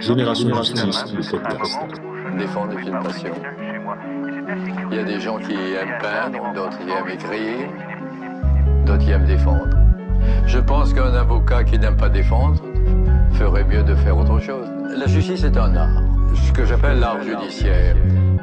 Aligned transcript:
Génération 0.00 0.48
Justice, 0.62 1.04
le 1.12 1.30
podcast. 1.30 1.78
Défendre 2.38 2.78
une 2.78 3.02
passion. 3.02 3.34
Il 4.90 4.96
y 4.96 4.98
a 4.98 5.04
des 5.04 5.20
gens 5.20 5.36
qui 5.36 5.52
aiment 5.52 5.98
peindre, 6.00 6.54
d'autres 6.54 6.78
qui 6.78 6.90
aiment 6.90 7.08
écrire, 7.08 7.68
d'autres 8.86 9.04
qui 9.04 9.10
aiment 9.10 9.26
défendre. 9.26 9.68
Je 10.46 10.58
pense 10.58 10.94
qu'un 10.94 11.12
avocat 11.12 11.64
qui 11.64 11.78
n'aime 11.78 11.98
pas 11.98 12.08
défendre 12.08 12.62
ferait 13.32 13.64
mieux 13.64 13.82
de 13.82 13.94
faire 13.94 14.16
autre 14.16 14.38
chose. 14.40 14.66
La 14.96 15.06
justice 15.06 15.44
est 15.44 15.56
un 15.58 15.76
art, 15.76 16.02
ce 16.34 16.52
que 16.52 16.64
j'appelle 16.64 16.98
l'art 16.98 17.22
judiciaire. 17.22 17.94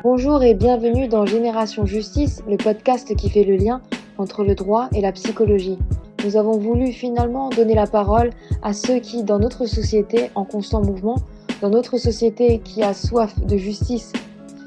Bonjour 0.04 0.44
et 0.44 0.54
bienvenue 0.54 1.08
dans 1.08 1.26
Génération 1.26 1.88
Justice, 1.88 2.44
le 2.48 2.58
podcast 2.58 3.16
qui 3.16 3.32
fait 3.32 3.44
le 3.44 3.56
lien 3.56 3.82
entre 4.20 4.44
le 4.44 4.54
droit 4.54 4.90
et 4.94 5.02
la 5.02 5.12
psychologie. 5.12 5.80
Nous 6.24 6.38
avons 6.38 6.58
voulu 6.58 6.92
finalement 6.92 7.50
donner 7.50 7.74
la 7.74 7.88
parole 7.88 8.30
à 8.62 8.74
ceux 8.74 9.00
qui, 9.00 9.24
dans 9.24 9.40
notre 9.40 9.66
société 9.66 10.30
en 10.36 10.46
constant 10.46 10.82
mouvement, 10.82 11.18
dans 11.62 11.70
notre 11.70 11.98
société 11.98 12.60
qui 12.60 12.84
a 12.84 12.94
soif 12.94 13.34
de 13.46 13.58
justice 13.58 14.14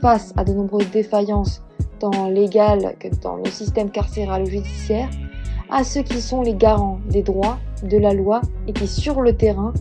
face 0.00 0.32
à 0.36 0.44
de 0.44 0.52
nombreuses 0.52 0.90
défaillances 0.90 1.62
tant 1.98 2.28
légales 2.28 2.96
que 2.98 3.08
dans 3.22 3.36
le 3.36 3.46
système 3.46 3.90
carcéral 3.90 4.42
ou 4.42 4.46
judiciaire, 4.46 5.08
à 5.70 5.84
ceux 5.84 6.02
qui 6.02 6.20
sont 6.20 6.42
les 6.42 6.54
garants 6.54 6.98
des 7.08 7.22
droits, 7.22 7.58
de 7.82 7.96
la 7.96 8.12
loi 8.12 8.40
et 8.66 8.72
qui, 8.72 8.86
sur 8.86 9.20
le 9.20 9.36
terrain, 9.36 9.72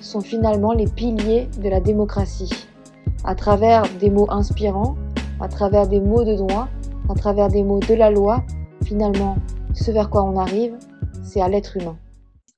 sont 0.00 0.20
finalement 0.20 0.72
les 0.72 0.86
piliers 0.86 1.48
de 1.60 1.68
la 1.68 1.80
démocratie. 1.80 2.66
À 3.24 3.34
travers 3.34 3.82
des 3.98 4.10
mots 4.10 4.30
inspirants, 4.30 4.96
à 5.40 5.48
travers 5.48 5.88
des 5.88 6.00
mots 6.00 6.24
de 6.24 6.34
droit, 6.34 6.68
à 7.08 7.14
travers 7.14 7.48
des 7.48 7.62
mots 7.62 7.80
de 7.80 7.94
la 7.94 8.10
loi, 8.10 8.44
finalement, 8.84 9.36
ce 9.74 9.90
vers 9.90 10.10
quoi 10.10 10.24
on 10.24 10.36
arrive, 10.36 10.74
c'est 11.22 11.40
à 11.40 11.48
l'être 11.48 11.76
humain. 11.76 11.96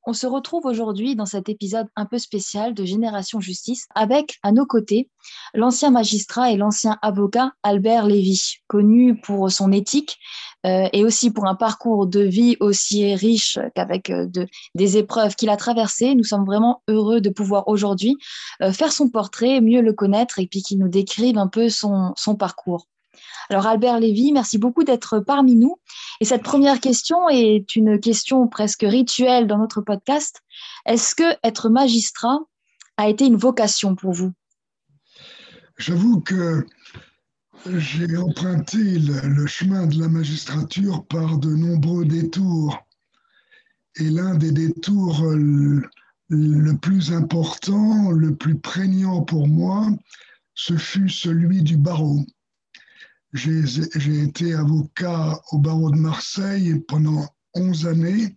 On 0.07 0.15
se 0.15 0.27
retrouve 0.27 0.65
aujourd'hui 0.65 1.15
dans 1.15 1.27
cet 1.27 1.51
épisode 1.51 1.87
un 1.95 2.07
peu 2.07 2.19
spécial 2.19 2.73
de 2.73 2.85
Génération 2.87 3.39
Justice 3.39 3.87
avec 3.95 4.39
à 4.43 4.51
nos 4.51 4.65
côtés 4.65 5.11
l'ancien 5.53 5.91
magistrat 5.91 6.51
et 6.51 6.57
l'ancien 6.57 6.99
avocat 7.03 7.53
Albert 7.63 8.07
Lévy, 8.07 8.57
connu 8.67 9.21
pour 9.21 9.51
son 9.51 9.73
éthique 9.73 10.19
euh, 10.65 10.89
et 10.95 11.05
aussi 11.05 11.31
pour 11.31 11.47
un 11.47 11.55
parcours 11.55 12.07
de 12.07 12.21
vie 12.21 12.57
aussi 12.61 13.15
riche 13.15 13.59
qu'avec 13.75 14.09
euh, 14.09 14.27
des 14.75 14.97
épreuves 14.97 15.35
qu'il 15.37 15.51
a 15.51 15.57
traversées. 15.59 16.15
Nous 16.15 16.25
sommes 16.25 16.47
vraiment 16.47 16.83
heureux 16.89 17.21
de 17.21 17.29
pouvoir 17.29 17.69
aujourd'hui 17.69 18.17
euh, 18.63 18.73
faire 18.73 18.93
son 18.93 19.11
portrait, 19.11 19.61
mieux 19.61 19.83
le 19.83 19.93
connaître 19.93 20.39
et 20.39 20.47
puis 20.47 20.63
qu'il 20.63 20.79
nous 20.79 20.89
décrive 20.89 21.37
un 21.37 21.49
peu 21.49 21.69
son 21.69 22.15
parcours. 22.39 22.87
Alors 23.51 23.67
Albert 23.67 23.99
Lévy, 23.99 24.31
merci 24.31 24.59
beaucoup 24.59 24.85
d'être 24.85 25.19
parmi 25.19 25.57
nous. 25.57 25.81
Et 26.21 26.25
cette 26.25 26.45
première 26.45 26.79
question 26.79 27.29
est 27.29 27.75
une 27.75 27.99
question 27.99 28.47
presque 28.47 28.85
rituelle 28.87 29.49
dans 29.49 29.59
notre 29.59 29.81
podcast. 29.81 30.43
Est-ce 30.87 31.17
que 31.17 31.37
être 31.43 31.69
magistrat 31.69 32.39
a 32.97 33.09
été 33.09 33.27
une 33.27 33.37
vocation 33.37 33.97
pour 33.97 34.13
vous? 34.13 34.31
J'avoue 35.79 36.21
que 36.21 36.65
j'ai 37.67 38.17
emprunté 38.17 38.79
le, 38.79 39.47
chemin 39.49 39.89
de 39.89 40.01
la 40.01 40.07
magistrature 40.07 41.05
par 41.07 41.39
de 41.39 41.51
nombreux 41.51 42.05
détours. 42.05 42.79
Et 43.97 44.11
l'un 44.11 44.37
des 44.37 44.53
détours 44.53 45.25
le 46.29 46.77
plus 46.77 47.13
important, 47.13 48.13
le 48.13 48.37
plus 48.37 48.61
prégnant 48.61 49.23
pour 49.23 49.49
moi, 49.49 49.89
ce 50.55 50.77
fut 50.77 51.09
celui 51.09 51.65
du 51.65 51.77
barreau. 51.77 52.25
J'ai 53.33 54.23
été 54.23 54.55
avocat 54.55 55.41
au 55.53 55.59
barreau 55.59 55.91
de 55.91 55.99
Marseille 55.99 56.81
pendant 56.89 57.29
11 57.55 57.87
années. 57.87 58.37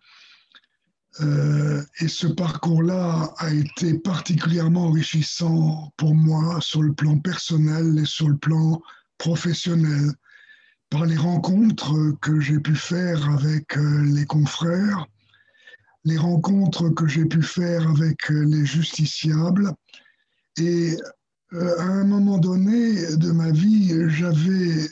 Euh, 1.21 1.83
et 1.99 2.07
ce 2.07 2.25
parcours-là 2.25 3.33
a 3.37 3.53
été 3.53 3.99
particulièrement 3.99 4.87
enrichissant 4.87 5.93
pour 5.95 6.15
moi 6.15 6.59
sur 6.61 6.81
le 6.81 6.93
plan 6.93 7.19
personnel 7.19 7.99
et 7.99 8.05
sur 8.05 8.29
le 8.29 8.37
plan 8.37 8.81
professionnel, 9.19 10.11
par 10.89 11.05
les 11.05 11.17
rencontres 11.17 12.15
que 12.19 12.39
j'ai 12.39 12.59
pu 12.59 12.75
faire 12.75 13.29
avec 13.29 13.77
euh, 13.77 14.03
les 14.03 14.25
confrères, 14.25 15.05
les 16.03 16.17
rencontres 16.17 16.89
que 16.89 17.07
j'ai 17.07 17.25
pu 17.25 17.43
faire 17.43 17.87
avec 17.89 18.31
euh, 18.31 18.45
les 18.45 18.65
justiciables 18.65 19.71
et 20.57 20.97
euh, 21.53 21.77
à 21.77 21.83
un 21.83 22.03
moment 22.03 22.39
donné 22.39 23.15
de 23.15 23.31
ma 23.31 23.51
vie, 23.51 23.93
j'avais 24.09 24.89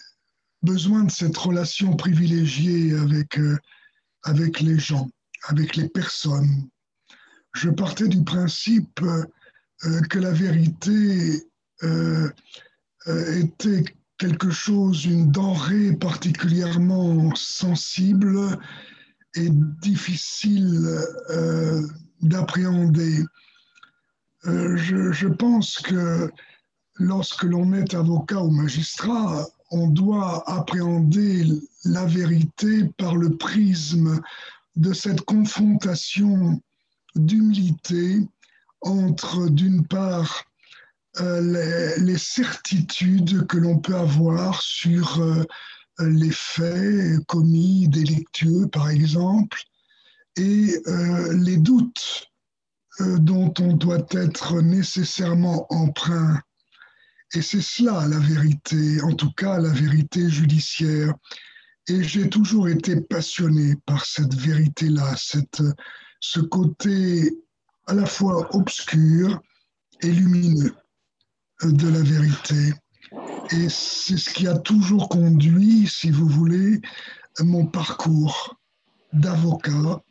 besoin 0.61 1.03
de 1.03 1.11
cette 1.11 1.35
relation 1.35 1.95
privilégiée 1.95 2.93
avec, 2.93 3.39
euh, 3.39 3.57
avec 4.23 4.59
les 4.59 4.77
gens, 4.77 5.09
avec 5.47 5.75
les 5.75 5.89
personnes. 5.89 6.69
Je 7.53 7.69
partais 7.69 8.07
du 8.07 8.23
principe 8.23 9.01
euh, 9.01 10.01
que 10.09 10.19
la 10.19 10.31
vérité 10.31 11.41
était 13.07 13.83
quelque 14.19 14.51
chose, 14.51 15.05
une 15.05 15.31
denrée 15.31 15.95
particulièrement 15.95 17.33
sensible 17.33 18.37
et 19.33 19.49
difficile 19.49 20.79
d'appréhender. 22.21 23.25
je, 24.43 25.11
je, 25.11 25.27
pense 25.27 25.79
que 25.79 26.29
lorsque 26.95 27.43
l'on 27.43 27.73
est 27.73 27.93
avocat 27.93 28.41
ou 28.41 28.51
magistrat, 28.51 29.47
on 29.71 29.87
doit 29.87 30.43
appréhender 30.49 31.45
la 31.85 32.05
vérité 32.05 32.85
par 32.97 33.15
le 33.15 33.37
prisme 33.37 34.21
de 34.75 34.93
cette 34.93 35.21
confrontation 35.21 36.61
d'humilité 37.15 38.19
entre, 38.81 39.49
d'une 39.49 39.85
part, 39.85 40.45
euh, 41.19 41.97
les, 41.97 42.17
certitudes 42.17 43.45
que 43.47 43.57
l'on 43.57 43.79
peut 43.79 43.95
avoir 43.95 44.61
sur 44.61 45.21
euh, 45.21 45.43
les 45.99 46.31
faits 46.31 47.25
commis 47.27 47.89
délictueux, 47.89 48.67
par 48.67 48.89
exemple, 48.89 49.61
et 50.37 50.73
euh, 50.87 51.33
les 51.33 51.57
doutes 51.57 52.27
dont 52.99 53.53
on 53.59 53.73
doit 53.73 54.05
être 54.11 54.61
nécessairement 54.61 55.65
emprunt 55.69 56.41
et 57.33 57.41
c'est 57.41 57.61
cela 57.61 58.07
la 58.07 58.19
vérité, 58.19 59.01
en 59.01 59.13
tout 59.13 59.31
cas 59.31 59.57
la 59.59 59.69
vérité 59.69 60.29
judiciaire. 60.29 61.13
Et 61.87 62.03
j'ai 62.03 62.29
toujours 62.29 62.67
été 62.67 62.99
passionné 63.01 63.75
par 63.85 64.05
cette 64.05 64.33
vérité-là, 64.35 65.15
ce 66.19 66.39
côté 66.39 67.37
à 67.87 67.93
la 67.93 68.05
fois 68.05 68.53
obscur 68.55 69.41
et 70.01 70.11
lumineux 70.11 70.75
de 71.63 71.87
la 71.87 72.01
vérité. 72.01 72.73
Et 73.51 73.67
c'est 73.69 74.17
ce 74.17 74.29
qui 74.29 74.47
a 74.47 74.57
toujours 74.57 75.09
conduit, 75.09 75.87
si 75.87 76.11
vous 76.11 76.27
voulez, 76.27 76.81
mon 77.39 77.65
parcours 77.65 78.55
d'avocat 79.13 80.01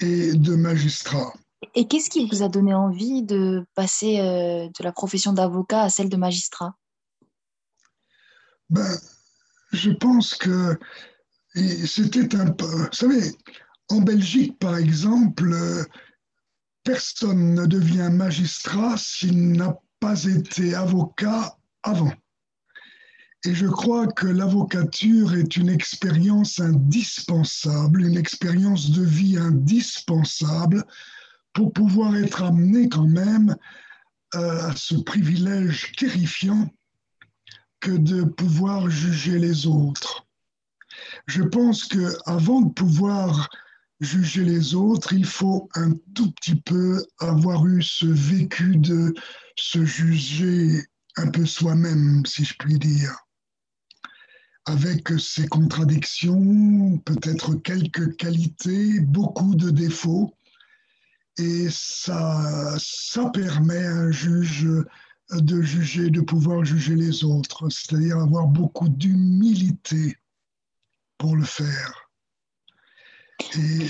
et 0.00 0.32
de 0.34 0.54
magistrat. 0.54 1.32
Et 1.74 1.86
qu'est-ce 1.86 2.10
qui 2.10 2.26
vous 2.26 2.42
a 2.42 2.48
donné 2.48 2.74
envie 2.74 3.22
de 3.22 3.66
passer 3.74 4.18
euh, 4.20 4.68
de 4.68 4.82
la 4.82 4.92
profession 4.92 5.32
d'avocat 5.32 5.82
à 5.82 5.88
celle 5.90 6.08
de 6.08 6.16
magistrat? 6.16 6.74
Ben, 8.70 8.98
Je 9.72 9.90
pense 9.90 10.34
que 10.34 10.78
c'était 11.54 12.36
un 12.36 12.50
peu... 12.50 12.66
Vous 12.66 12.88
savez, 12.92 13.32
en 13.88 14.00
Belgique, 14.00 14.58
par 14.58 14.76
exemple, 14.76 15.54
personne 16.82 17.54
ne 17.54 17.66
devient 17.66 18.10
magistrat 18.10 18.96
s'il 18.96 19.52
n'a 19.52 19.78
pas 19.98 20.24
été 20.24 20.74
avocat 20.74 21.56
avant. 21.82 22.12
Et 23.44 23.54
je 23.54 23.66
crois 23.66 24.06
que 24.06 24.26
l'avocature 24.26 25.34
est 25.34 25.56
une 25.56 25.70
expérience 25.70 26.60
indispensable, 26.60 28.02
une 28.02 28.18
expérience 28.18 28.90
de 28.90 29.02
vie 29.02 29.38
indispensable 29.38 30.84
pour 31.60 31.74
pouvoir 31.74 32.16
être 32.16 32.42
amené 32.42 32.88
quand 32.88 33.06
même 33.06 33.54
euh, 34.34 34.68
à 34.70 34.74
ce 34.74 34.94
privilège 34.94 35.92
terrifiant 35.98 36.72
que 37.80 37.90
de 37.90 38.22
pouvoir 38.22 38.88
juger 38.88 39.38
les 39.38 39.66
autres. 39.66 40.26
Je 41.26 41.42
pense 41.42 41.84
que 41.84 42.16
avant 42.24 42.62
de 42.62 42.72
pouvoir 42.72 43.50
juger 44.00 44.42
les 44.42 44.74
autres, 44.74 45.12
il 45.12 45.26
faut 45.26 45.68
un 45.74 45.90
tout 46.14 46.32
petit 46.32 46.54
peu 46.54 47.04
avoir 47.18 47.66
eu 47.66 47.82
ce 47.82 48.06
vécu 48.06 48.78
de 48.78 49.12
se 49.54 49.84
juger 49.84 50.82
un 51.18 51.28
peu 51.28 51.44
soi-même, 51.44 52.24
si 52.24 52.46
je 52.46 52.54
puis 52.58 52.78
dire, 52.78 53.14
avec 54.64 55.10
ses 55.18 55.46
contradictions, 55.46 56.96
peut-être 57.04 57.56
quelques 57.56 58.16
qualités, 58.16 59.00
beaucoup 59.00 59.54
de 59.54 59.68
défauts, 59.68 60.34
et 61.38 61.68
ça, 61.70 62.76
ça 62.78 63.30
permet 63.30 63.84
à 63.84 63.92
un 63.92 64.10
juge 64.10 64.68
de 65.30 65.62
juger, 65.62 66.10
de 66.10 66.20
pouvoir 66.20 66.64
juger 66.64 66.96
les 66.96 67.24
autres, 67.24 67.68
c'est-à-dire 67.70 68.18
avoir 68.18 68.46
beaucoup 68.46 68.88
d'humilité 68.88 70.16
pour 71.18 71.36
le 71.36 71.44
faire. 71.44 72.10
Et 73.56 73.86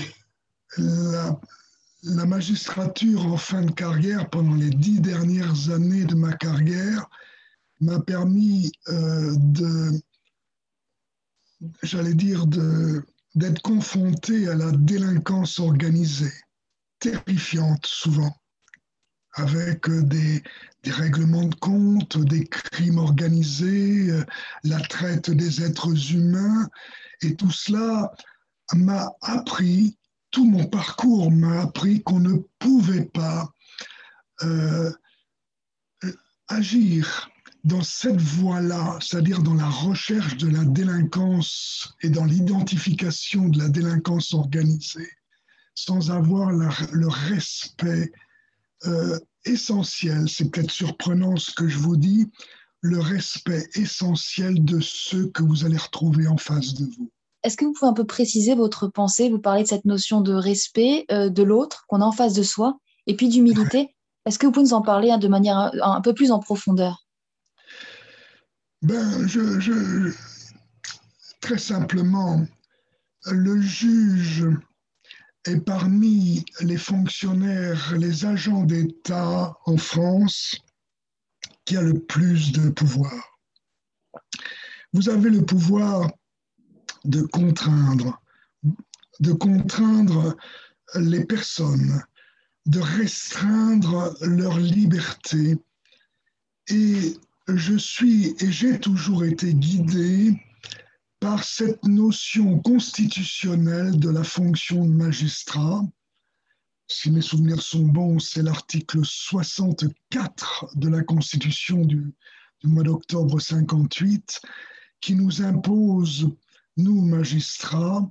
la 0.77 2.25
magistrature 2.25 3.25
en 3.25 3.37
fin 3.37 3.63
de 3.63 3.71
carrière, 3.71 4.29
pendant 4.29 4.55
les 4.55 4.69
dix 4.69 5.01
dernières 5.01 5.69
années 5.69 6.05
de 6.05 6.15
ma 6.15 6.33
carrière, 6.33 7.09
m'a 7.79 7.99
permis 7.99 8.71
euh, 8.89 9.35
de, 9.37 9.91
j'allais 11.83 12.13
dire, 12.13 12.45
d'être 13.35 13.61
confronté 13.61 14.47
à 14.47 14.55
la 14.55 14.71
délinquance 14.71 15.59
organisée, 15.59 16.33
terrifiante 17.01 17.85
souvent, 17.85 18.33
avec 19.33 19.89
euh, 19.89 20.03
des, 20.03 20.41
règlements 20.85 21.47
de 21.47 21.55
compte, 21.55 22.17
des 22.17 22.45
crimes 22.45 22.97
organisés, 22.97 24.09
euh, 24.09 24.23
la 24.63 24.79
traite 24.79 25.29
des 25.29 25.61
êtres 25.61 26.13
humains, 26.13 26.69
et 27.21 27.35
tout 27.35 27.51
cela 27.51 28.13
m'a 28.73 29.11
appris 29.21 29.97
tout 30.31 30.45
mon 30.45 30.65
parcours 30.65 31.29
m'a 31.29 31.61
appris 31.61 32.01
qu'on 32.01 32.19
ne 32.19 32.37
pouvait 32.57 33.05
pas 33.05 33.53
euh, 34.43 34.91
agir 36.47 37.29
dans 37.63 37.83
cette 37.83 38.19
voie-là, 38.19 38.97
c'est-à-dire 39.01 39.43
dans 39.43 39.53
la 39.53 39.69
recherche 39.69 40.37
de 40.37 40.47
la 40.47 40.63
délinquance 40.63 41.93
et 42.01 42.09
dans 42.09 42.25
l'identification 42.25 43.49
de 43.49 43.59
la 43.59 43.69
délinquance 43.69 44.33
organisée, 44.33 45.11
sans 45.75 46.11
avoir 46.11 46.51
le 46.51 47.07
respect 47.07 48.11
euh, 48.85 49.19
essentiel, 49.45 50.27
c'est 50.27 50.49
peut-être 50.49 50.71
surprenant 50.71 51.35
ce 51.37 51.51
que 51.51 51.67
je 51.67 51.77
vous 51.77 51.97
dis, 51.97 52.29
le 52.81 52.99
respect 52.99 53.67
essentiel 53.75 54.63
de 54.65 54.79
ceux 54.79 55.27
que 55.27 55.43
vous 55.43 55.65
allez 55.65 55.77
retrouver 55.77 56.27
en 56.27 56.37
face 56.37 56.73
de 56.73 56.85
vous. 56.85 57.11
Est-ce 57.43 57.57
que 57.57 57.65
vous 57.65 57.73
pouvez 57.73 57.89
un 57.89 57.93
peu 57.93 58.05
préciser 58.05 58.55
votre 58.55 58.87
pensée? 58.87 59.29
Vous 59.29 59.39
parlez 59.39 59.63
de 59.63 59.67
cette 59.67 59.85
notion 59.85 60.21
de 60.21 60.33
respect 60.33 61.05
euh, 61.11 61.29
de 61.29 61.43
l'autre 61.43 61.85
qu'on 61.87 62.01
a 62.01 62.05
en 62.05 62.11
face 62.11 62.33
de 62.33 62.43
soi 62.43 62.79
et 63.07 63.15
puis 63.15 63.29
d'humilité. 63.29 63.95
Est-ce 64.25 64.37
que 64.37 64.45
vous 64.45 64.51
pouvez 64.51 64.65
nous 64.65 64.73
en 64.73 64.81
parler 64.81 65.09
hein, 65.09 65.17
de 65.17 65.27
manière 65.27 65.71
un, 65.81 66.01
peu 66.01 66.13
plus 66.13 66.31
en 66.31 66.39
profondeur? 66.39 67.07
Ben, 68.83 69.27
je, 69.27 70.13
Très 71.39 71.57
simplement, 71.57 72.45
le 73.25 73.59
juge 73.59 74.45
est 75.45 75.59
parmi 75.59 76.45
les 76.61 76.77
fonctionnaires, 76.77 77.95
les 77.97 78.25
agents 78.25 78.63
d'État 78.63 79.57
en 79.65 79.77
France 79.77 80.55
qui 81.65 81.77
a 81.77 81.81
le 81.81 81.99
plus 81.99 82.51
de 82.51 82.69
pouvoir? 82.69 83.39
Vous 84.93 85.09
avez 85.09 85.29
le 85.29 85.45
pouvoir 85.45 86.11
de 87.05 87.21
contraindre, 87.21 88.21
de 89.19 89.33
contraindre 89.33 90.35
les 90.95 91.25
personnes, 91.25 92.03
de 92.65 92.79
restreindre 92.79 94.15
leur 94.21 94.59
liberté. 94.59 95.57
Et 96.67 97.17
je 97.47 97.75
suis 97.75 98.35
et 98.39 98.51
j'ai 98.51 98.79
toujours 98.79 99.23
été 99.23 99.53
guidé 99.53 100.39
par 101.21 101.43
cette 101.43 101.85
notion 101.85 102.59
constitutionnelle 102.59 103.97
de 103.99 104.09
la 104.09 104.23
fonction 104.23 104.83
de 104.83 104.91
magistrat. 104.91 105.83
Si 106.87 107.11
mes 107.11 107.21
souvenirs 107.21 107.61
sont 107.61 107.85
bons, 107.85 108.17
c'est 108.17 108.41
l'article 108.41 109.05
64 109.05 110.75
de 110.75 110.89
la 110.89 111.03
Constitution 111.03 111.85
du, 111.85 112.11
mois 112.63 112.83
d'octobre 112.83 113.39
58 113.39 114.41
qui 114.99 115.15
nous 115.15 115.43
impose 115.43 116.27
nous, 116.77 117.01
magistrats, 117.01 118.09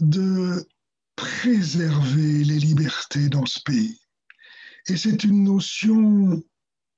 de 0.00 0.68
préserver 1.16 2.44
les 2.44 2.58
libertés 2.58 3.30
dans 3.30 3.46
ce 3.46 3.60
pays. 3.60 3.98
Et 4.88 4.98
c'est 4.98 5.24
une 5.24 5.44
notion 5.44 6.42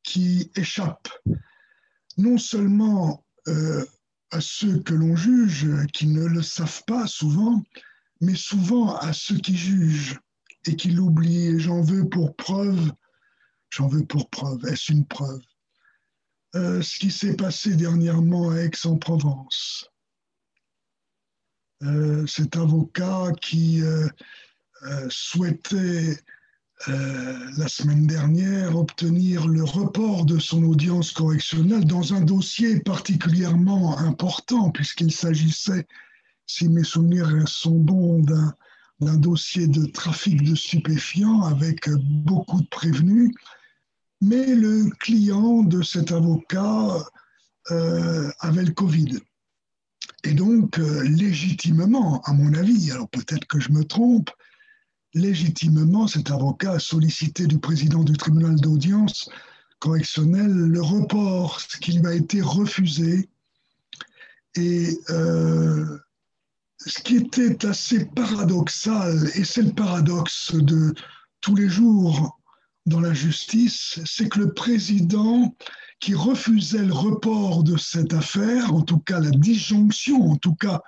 qui 0.02 0.50
échappe 0.56 1.08
non 2.16 2.38
seulement 2.38 3.24
euh, 3.46 3.84
à 4.34 4.40
ceux 4.40 4.80
que 4.80 4.94
l'on 4.94 5.14
juge, 5.14 5.68
qui 5.92 6.08
ne 6.08 6.24
le 6.24 6.42
savent 6.42 6.82
pas 6.88 7.06
souvent, 7.06 7.62
mais 8.20 8.34
souvent 8.34 8.96
à 8.96 9.12
ceux 9.12 9.38
qui 9.38 9.56
jugent 9.56 10.18
et 10.66 10.74
qui 10.74 10.90
l'oublient. 10.90 11.60
J'en 11.60 11.82
veux 11.82 12.08
pour 12.08 12.34
preuve, 12.34 12.92
j'en 13.70 13.86
veux 13.86 14.04
pour 14.04 14.28
preuve, 14.30 14.66
est-ce 14.66 14.90
une 14.90 15.06
preuve? 15.06 15.40
Euh, 16.56 16.82
Ce 16.82 16.98
qui 16.98 17.12
s'est 17.12 17.36
passé 17.36 17.76
dernièrement 17.76 18.50
à 18.50 18.56
Aix-en-Provence. 18.56 19.88
Euh, 21.84 22.26
cet 22.26 22.56
avocat 22.56 23.30
qui 23.40 23.82
euh, 23.82 24.08
euh, 26.88 27.50
la 27.56 27.68
semaine 27.68 28.06
dernière 28.06 28.76
obtenir 28.76 29.46
le 29.46 29.64
report 29.64 30.24
de 30.24 30.38
son 30.38 30.62
audience 30.64 31.12
correctionnelle 31.12 31.84
dans 31.84 32.14
un 32.14 32.20
dossier 32.20 32.80
particulièrement 32.80 33.98
important 33.98 34.70
puisqu'il 34.70 35.12
s'agissait, 35.12 35.86
si 36.46 36.68
mes 36.68 36.84
souvenirs 36.84 37.48
sont 37.48 37.78
bons, 37.78 38.22
d'un 39.00 39.16
dossier 39.16 39.66
de 39.66 39.86
trafic 39.86 40.42
de 40.42 40.54
stupéfiants 40.54 41.42
avec 41.42 41.88
beaucoup 41.90 42.60
de 42.60 42.68
prévenus. 42.68 43.32
Mais 44.20 44.54
le 44.54 44.90
client 45.00 45.62
de 45.62 45.82
cet 45.82 46.12
avocat 46.12 47.04
avait 48.40 48.64
le 48.64 48.72
Covid. 48.72 49.18
Et 50.24 50.32
donc, 50.32 50.78
euh, 50.78 51.02
légitimement, 51.02 52.22
à 52.22 52.32
mon 52.32 52.54
avis, 52.54 52.90
alors 52.90 53.08
peut-être 53.08 53.46
que 53.46 53.60
je 53.60 53.70
me 53.70 53.84
trompe, 53.84 54.30
légitimement, 55.14 56.06
cet 56.06 56.30
avocat 56.30 56.72
a 56.72 56.78
sollicité 56.78 57.46
du 57.46 57.58
président 57.58 58.02
du 58.02 58.16
tribunal 58.16 58.56
d'audience 58.56 59.30
correctionnel 59.78 60.50
le 60.50 60.82
report, 60.82 61.60
ce 61.60 61.76
qui 61.78 61.92
lui 61.92 62.06
a 62.06 62.14
été 62.14 62.40
refusé. 62.40 63.28
Et 64.56 64.98
euh, 65.10 65.98
ce 66.78 67.02
qui 67.02 67.16
était 67.16 67.66
assez 67.66 68.06
paradoxal, 68.06 69.30
et 69.34 69.44
c'est 69.44 69.62
le 69.62 69.72
paradoxe 69.72 70.54
de 70.54 70.94
tous 71.40 71.54
les 71.54 71.68
jours 71.68 72.38
dans 72.86 73.00
la 73.00 73.14
justice, 73.14 74.00
c'est 74.04 74.28
que 74.28 74.40
le 74.40 74.52
président 74.52 75.54
qui 76.00 76.14
refusait 76.14 76.84
le 76.84 76.92
report 76.92 77.62
de 77.62 77.76
cette 77.76 78.12
affaire, 78.12 78.74
en 78.74 78.82
tout 78.82 78.98
cas 78.98 79.20
la 79.20 79.30
disjonction, 79.30 80.30
en 80.30 80.36
tout 80.36 80.54
cas 80.54 80.82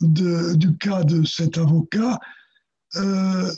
du 0.00 0.76
cas 0.78 1.02
de 1.02 1.24
cet 1.24 1.58
avocat, 1.58 2.18
euh, 2.96 3.52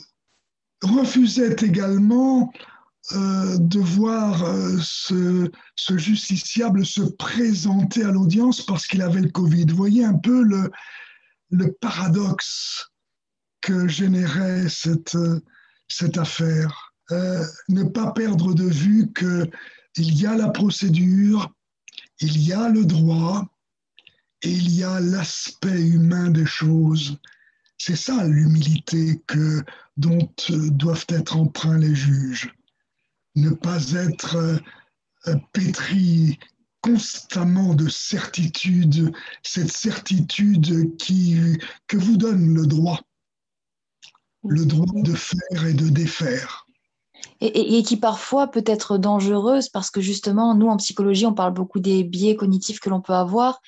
refusait 0.81 1.55
également 1.61 2.51
euh, 3.13 3.57
de 3.57 3.79
voir 3.79 4.43
euh, 4.43 4.77
ce, 4.81 5.49
justiciable 5.97 6.85
se 6.85 7.01
présenter 7.01 8.03
à 8.03 8.11
l'audience 8.11 8.61
parce 8.61 8.87
qu'il 8.87 9.01
avait 9.01 9.21
le 9.21 9.29
Covid. 9.29 9.65
Vous 9.65 9.77
voyez 9.77 10.05
un 10.05 10.17
peu 10.17 10.43
le, 10.43 10.71
paradoxe 11.81 12.89
que 13.61 13.87
générait 13.87 14.69
cette, 14.69 15.17
cette 15.87 16.17
affaire. 16.17 16.93
ne 17.09 17.83
pas 17.83 18.11
perdre 18.11 18.53
de 18.53 18.63
vue 18.63 19.11
que 19.11 19.49
il 19.97 20.13
y 20.13 20.25
a 20.25 20.35
la 20.35 20.49
procédure, 20.49 21.53
il 22.19 22.41
y 22.41 22.53
a 22.53 22.69
le 22.69 22.85
droit 22.85 23.45
et 24.41 24.49
il 24.49 24.73
y 24.73 24.83
a 24.83 24.99
l'aspect 24.99 25.81
humain 25.81 26.29
des 26.29 26.45
choses. 26.45 27.17
C'est 27.83 27.95
ça 27.95 28.27
l'humilité 28.27 29.23
que, 29.25 29.63
dont 29.97 30.31
euh, 30.51 30.69
doivent 30.69 31.07
être 31.09 31.35
emprunts 31.35 31.79
les 31.79 31.95
juges. 31.95 32.53
Ne 33.33 33.49
pas 33.49 33.93
être 33.93 34.35
euh, 34.35 35.35
pétri 35.51 36.37
constamment 36.81 37.73
de 37.73 37.89
certitude, 37.89 39.11
cette 39.41 39.71
certitude 39.71 40.95
qui, 40.97 41.57
que 41.87 41.97
vous 41.97 42.17
donne 42.17 42.53
le 42.53 42.67
droit, 42.67 43.01
le 44.43 44.63
droit 44.63 45.01
de 45.01 45.15
faire 45.15 45.65
et 45.65 45.73
de 45.73 45.89
défaire 45.89 46.67
et, 47.41 47.81
qui 47.83 47.97
parfois 47.97 48.47
peut 48.47 48.63
être 48.65 48.97
dangereuse 48.97 49.67
parce 49.69 49.89
que 49.89 49.99
justement, 49.99 50.53
nous 50.53 50.67
en 50.67 50.77
psychologie, 50.77 51.25
on 51.25 51.33
parle 51.33 51.53
beaucoup 51.53 51.79
des 51.79 52.03
biais 52.03 52.35
cognitifs 52.35 52.79
que 52.79 52.89
l'on 52.89 53.01
peut 53.01 53.13
avoir, 53.13 53.61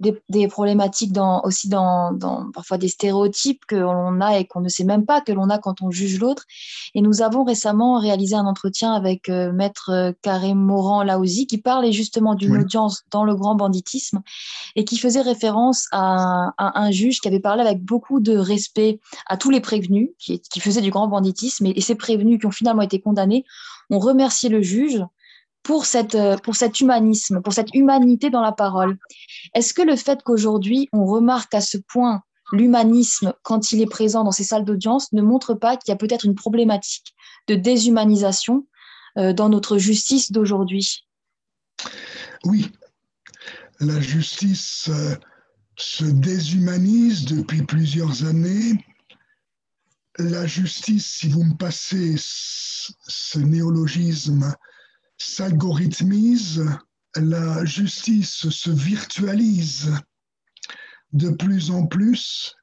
des, 0.00 0.48
problématiques 0.48 1.12
dans, 1.12 1.42
aussi 1.44 1.68
dans, 1.68 2.12
dans, 2.12 2.50
parfois 2.52 2.78
des 2.78 2.88
stéréotypes 2.88 3.66
que 3.66 3.76
l'on 3.76 4.20
a 4.20 4.38
et 4.38 4.46
qu'on 4.46 4.60
ne 4.60 4.68
sait 4.68 4.84
même 4.84 5.04
pas 5.04 5.20
que 5.20 5.32
l'on 5.32 5.50
a 5.50 5.58
quand 5.58 5.82
on 5.82 5.90
juge 5.90 6.18
l'autre. 6.18 6.44
Et 6.94 7.02
nous 7.02 7.20
avons 7.20 7.44
récemment 7.44 8.00
réalisé 8.00 8.34
un 8.34 8.46
entretien 8.46 8.94
avec 8.94 9.28
euh, 9.28 9.52
maître 9.52 10.14
Karim 10.22 10.58
Moran 10.58 11.02
Laouzi 11.02 11.46
qui 11.46 11.58
parlait 11.58 11.92
justement 11.92 12.34
d'une 12.34 12.56
audience 12.56 13.02
dans 13.10 13.24
le 13.24 13.34
grand 13.34 13.56
banditisme 13.56 14.22
et 14.74 14.84
qui 14.84 14.96
faisait 14.96 15.20
référence 15.20 15.86
à, 15.92 16.54
un 16.58 16.90
juge 16.90 17.20
qui 17.20 17.28
avait 17.28 17.40
parlé 17.40 17.62
avec 17.62 17.82
beaucoup 17.82 18.20
de 18.20 18.36
respect 18.36 19.00
à 19.26 19.36
tous 19.36 19.50
les 19.50 19.60
prévenus 19.60 20.10
qui, 20.18 20.40
qui 20.40 20.60
faisaient 20.60 20.80
du 20.80 20.90
grand 20.90 21.08
banditisme 21.08 21.66
et, 21.66 21.70
et 21.70 21.80
ces 21.80 21.94
prévenus 21.94 22.38
qui 22.40 22.46
ont 22.46 22.50
finalement 22.66 22.82
été 22.82 23.00
condamnés, 23.00 23.44
on 23.90 24.00
remercie 24.00 24.48
le 24.48 24.60
juge 24.60 25.00
pour, 25.62 25.86
cette, 25.86 26.16
euh, 26.16 26.36
pour 26.36 26.56
cet 26.56 26.80
humanisme, 26.80 27.40
pour 27.42 27.52
cette 27.52 27.72
humanité 27.74 28.28
dans 28.28 28.40
la 28.42 28.50
parole. 28.50 28.98
Est-ce 29.54 29.72
que 29.72 29.82
le 29.82 29.94
fait 29.94 30.22
qu'aujourd'hui, 30.24 30.88
on 30.92 31.06
remarque 31.06 31.54
à 31.54 31.60
ce 31.60 31.78
point 31.78 32.22
l'humanisme, 32.52 33.34
quand 33.42 33.72
il 33.72 33.80
est 33.82 33.90
présent 33.90 34.24
dans 34.24 34.32
ces 34.32 34.44
salles 34.44 34.64
d'audience, 34.64 35.12
ne 35.12 35.22
montre 35.22 35.54
pas 35.54 35.76
qu'il 35.76 35.90
y 35.90 35.94
a 35.94 35.96
peut-être 35.96 36.24
une 36.24 36.34
problématique 36.34 37.14
de 37.46 37.54
déshumanisation 37.54 38.66
euh, 39.18 39.32
dans 39.32 39.48
notre 39.48 39.78
justice 39.78 40.32
d'aujourd'hui? 40.32 41.04
Oui, 42.44 42.70
la 43.78 44.00
justice 44.00 44.88
euh, 44.88 45.14
se 45.76 46.04
déshumanise 46.04 47.26
depuis 47.26 47.62
plusieurs 47.62 48.24
années. 48.24 48.84
La 50.18 50.46
justice, 50.46 51.06
si 51.06 51.28
vous 51.28 51.44
me 51.44 51.56
passez 51.56 52.14
ce 52.18 53.38
néologisme, 53.38 54.54
s'algorithmise, 55.18 56.64
la 57.16 57.64
justice 57.64 58.48
se 58.48 58.70
virtualise 58.70 59.92
de 61.12 61.30
plus 61.30 61.70
en 61.70 61.86
plus, 61.86 62.54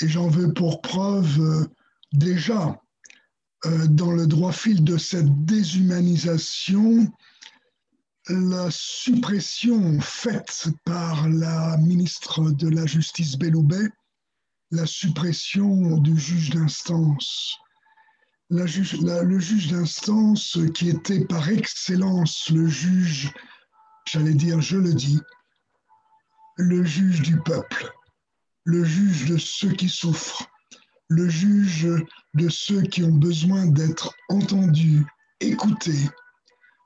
et 0.00 0.08
j'en 0.08 0.28
veux 0.28 0.52
pour 0.52 0.80
preuve 0.80 1.40
euh, 1.40 1.66
déjà 2.12 2.80
euh, 3.66 3.86
dans 3.86 4.12
le 4.12 4.26
droit 4.26 4.52
fil 4.52 4.82
de 4.84 4.96
cette 4.96 5.44
déshumanisation, 5.44 7.12
la 8.28 8.68
suppression 8.70 10.00
faite 10.00 10.68
par 10.84 11.28
la 11.28 11.76
ministre 11.78 12.50
de 12.50 12.68
la 12.68 12.86
Justice 12.86 13.36
Belloubet, 13.36 13.88
la 14.72 14.86
suppression 14.86 15.98
du 15.98 16.18
juge 16.18 16.50
d'instance. 16.50 17.58
le 18.48 18.66
juge 18.66 19.68
d'instance 19.68 20.58
qui 20.74 20.88
était 20.88 21.26
par 21.26 21.48
excellence 21.50 22.48
le 22.48 22.66
juge, 22.66 23.32
j'allais 24.06 24.32
dire, 24.32 24.62
je 24.62 24.78
le 24.78 24.94
dis, 24.94 25.20
le 26.56 26.84
juge 26.84 27.20
du 27.20 27.38
peuple, 27.40 27.92
le 28.64 28.82
juge 28.82 29.26
de 29.26 29.36
ceux 29.36 29.72
qui 29.72 29.90
souffrent, 29.90 30.48
le 31.08 31.28
juge 31.28 31.88
de 32.34 32.48
ceux 32.48 32.80
qui 32.80 33.04
ont 33.04 33.14
besoin 33.14 33.66
d'être 33.66 34.14
entendus, 34.30 35.04
écoutés, 35.40 36.08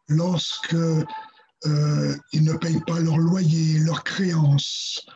lorsque 0.08 0.74
euh, 0.74 2.16
ils 2.32 2.42
ne 2.42 2.54
payent 2.54 2.82
pas 2.84 2.98
leur 2.98 3.18
loyer, 3.18 3.78
leurs 3.78 4.02
créances, 4.02 5.06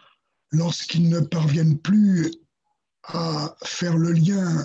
lorsqu'ils 0.53 1.09
ne 1.09 1.21
parviennent 1.21 1.79
plus 1.79 2.31
à 3.15 3.57
faire 3.65 3.97
le 3.97 4.13
lien 4.13 4.65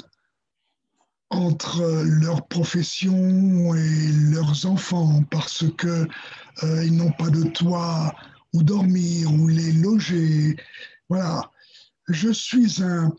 entre 1.30 2.04
leur 2.04 2.48
profession 2.48 3.76
et 3.76 4.12
leurs 4.32 4.66
enfants 4.66 5.24
parce 5.32 5.66
que 5.78 6.08
euh, 6.64 6.86
ils 6.86 6.96
n'ont 6.96 7.12
pas 7.12 7.30
de 7.30 7.44
toit 7.44 8.16
où 8.54 8.64
dormir 8.64 9.34
ou 9.34 9.48
les 9.48 9.74
loger. 9.74 10.56
Voilà, 11.10 11.52
je 12.08 12.30
suis 12.30 12.84
un 12.84 13.12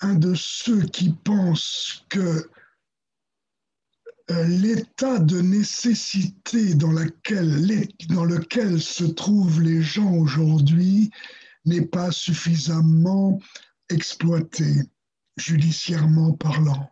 un 0.00 0.14
de 0.14 0.34
ceux 0.34 0.82
qui 0.82 1.10
pensent 1.10 2.04
que 2.08 2.48
euh, 4.30 4.44
l'état 4.44 5.18
de 5.18 5.40
nécessité 5.40 6.74
dans, 6.74 6.92
laquelle, 6.92 7.88
dans 8.08 8.24
lequel 8.24 8.80
se 8.80 9.04
trouvent 9.04 9.62
les 9.62 9.82
gens 9.82 10.12
aujourd'hui 10.12 11.10
n'est 11.66 11.84
pas 11.84 12.10
suffisamment 12.10 13.40
exploité, 13.88 14.82
judiciairement 15.36 16.32
parlant. 16.32 16.90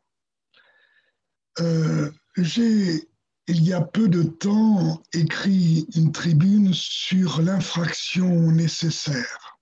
Euh, 1.60 2.10
j'ai, 2.36 3.08
il 3.46 3.62
y 3.62 3.72
a 3.72 3.80
peu 3.80 4.08
de 4.08 4.22
temps, 4.24 5.02
écrit 5.12 5.86
une 5.94 6.12
tribune 6.12 6.74
sur 6.74 7.40
l'infraction 7.40 8.50
nécessaire. 8.50 9.58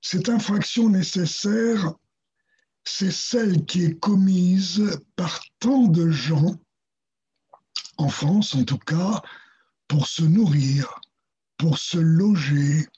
Cette 0.00 0.28
infraction 0.28 0.88
nécessaire, 0.88 1.94
c'est 2.84 3.12
celle 3.12 3.64
qui 3.64 3.84
est 3.84 3.98
commise 3.98 5.00
par 5.14 5.40
tant 5.60 5.86
de 5.86 6.10
gens, 6.10 6.56
en 7.96 8.08
France 8.08 8.56
en 8.56 8.64
tout 8.64 8.78
cas, 8.78 9.22
pour 9.86 10.08
se 10.08 10.24
nourrir, 10.24 11.00
pour 11.56 11.78
se 11.78 11.98
loger, 11.98 12.88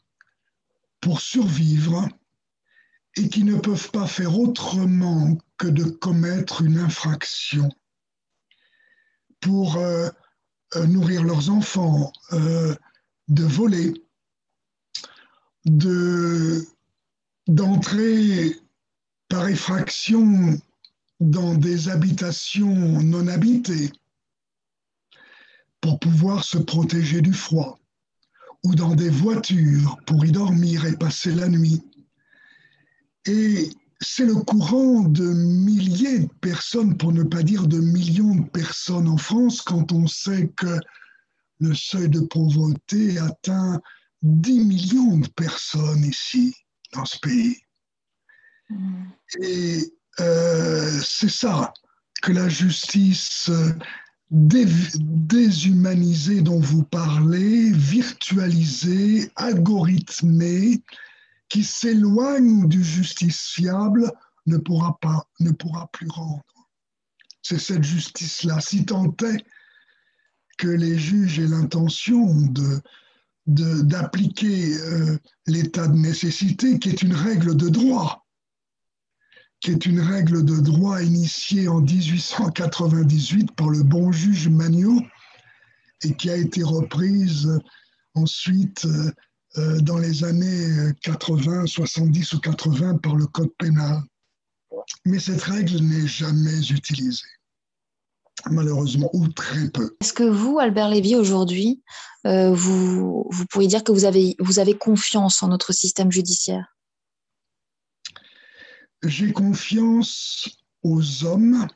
pour 1.05 1.21
survivre, 1.21 2.09
et 3.17 3.29
qui 3.29 3.45
ne 3.45 3.59
peuvent 3.59 3.91
pas 3.91 4.07
faire 4.07 4.39
autrement 4.41 5.37
que 5.59 5.67
de 5.67 5.85
commettre 5.85 6.63
une 6.63 6.79
infraction 6.79 7.69
pour 9.41 9.77
euh, 9.77 10.09
euh, 10.77 10.87
nourrir 10.87 11.23
leurs 11.23 11.51
enfants, 11.51 12.11
euh, 12.33 12.75
de 13.29 13.45
voler, 13.45 13.93
de 15.67 16.67
d'entrer 17.49 18.57
par 19.29 19.47
effraction 19.49 20.59
dans 21.21 21.55
des 21.55 21.91
habitations 21.91 23.03
non 23.03 23.29
habitées 23.29 23.93
pour 25.83 25.99
pouvoir 25.99 26.45
se 26.45 26.57
protéger 26.57 27.21
du 27.21 27.35
froid, 27.35 27.79
ou 28.65 28.75
dans 28.75 28.95
des 28.95 29.11
voitures 29.11 29.99
pour 30.07 30.25
y 30.25 30.33
dormir 30.33 30.87
et 30.87 30.97
passer 30.97 31.33
la 31.33 31.49
nuit. 31.49 31.83
Et 33.27 33.71
c'est 34.01 34.27
le 34.27 34.35
courant 34.35 35.03
de 35.03 35.25
milliers 35.25 36.21
de 36.21 36.33
personnes, 36.41 36.97
pour 36.97 37.13
ne 37.13 37.23
pas 37.23 37.43
dire 37.43 37.67
de 37.67 37.79
millions 37.79 38.35
de 38.35 38.49
personnes 38.49 39.09
en 39.09 39.17
France, 39.17 39.63
quand 39.63 39.93
on 39.93 40.07
sait 40.07 40.49
que 40.57 40.79
le 41.61 41.75
seuil 41.75 42.09
de 42.09 42.21
pauvreté 42.21 43.19
atteint 43.19 43.81
10 44.23 44.65
millions 44.65 45.19
de 45.19 45.29
personnes 45.29 46.05
ici 46.05 46.55
dans 46.93 47.05
ce 47.05 47.19
pays. 47.19 47.57
Mm. 48.71 49.05
Et 49.43 49.93
euh, 50.21 51.01
c'est 51.03 51.31
ça 51.31 51.73
que 52.23 52.33
la 52.33 52.49
justice 52.49 53.51
déshumanisée 54.35 56.43
dont 56.43 56.59
vous 56.59 56.83
parlez, 56.83 57.71
virtualisée, 57.71 59.31
algorithmée, 59.37 60.83
qui 61.49 61.63
s'éloigne 61.63 62.69
du 62.69 62.83
justiciable, 62.83 64.11
ne 64.47 64.59
pourra, 64.59 64.99
pas, 65.01 65.29
ne 65.39 65.53
pourra 65.53 65.89
plus 65.93 66.09
rendre. 66.09 66.43
C'est 67.43 67.61
cette 67.61 67.85
justice-là. 67.85 68.61
Si 68.61 68.85
tant 68.85 69.15
est 69.23 69.45
que 70.59 70.69
les 70.69 70.99
juges 70.99 71.39
aient 71.39 71.47
l'intention 71.47 72.27
de, 73.47 73.83
d'appliquer 73.83 74.77
euh, 74.81 75.17
l'état 75.47 75.87
de 75.87 75.97
nécessité, 75.97 76.81
qui 76.81 76.89
est 76.89 77.03
une 77.03 77.15
règle 77.15 77.57
de 77.57 77.69
droit, 77.69 78.24
qui 79.65 79.71
est 79.71 79.87
une 79.87 80.01
règle 80.01 80.45
de 80.45 80.61
droit 80.61 81.03
initiée 81.03 81.69
en 81.69 81.81
1898 81.81 83.53
par 83.53 83.71
le 83.71 83.83
bon 83.83 84.13
juge 84.13 84.47
Magnot 84.47 85.01
et 86.03 86.15
qui 86.15 86.29
a 86.29 86.37
été 86.37 86.63
reprise 86.63 87.49
ensuite 88.15 88.85
euh, 88.85 89.11
euh, 89.57 89.81
dans 89.81 89.97
les 89.97 90.23
années 90.23 90.93
80, 91.01 91.65
70 91.65 92.35
ou 92.35 92.41
80 92.41 92.99
par 92.99 93.17
le 93.17 93.27
Code 93.27 93.55
pénal. 93.59 94.03
Mais 95.07 95.19
cette 95.19 95.41
règle 95.41 95.81
n'est 95.81 96.07
jamais 96.07 96.71
utilisée 96.71 97.25
malheureusement, 98.51 99.09
ou 99.15 99.29
très 99.29 99.71
peu. 99.71 99.97
Est-ce 100.03 100.13
que 100.13 100.25
vous, 100.25 100.59
Albert 100.59 100.91
Lévy, 100.91 101.17
aujourd'hui, 101.17 101.83
euh, 102.27 102.53
vous, 102.53 103.27
vous 103.31 103.47
pourriez 103.47 103.69
dire 103.69 103.83
que 103.83 103.93
vous 103.93 104.59
avez 104.59 104.77
confiance 104.77 105.43
en 105.43 105.49
notre 105.49 105.73
système 105.73 106.13
judiciaire? 106.13 106.74
J'ai 109.07 109.33
confiance 109.33 110.49
aux 110.83 111.25
hommes 111.25 111.67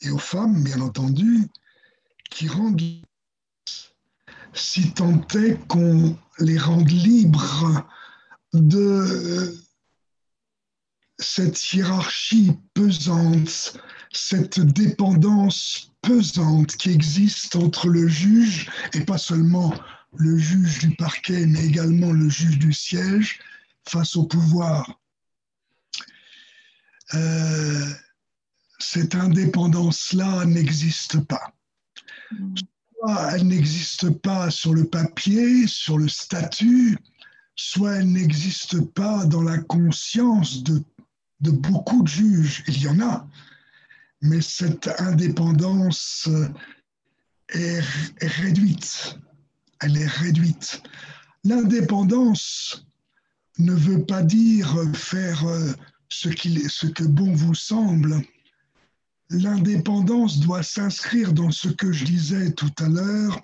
et 0.00 0.10
aux 0.10 0.18
femmes, 0.18 0.62
bien 0.62 0.80
entendu, 0.80 1.48
qui 2.30 2.46
rendent, 2.46 2.80
si 4.54 4.92
tant 4.92 5.26
est 5.34 5.58
qu'on 5.66 6.16
les 6.38 6.58
rende 6.58 6.90
libres 6.90 7.84
de 8.52 9.56
cette 11.18 11.72
hiérarchie 11.72 12.52
pesante, 12.74 13.76
cette 14.12 14.60
dépendance 14.60 15.92
pesante 16.00 16.76
qui 16.76 16.90
existe 16.90 17.56
entre 17.56 17.88
le 17.88 18.06
juge, 18.06 18.70
et 18.92 19.00
pas 19.00 19.18
seulement 19.18 19.74
le 20.14 20.38
juge 20.38 20.78
du 20.78 20.94
parquet, 20.94 21.44
mais 21.46 21.64
également 21.64 22.12
le 22.12 22.28
juge 22.28 22.58
du 22.58 22.72
siège, 22.72 23.40
face 23.88 24.14
au 24.16 24.24
pouvoir. 24.24 25.01
Euh, 27.14 27.86
cette 28.78 29.14
indépendance-là 29.14 30.44
n'existe 30.46 31.20
pas. 31.20 31.52
Soit 32.96 33.32
elle 33.34 33.46
n'existe 33.46 34.10
pas 34.10 34.50
sur 34.50 34.74
le 34.74 34.84
papier, 34.84 35.66
sur 35.66 35.98
le 35.98 36.08
statut, 36.08 36.96
soit 37.54 37.96
elle 37.96 38.12
n'existe 38.12 38.80
pas 38.80 39.24
dans 39.26 39.42
la 39.42 39.58
conscience 39.58 40.62
de 40.62 40.82
de 41.42 41.50
beaucoup 41.50 42.02
de 42.02 42.08
juges, 42.08 42.64
il 42.68 42.82
y 42.82 42.88
en 42.88 43.00
a, 43.00 43.28
mais 44.22 44.40
cette 44.40 44.88
indépendance 45.00 46.28
est, 47.48 47.80
réduite. 48.20 49.18
Elle 49.80 49.98
est 49.98 50.06
réduite. 50.06 50.82
L'indépendance 51.44 52.86
ne 53.58 53.72
veut 53.72 54.04
pas 54.04 54.22
dire 54.22 54.76
faire 54.94 55.44
ce 56.12 56.86
que 56.86 57.04
bon 57.04 57.32
vous 57.32 57.54
semble. 57.54 58.22
L'indépendance 59.30 60.40
doit 60.40 60.62
s'inscrire 60.62 61.32
dans 61.32 61.50
ce 61.50 61.68
que 61.68 61.90
je 61.90 62.04
disais 62.04 62.52
tout 62.52 62.72
à 62.78 62.88
l'heure, 62.88 63.40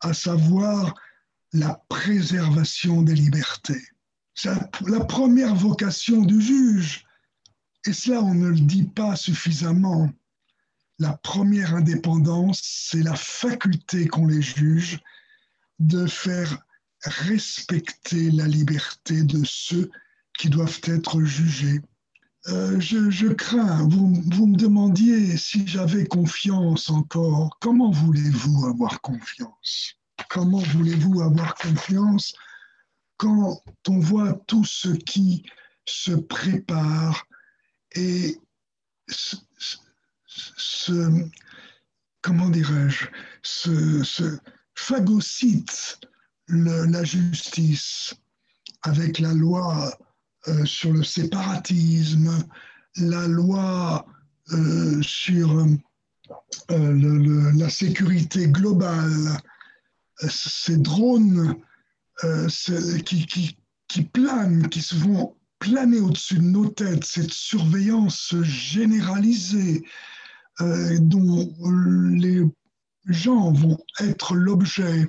à 0.00 0.14
savoir 0.14 0.94
la 1.52 1.82
préservation 1.88 3.02
des 3.02 3.14
libertés. 3.14 3.82
C'est 4.34 4.54
la 4.86 5.04
première 5.04 5.54
vocation 5.54 6.22
du 6.22 6.40
juge. 6.40 7.04
Et 7.86 7.92
cela, 7.92 8.22
on 8.22 8.34
ne 8.34 8.48
le 8.48 8.60
dit 8.60 8.84
pas 8.84 9.16
suffisamment. 9.16 10.10
La 10.98 11.14
première 11.14 11.74
indépendance, 11.74 12.60
c'est 12.62 13.02
la 13.02 13.16
faculté 13.16 14.06
qu'ont 14.06 14.26
les 14.26 14.42
juges 14.42 15.00
de 15.80 16.06
faire 16.06 16.64
respecter 17.02 18.30
la 18.30 18.46
liberté 18.46 19.24
de 19.24 19.42
ceux 19.44 19.90
qui 20.38 20.48
doivent 20.48 20.80
être 20.84 21.22
jugés. 21.22 21.80
Euh, 22.48 22.80
je, 22.80 23.28
crains, 23.28 23.86
vous, 23.88 24.46
me 24.46 24.56
demandiez 24.56 25.36
si 25.36 25.66
j'avais 25.66 26.06
confiance 26.06 26.90
encore. 26.90 27.56
Comment 27.60 27.92
voulez-vous 27.92 28.66
avoir 28.66 29.00
confiance? 29.00 29.94
Comment 30.28 30.58
voulez-vous 30.58 31.20
avoir 31.20 31.54
confiance 31.54 32.34
quand 33.16 33.62
on 33.88 34.00
voit 34.00 34.32
tout 34.48 34.64
ce 34.64 34.88
qui 34.88 35.44
se 35.84 36.12
prépare 36.12 37.24
et 37.94 38.40
ce, 39.06 39.36
comment 42.22 42.48
dirais-je, 42.48 43.06
ce, 43.42 44.38
phagocyte 44.74 46.00
la 46.48 47.04
justice 47.04 48.14
avec 48.82 49.20
la 49.20 49.32
loi 49.32 49.96
euh, 50.48 50.64
sur 50.64 50.92
le 50.92 51.04
séparatisme, 51.04 52.44
la 52.96 53.28
loi 53.28 54.04
euh, 54.52 55.00
sur 55.00 55.64
euh, 56.70 57.52
la 57.54 57.68
sécurité 57.68 58.48
globale, 58.48 59.38
ces 60.28 60.78
drones 60.78 61.54
qui, 63.06 64.02
planent, 64.12 64.68
qui 64.68 64.82
se 64.82 64.96
vont 64.96 65.36
planer 65.60 66.00
au-dessus 66.00 66.38
de 66.38 66.42
nos 66.42 66.68
têtes, 66.68 67.04
cette 67.04 67.32
surveillance 67.32 68.34
généralisée 68.42 69.84
dont 70.60 71.52
les 72.14 72.42
gens 73.06 73.52
vont 73.52 73.78
être 74.00 74.34
l'objet, 74.34 75.08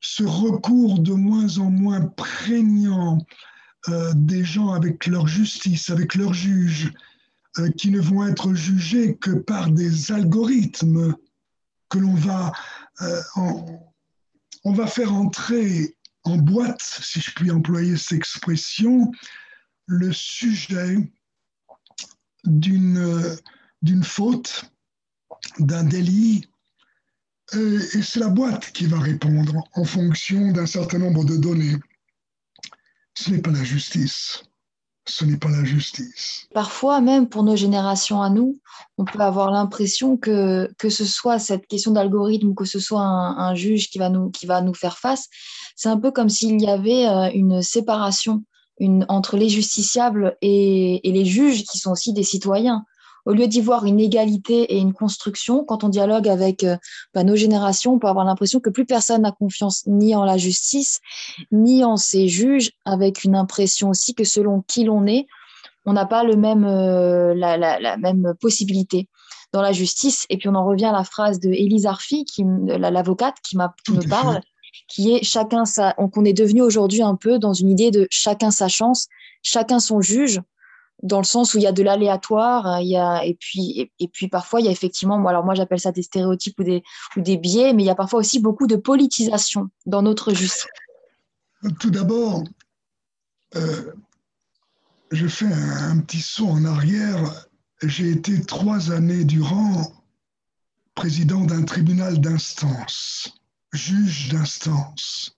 ce 0.00 0.24
recours 0.24 0.98
de 0.98 1.12
moins 1.12 1.58
en 1.58 1.70
moins 1.70 2.00
prégnant 2.00 3.18
euh, 3.88 4.12
des 4.14 4.44
gens 4.44 4.72
avec 4.72 5.06
leur 5.06 5.26
justice, 5.26 5.90
avec 5.90 6.14
leurs 6.14 6.34
juges, 6.34 6.92
euh, 7.58 7.70
qui 7.70 7.90
ne 7.90 8.00
vont 8.00 8.26
être 8.26 8.54
jugés 8.54 9.16
que 9.16 9.30
par 9.30 9.70
des 9.70 10.12
algorithmes 10.12 11.14
que 11.88 11.98
l'on 11.98 12.14
va, 12.14 12.52
euh, 13.02 13.20
on 14.64 14.72
va 14.72 14.86
faire 14.86 15.12
entrer 15.12 15.96
en 16.24 16.36
boîte, 16.36 16.80
si 16.80 17.20
je 17.20 17.32
puis 17.32 17.50
employer 17.50 17.96
cette 17.96 18.18
expression, 18.18 19.10
le 19.86 20.12
sujet 20.12 20.96
d'une 22.44 23.36
d'une 23.82 24.04
faute, 24.04 24.64
d'un 25.58 25.82
délit, 25.82 26.46
et, 27.54 28.02
c'est 28.02 28.20
la 28.20 28.28
boîte 28.28 28.72
qui 28.72 28.86
va 28.86 28.98
répondre 28.98 29.64
en 29.74 29.84
fonction 29.84 30.52
d'un 30.52 30.66
certain 30.66 30.98
nombre 30.98 31.24
de 31.24 31.36
données. 31.36 31.76
Ce 33.14 33.30
n'est 33.30 33.42
pas 33.42 33.50
la 33.50 33.64
justice. 33.64 34.42
Ce 35.06 35.24
n'est 35.24 35.36
pas 35.36 35.50
la 35.50 35.64
justice. 35.64 36.46
Parfois, 36.54 37.00
même 37.00 37.28
pour 37.28 37.42
nos 37.42 37.56
générations 37.56 38.22
à 38.22 38.30
nous, 38.30 38.60
on 38.98 39.04
peut 39.04 39.18
avoir 39.18 39.50
l'impression 39.50 40.16
que, 40.16 40.72
que 40.78 40.90
ce 40.90 41.04
soit 41.04 41.40
cette 41.40 41.66
question 41.66 41.90
d'algorithme 41.90 42.54
que 42.54 42.64
ce 42.64 42.78
soit 42.78 43.02
un, 43.02 43.54
juge 43.54 43.90
qui 43.90 43.98
va, 43.98 44.10
nous, 44.10 44.30
qui 44.30 44.46
va 44.46 44.60
nous 44.62 44.74
faire 44.74 44.98
face, 44.98 45.28
c'est 45.74 45.88
un 45.88 45.98
peu 45.98 46.12
comme 46.12 46.28
s'il 46.28 46.60
y 46.60 46.68
avait 46.68 47.06
euh, 47.08 47.30
une 47.34 47.62
séparation 47.62 48.44
entre 49.08 49.36
les 49.36 49.48
justiciables 49.48 50.36
et 50.40 51.00
les 51.04 51.24
juges 51.24 51.64
qui 51.64 51.78
sont 51.78 51.92
aussi 51.92 52.12
des 52.12 52.24
citoyens 52.24 52.84
au 53.24 53.32
lieu 53.32 53.46
d'y 53.46 53.60
voir 53.60 53.84
une 53.84 54.00
égalité 54.00 54.74
et 54.74 54.78
une 54.78 54.92
construction, 54.92 55.64
quand 55.64 55.84
on 55.84 55.88
dialogue 55.88 56.28
avec 56.28 56.64
euh, 56.64 56.76
bah, 57.14 57.24
nos 57.24 57.36
générations, 57.36 57.94
on 57.94 57.98
peut 57.98 58.08
avoir 58.08 58.24
l'impression 58.24 58.60
que 58.60 58.70
plus 58.70 58.84
personne 58.84 59.22
n'a 59.22 59.32
confiance 59.32 59.86
ni 59.86 60.14
en 60.14 60.24
la 60.24 60.38
justice, 60.38 61.00
ni 61.52 61.84
en 61.84 61.96
ses 61.96 62.28
juges, 62.28 62.72
avec 62.84 63.24
une 63.24 63.36
impression 63.36 63.90
aussi 63.90 64.14
que 64.14 64.24
selon 64.24 64.62
qui 64.62 64.84
l'on 64.84 65.06
est, 65.06 65.26
on 65.84 65.92
n'a 65.92 66.06
pas 66.06 66.24
le 66.24 66.36
même, 66.36 66.64
euh, 66.64 67.34
la, 67.34 67.96
même 67.96 68.34
possibilité 68.40 69.08
dans 69.52 69.62
la 69.62 69.72
justice. 69.72 70.26
Et 70.30 70.36
puis 70.36 70.48
on 70.48 70.54
en 70.54 70.64
revient 70.64 70.86
à 70.86 70.92
la 70.92 71.04
phrase 71.04 71.40
de 71.40 71.50
Élise 71.50 71.86
Arfi, 71.86 72.24
l'avocate 72.66 73.36
qui, 73.42 73.56
qui 73.84 73.92
me 73.92 74.08
parle, 74.08 74.40
qui 74.88 75.14
est 75.14 75.24
chacun 75.24 75.64
sa. 75.64 75.92
qu'on 75.92 76.24
est 76.24 76.32
devenu 76.32 76.62
aujourd'hui 76.62 77.02
un 77.02 77.16
peu 77.16 77.38
dans 77.38 77.52
une 77.52 77.68
idée 77.68 77.90
de 77.90 78.06
chacun 78.10 78.50
sa 78.50 78.68
chance, 78.68 79.08
chacun 79.42 79.80
son 79.80 80.00
juge 80.00 80.40
dans 81.02 81.18
le 81.18 81.24
sens 81.24 81.54
où 81.54 81.58
il 81.58 81.64
y 81.64 81.66
a 81.66 81.72
de 81.72 81.82
l'aléatoire, 81.82 82.66
hein, 82.66 82.80
il 82.80 82.88
y 82.88 82.96
a, 82.96 83.24
et, 83.24 83.34
puis, 83.34 83.90
et, 83.98 84.08
puis 84.08 84.28
parfois 84.28 84.60
il 84.60 84.66
y 84.66 84.68
a 84.68 84.72
effectivement, 84.72 85.24
alors 85.26 85.44
moi 85.44 85.54
j'appelle 85.54 85.80
ça 85.80 85.90
des 85.90 86.02
stéréotypes 86.02 86.58
ou 86.60 86.64
des, 86.64 86.82
ou 87.16 87.20
des 87.20 87.36
biais, 87.36 87.72
mais 87.72 87.82
il 87.82 87.86
y 87.86 87.90
a 87.90 87.94
parfois 87.94 88.20
aussi 88.20 88.38
beaucoup 88.38 88.66
de 88.66 88.76
politisation 88.76 89.68
dans 89.84 90.02
notre 90.02 90.32
justice. 90.32 90.66
Tout 91.80 91.90
d'abord, 91.90 92.44
euh, 93.56 93.92
je 95.10 95.26
fais 95.26 95.52
un, 95.52 95.98
petit 96.00 96.20
saut 96.20 96.48
en 96.48 96.64
arrière. 96.64 97.46
J'ai 97.82 98.10
été 98.10 98.40
trois 98.44 98.92
années 98.92 99.24
durant 99.24 99.92
président 100.94 101.44
d'un 101.44 101.64
tribunal 101.64 102.20
d'instance, 102.20 103.32
juge 103.72 104.28
d'instance. 104.28 105.36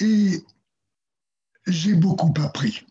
Et 0.00 0.42
j'ai 1.66 1.94
beaucoup 1.94 2.32
appris 2.42 2.84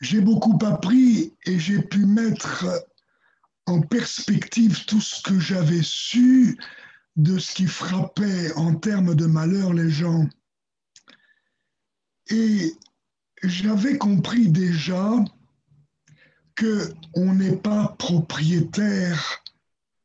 j'ai 0.00 0.20
beaucoup 0.20 0.58
appris 0.64 1.34
et 1.44 1.58
j'ai 1.58 1.82
pu 1.82 2.06
mettre 2.06 2.66
en 3.66 3.80
perspective 3.82 4.84
tout 4.86 5.00
ce 5.00 5.22
que 5.22 5.38
j'avais 5.38 5.82
su 5.82 6.58
de 7.16 7.38
ce 7.38 7.54
qui 7.54 7.66
frappait 7.66 8.52
en 8.54 8.74
termes 8.74 9.14
de 9.14 9.26
malheur 9.26 9.72
les 9.72 9.90
gens. 9.90 10.26
Et 12.28 12.72
j'avais 13.42 13.98
compris 13.98 14.48
déjà 14.48 15.24
que 16.54 16.92
on 17.14 17.34
n'est 17.34 17.56
pas 17.56 17.94
propriétaire 17.98 19.42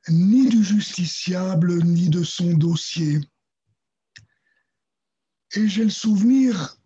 ni 0.09 0.49
du 0.49 0.63
justiciable 0.63 1.83
ni 1.83 2.09
de 2.09 2.23
son 2.23 2.53
dossier. 2.53 3.19
Et 5.55 5.67
j'ai 5.67 5.83
le 5.85 5.89
souvenir 5.89 6.77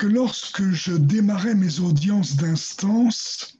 que 0.00 0.06
lorsque 0.06 0.70
je 0.70 0.94
démarrais 0.94 1.54
mes 1.54 1.80
audiences 1.80 2.34
d'instance, 2.36 3.58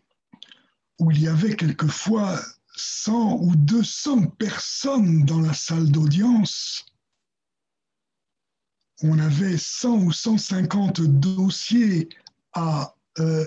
où 0.98 1.11
il 1.11 1.20
y 1.20 1.29
avait 1.29 1.55
quelquefois 1.55 2.40
100 2.76 3.40
ou 3.42 3.55
200 3.57 4.29
personnes 4.38 5.26
dans 5.26 5.40
la 5.40 5.53
salle 5.53 5.90
d'audience, 5.90 6.87
on 9.03 9.18
avait 9.18 9.59
100 9.59 9.98
ou 9.98 10.12
150 10.12 11.03
dossiers 11.03 12.09
à 12.55 12.96
euh, 13.18 13.46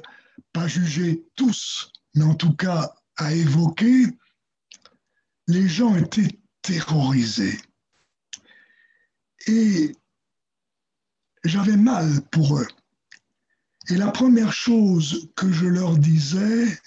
pas 0.52 0.68
juger 0.68 1.26
tous, 1.36 1.92
mais 2.14 2.26
en 2.26 2.36
tout 2.36 2.54
cas 2.54 2.94
à 3.18 3.34
évoquer, 3.34 4.06
les 5.48 5.68
gens 5.68 5.96
étaient 5.96 6.40
terrorisés. 6.62 7.60
Et 9.48 9.96
j'avais 11.44 11.76
mal 11.76 12.22
pour 12.30 12.60
eux. 12.60 12.68
Et 13.90 13.98
la 13.98 14.12
première 14.12 14.54
chose 14.54 15.30
que 15.36 15.52
je 15.52 15.66
leur 15.66 15.98
disais, 15.98 16.80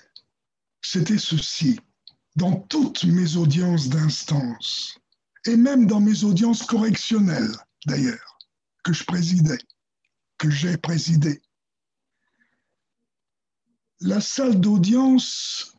c'était 0.81 1.19
ceci, 1.19 1.79
dans 2.37 2.55
toutes 2.55 3.05
mes 3.05 3.37
audiences 3.37 3.89
d'instance, 3.89 4.99
et 5.45 5.57
même 5.57 5.87
dans 5.87 6.01
mes 6.01 6.25
audiences 6.25 6.63
correctionnelles 6.63 7.55
d'ailleurs, 7.87 8.39
que 8.83 8.95
je 8.95 9.05
présidais, 9.05 9.59
que 10.39 10.49
j'ai 10.49 10.79
présidé. 10.79 11.43
La 14.01 14.23
salle 14.23 14.59
d'audience, 14.59 15.75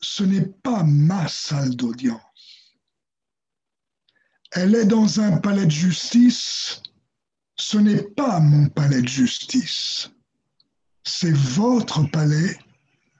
ce 0.00 0.22
n'est 0.24 0.46
pas 0.46 0.82
ma 0.82 1.28
salle 1.28 1.76
d'audience. 1.76 2.20
Elle 4.52 4.74
est 4.74 4.86
dans 4.86 5.20
un 5.20 5.38
palais 5.38 5.66
de 5.66 5.70
justice, 5.70 6.82
ce 7.56 7.76
n'est 7.76 8.02
pas 8.02 8.40
mon 8.40 8.68
palais 8.68 9.02
de 9.02 9.08
justice 9.08 10.10
c'est 11.04 11.34
votre 11.34 12.04
palais 12.10 12.58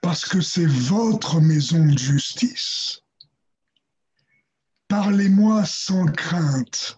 parce 0.01 0.25
que 0.25 0.41
c'est 0.41 0.65
votre 0.65 1.39
maison 1.39 1.85
de 1.85 1.97
justice. 1.97 3.01
Parlez-moi 4.87 5.65
sans 5.65 6.05
crainte. 6.05 6.97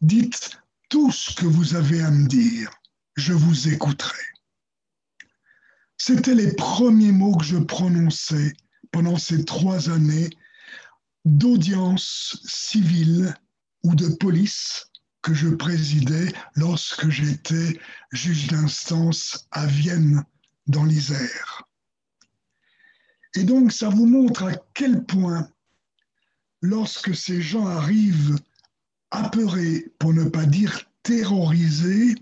Dites 0.00 0.58
tout 0.88 1.10
ce 1.10 1.34
que 1.34 1.46
vous 1.46 1.74
avez 1.74 2.02
à 2.02 2.10
me 2.10 2.28
dire, 2.28 2.70
je 3.16 3.32
vous 3.32 3.68
écouterai. 3.68 4.22
C'était 5.96 6.34
les 6.34 6.52
premiers 6.54 7.12
mots 7.12 7.36
que 7.36 7.44
je 7.44 7.56
prononçais 7.56 8.52
pendant 8.90 9.16
ces 9.16 9.44
trois 9.44 9.88
années 9.90 10.30
d'audience 11.24 12.40
civile 12.44 13.34
ou 13.84 13.94
de 13.94 14.08
police 14.08 14.91
que 15.22 15.34
je 15.34 15.48
présidais 15.48 16.32
lorsque 16.54 17.08
j'étais 17.08 17.78
juge 18.10 18.48
d'instance 18.48 19.46
à 19.52 19.66
Vienne 19.66 20.24
dans 20.66 20.84
l'Isère. 20.84 21.62
Et 23.34 23.44
donc 23.44 23.72
ça 23.72 23.88
vous 23.88 24.06
montre 24.06 24.42
à 24.44 24.52
quel 24.74 25.04
point, 25.04 25.48
lorsque 26.60 27.14
ces 27.14 27.40
gens 27.40 27.66
arrivent 27.66 28.36
apeurés, 29.10 29.92
pour 29.98 30.12
ne 30.12 30.24
pas 30.24 30.44
dire 30.44 30.82
terrorisés, 31.02 32.14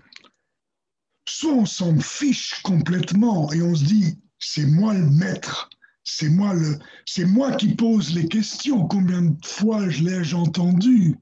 soit 1.27 1.53
on 1.53 1.65
s'en 1.65 1.99
fiche 1.99 2.61
complètement 2.61 3.51
et 3.51 3.61
on 3.61 3.75
se 3.75 3.83
dit, 3.83 4.19
c'est 4.39 4.65
moi 4.65 4.93
le 4.93 5.09
maître, 5.09 5.69
c'est 6.03 6.29
moi, 6.29 6.53
le, 6.53 6.79
c'est 7.05 7.25
moi 7.25 7.55
qui 7.55 7.75
pose 7.75 8.13
les 8.13 8.27
questions. 8.27 8.87
Combien 8.87 9.21
de 9.21 9.45
fois 9.45 9.89
je 9.89 10.03
l'ai 10.03 10.33
entendu 10.33 11.17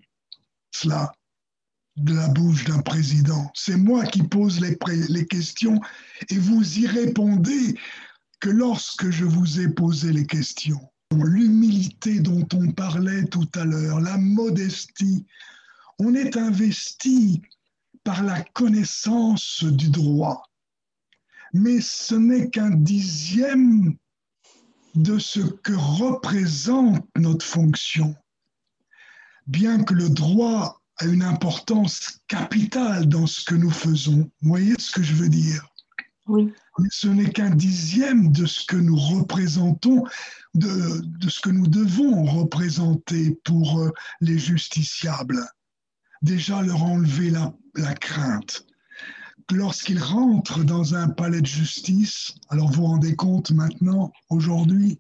cela? 0.72 1.12
De 2.04 2.14
la 2.14 2.28
bouche 2.30 2.66
d'un 2.66 2.82
président 2.82 3.52
C'est 3.54 3.78
moi 3.78 4.06
qui 4.06 4.24
pose 4.24 4.60
les, 4.62 5.26
questions 5.28 5.80
et 6.30 6.38
vous 6.38 6.80
y 6.80 6.88
répondez 6.88 7.78
que 8.40 8.50
lorsque 8.50 9.10
je 9.10 9.26
vous 9.26 9.60
ai 9.60 9.70
posé 9.70 10.12
les 10.12 10.26
questions. 10.26 10.80
L'humilité 11.12 12.20
dont 12.20 12.48
on 12.54 12.72
parlait 12.72 13.26
tout 13.26 13.50
à 13.56 13.66
l'heure, 13.66 14.00
la 14.00 14.18
modestie, 14.18 15.26
on 15.98 16.14
est 16.14 16.38
investi 16.38 17.42
par 18.04 18.24
la 18.24 18.42
connaissance 18.42 19.64
du 19.64 19.90
droit. 19.90 20.44
Mais 21.54 21.82
ce 21.82 22.16
n'est 22.16 22.50
qu'un 22.50 22.70
dixième 22.70 23.96
de 24.96 25.20
ce 25.20 25.40
que 25.40 25.74
représente 25.74 27.06
notre 27.18 27.46
fonction. 27.46 28.16
Bien 29.48 29.84
que 29.84 29.96
le 29.96 30.10
droit 30.10 30.79
a 31.00 31.06
une 31.06 31.24
importance 31.24 32.20
capitale 32.28 33.08
dans 33.08 33.28
ce 33.28 33.44
que 33.44 33.56
nous 33.56 33.72
faisons, 33.72 34.30
vous 34.42 34.50
voyez 34.50 34.76
ce 34.78 34.92
que 34.92 35.04
je 35.04 35.14
veux 35.14 35.30
dire? 35.30 35.66
Oui. 36.28 36.54
Mais 36.78 36.90
ce 36.92 37.08
n'est 37.08 37.32
qu'un 37.32 37.50
dixième 37.50 38.32
de 38.32 38.46
ce 38.46 38.66
que 38.66 38.76
nous 38.76 38.96
représentons, 38.96 40.04
de, 40.54 41.02
de, 41.02 41.30
ce 41.30 41.40
que 41.40 41.50
nous 41.50 41.68
devons 41.68 42.24
représenter 42.26 43.40
pour 43.44 43.80
euh, 43.80 43.92
les 44.22 44.38
justiciables. 44.38 45.44
Déjà 46.22 46.62
leur 46.62 46.84
enlever 46.84 47.32
la, 47.32 47.54
la 47.76 47.94
crainte, 47.96 48.66
lorsqu'ils 49.52 50.02
rentrent 50.02 50.64
dans 50.64 50.96
un 50.96 51.10
palais 51.10 51.42
de 51.42 51.48
justice, 51.48 52.34
alors 52.50 52.68
vous 52.68 52.82
vous 52.82 52.88
rendez 52.88 53.16
compte 53.16 53.52
maintenant, 53.52 54.12
aujourd'hui, 54.30 55.00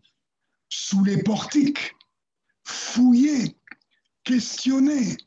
sous 0.70 1.04
les 1.04 1.22
portiques, 1.24 1.96
fouillés, 2.64 3.58
questionnés, 4.24 5.18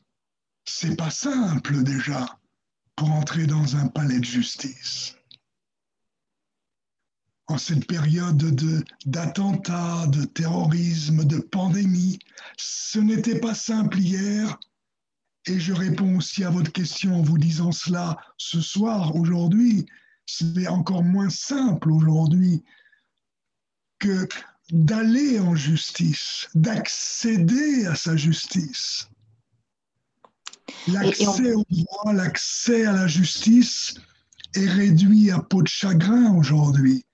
c'est 0.65 0.95
pas 0.95 1.11
simple 1.11 1.83
déjà 1.83 2.39
pour 2.95 3.11
entrer 3.11 3.47
dans 3.47 3.75
un 3.75 3.87
palais 3.87 4.19
de 4.19 4.25
justice. 4.25 5.15
En 7.47 7.57
cette 7.57 7.87
période 7.87 8.37
d'attentats, 9.05 10.07
de, 10.07 10.21
de 10.21 10.25
terrorisme, 10.25 11.25
de 11.25 11.39
pandémie, 11.39 12.19
ce 12.57 12.99
n'était 12.99 13.39
pas 13.39 13.53
simple 13.53 13.99
hier, 13.99 14.57
et 15.45 15.59
je 15.59 15.73
réponds 15.73 16.17
aussi 16.17 16.43
à 16.43 16.49
votre 16.49 16.71
question 16.71 17.19
en 17.19 17.21
vous 17.21 17.37
disant 17.37 17.71
cela 17.71 18.17
ce 18.37 18.61
soir, 18.61 19.15
aujourd'hui. 19.15 19.85
C'est 20.25 20.67
encore 20.67 21.03
moins 21.03 21.29
simple 21.29 21.91
aujourd'hui 21.91 22.63
que 23.99 24.27
d'aller 24.71 25.39
en 25.39 25.53
justice, 25.53 26.47
d'accéder 26.55 27.85
à 27.87 27.95
sa 27.95 28.15
justice. 28.15 29.09
L'accès 30.87 31.53
au 31.53 31.63
droit, 31.69 32.13
l'accès 32.13 32.85
à 32.85 32.91
la 32.91 33.07
justice 33.07 33.95
est 34.55 34.67
réduit 34.67 35.31
à 35.31 35.39
peau 35.39 35.61
de 35.61 35.67
chagrin 35.67 36.35
aujourd'hui. 36.37 37.05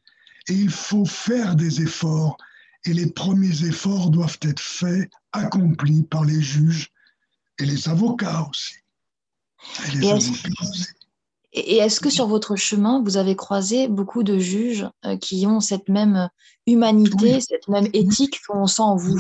Et 0.47 0.53
il 0.53 0.71
faut 0.71 1.05
faire 1.05 1.55
des 1.55 1.81
efforts. 1.81 2.37
Et 2.85 2.93
les 2.93 3.07
premiers 3.07 3.65
efforts 3.65 4.09
doivent 4.09 4.39
être 4.41 4.61
faits, 4.61 5.09
accomplis 5.31 6.03
par 6.03 6.25
les 6.25 6.41
juges 6.41 6.91
et 7.59 7.65
les 7.65 7.87
avocats 7.89 8.47
aussi. 8.49 8.73
Et, 9.87 9.97
les 9.97 10.05
et 10.05 10.09
est-ce, 10.09 10.31
aussi. 10.31 10.85
Et 11.51 11.77
est-ce 11.77 11.99
que 11.99 12.09
sur 12.09 12.27
votre 12.27 12.55
chemin, 12.55 13.01
vous 13.03 13.17
avez 13.17 13.35
croisé 13.35 13.87
beaucoup 13.87 14.23
de 14.23 14.39
juges 14.39 14.87
euh, 15.05 15.17
qui 15.17 15.45
ont 15.45 15.59
cette 15.59 15.89
même 15.89 16.29
humanité, 16.67 17.35
oui. 17.35 17.41
cette 17.41 17.67
même 17.67 17.87
éthique 17.93 18.39
qu'on 18.47 18.67
sent 18.67 18.81
en 18.81 18.95
vous? 18.95 19.19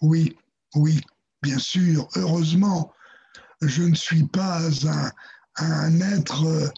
Oui, 0.00 0.36
oui, 0.74 1.00
bien 1.42 1.58
sûr. 1.58 2.08
Heureusement, 2.16 2.92
je 3.62 3.82
ne 3.82 3.94
suis 3.94 4.24
pas 4.24 4.60
un, 4.86 5.10
un 5.56 6.00
être, 6.00 6.72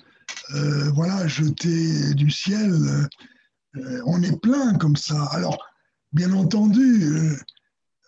euh, 0.54 0.90
voilà, 0.92 1.26
jeté 1.26 2.14
du 2.14 2.30
ciel. 2.30 3.08
Euh, 3.76 4.02
on 4.06 4.22
est 4.22 4.40
plein 4.40 4.74
comme 4.74 4.96
ça. 4.96 5.24
Alors, 5.26 5.58
bien 6.12 6.32
entendu, 6.32 7.38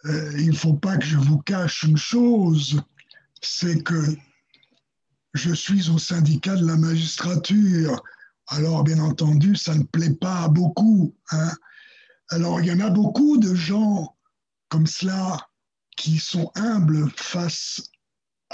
euh, 0.05 0.33
il 0.39 0.51
ne 0.51 0.57
faut 0.57 0.75
pas 0.75 0.97
que 0.97 1.05
je 1.05 1.17
vous 1.17 1.39
cache 1.39 1.85
une 1.85 1.97
chose, 1.97 2.83
c'est 3.41 3.83
que 3.83 4.17
je 5.35 5.53
suis 5.53 5.91
au 5.91 5.99
syndicat 5.99 6.57
de 6.57 6.67
la 6.67 6.77
magistrature. 6.77 8.03
Alors, 8.49 8.85
bien 8.85 8.99
entendu, 8.99 9.57
ça 9.57 9.75
ne 9.75 9.85
plaît 9.85 10.15
pas 10.15 10.43
à 10.43 10.49
beaucoup. 10.49 11.15
Hein. 11.31 11.53
Alors, 12.31 12.61
il 12.61 12.67
y 12.67 12.73
en 12.73 12.81
a 12.81 12.91
beaucoup 12.91 13.39
de 13.39 13.55
gens 13.55 14.17
comme 14.69 14.87
cela 14.87 15.39
qui 15.97 16.19
sont 16.19 16.51
humbles 16.57 17.11
face 17.17 17.83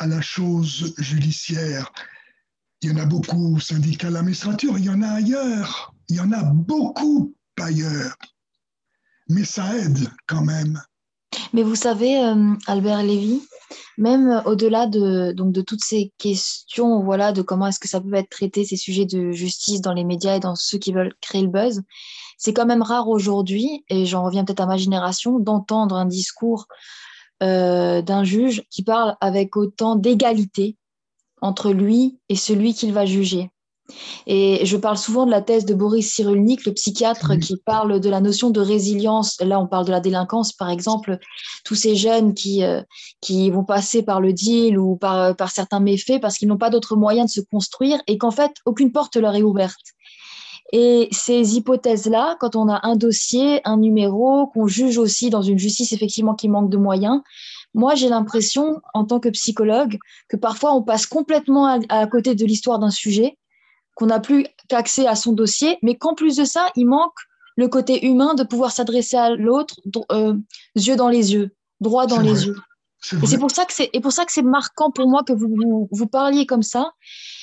à 0.01 0.07
la 0.07 0.23
chose 0.23 0.95
judiciaire. 0.97 1.93
Il 2.83 2.91
y 2.91 2.93
en 2.93 2.97
a 2.97 3.05
beaucoup 3.05 3.57
au 3.57 3.61
syndicat 3.61 4.09
de 4.09 4.15
la 4.15 4.23
magistrature, 4.23 4.79
il 4.79 4.87
y 4.87 4.89
en 4.89 5.03
a 5.03 5.09
ailleurs, 5.09 5.95
il 6.09 6.17
y 6.17 6.21
en 6.21 6.33
a 6.33 6.43
beaucoup 6.43 7.35
ailleurs. 7.61 8.17
Mais 9.29 9.45
ça 9.45 9.77
aide 9.77 10.09
quand 10.27 10.41
même. 10.41 10.81
Mais 11.53 11.63
vous 11.63 11.75
savez, 11.75 12.19
euh, 12.19 12.55
Albert 12.67 13.03
Lévy, 13.03 13.43
même 13.99 14.43
au-delà 14.47 14.87
de, 14.87 15.35
de 15.37 15.61
toutes 15.61 15.85
ces 15.85 16.13
questions, 16.17 17.03
voilà, 17.03 17.33
de 17.33 17.43
comment 17.43 17.67
est-ce 17.67 17.79
que 17.79 17.89
ça 17.89 18.01
peut 18.01 18.15
être 18.15 18.31
traité, 18.31 18.65
ces 18.65 18.79
sujets 18.79 19.05
de 19.05 19.33
justice 19.33 19.83
dans 19.83 19.93
les 19.93 20.05
médias 20.05 20.37
et 20.37 20.41
dans 20.41 20.57
ceux 20.57 20.79
qui 20.79 20.93
veulent 20.93 21.15
créer 21.21 21.43
le 21.43 21.49
buzz, 21.49 21.83
c'est 22.39 22.55
quand 22.55 22.67
même 22.67 22.83
rare 22.83 23.09
aujourd'hui, 23.09 23.85
et 23.91 24.07
j'en 24.07 24.25
reviens 24.25 24.47
peut-être 24.47 24.63
à 24.63 24.67
ma 24.67 24.79
génération, 24.79 25.39
d'entendre 25.39 25.95
un 25.95 26.07
discours 26.07 26.67
euh, 27.43 28.03
d'un 28.03 28.25
juge 28.25 28.65
qui 28.71 28.83
parle 28.83 29.17
avec 29.21 29.57
autant 29.57 29.97
d'égalité 29.97 30.77
entre 31.41 31.73
lui 31.73 32.19
et 32.29 32.37
celui 32.37 32.75
qu'il 32.75 32.93
va 32.93 33.07
juger. 33.07 33.51
Et 34.27 34.65
je 34.65 34.77
parle 34.77 34.99
souvent 34.99 35.27
de 35.27 35.31
la 35.31 35.43
thèse 35.43 35.65
de 35.65 35.75
Boris 35.75 36.13
Cyrulnik, 36.13 36.65
le 36.65 36.73
psychiatre, 36.75 37.37
qui 37.39 37.57
parle 37.57 37.99
de 37.99 38.09
la 38.09 38.21
notion 38.21 38.51
de 38.51 38.61
résilience. 38.61 39.41
Là, 39.41 39.59
on 39.59 39.67
parle 39.67 39.87
de 39.87 39.91
la 39.91 40.01
délinquance, 40.01 40.53
par 40.53 40.71
exemple, 40.71 41.19
tous 41.65 41.75
ces 41.75 41.97
jeunes 41.97 42.35
qui, 42.35 42.63
euh, 42.63 42.83
qui 43.21 43.51
vont 43.51 43.65
passer 43.65 44.03
par 44.03 44.21
le 44.21 44.33
deal 44.33 44.79
ou 44.79 44.97
par, 44.97 45.35
par 45.35 45.51
certains 45.51 45.81
méfaits 45.81 46.21
parce 46.21 46.37
qu'ils 46.37 46.49
n'ont 46.49 46.59
pas 46.59 46.71
d'autres 46.71 46.95
moyens 46.95 47.35
de 47.35 47.41
se 47.41 47.47
construire 47.51 48.01
et 48.07 48.19
qu'en 48.19 48.31
fait, 48.31 48.53
aucune 48.65 48.93
porte 48.93 49.17
leur 49.17 49.35
est 49.35 49.43
ouverte. 49.43 49.81
Et 50.73 51.09
ces 51.11 51.57
hypothèses-là, 51.57 52.37
quand 52.39 52.55
on 52.55 52.69
a 52.69 52.81
un 52.87 52.97
dossier, 52.97 53.61
un 53.65 53.77
numéro, 53.77 54.47
qu'on 54.49 54.67
juge 54.67 54.99
aussi 54.99 55.29
dans 55.31 55.43
une 55.43 55.59
justice 55.59 55.93
effectivement 55.93 56.35
qui 56.35 56.49
manque 56.49 56.71
de 56.71 56.77
moyens, 56.77 57.21
moi 57.75 57.95
j'ai 57.95 58.09
l'impression, 58.09 58.81
en 58.95 59.05
tant 59.05 59.21
que 59.21 59.29
psychologue, 59.31 59.99
que 60.29 60.37
parfois 60.37 60.75
on 60.75 60.83
passe 60.83 61.07
complètement 61.07 61.67
à, 61.67 61.79
à 61.89 62.07
côté 62.07 62.35
de 62.35 62.45
l'histoire 62.45 62.79
d'un 62.79 62.91
sujet 62.91 63.37
qu'on 63.95 64.07
n'a 64.07 64.21
plus 64.21 64.47
qu'accès 64.69 65.07
à 65.07 65.15
son 65.15 65.33
dossier, 65.33 65.79
mais 65.83 65.97
qu'en 65.97 66.15
plus 66.15 66.37
de 66.37 66.45
ça, 66.45 66.69
il 66.77 66.87
manque 66.87 67.19
le 67.57 67.69
côté 67.69 68.07
humain 68.07 68.35
de 68.35 68.45
pouvoir 68.45 68.73
s'adresser 68.73 69.17
à 69.17 69.31
l'autre, 69.35 69.81
euh, 70.13 70.35
yeux 70.75 70.97
dans 70.97 71.09
les 71.09 71.35
yeux, 71.35 71.51
droit 71.81 72.07
dans 72.07 72.21
les 72.21 72.33
vrai. 72.33 72.45
yeux. 72.47 72.57
Et 73.23 73.27
c'est 73.27 73.39
pour 73.39 73.51
ça 73.51 73.65
que 73.65 73.73
c'est 73.73 73.89
et 73.93 74.01
pour 74.01 74.13
ça 74.13 74.25
que 74.25 74.33
c'est 74.33 74.43
marquant 74.43 74.91
pour 74.91 75.09
moi 75.09 75.23
que 75.25 75.33
vous, 75.33 75.49
vous, 75.49 75.89
vous 75.91 76.07
parliez 76.07 76.45
comme 76.45 76.63
ça 76.63 76.93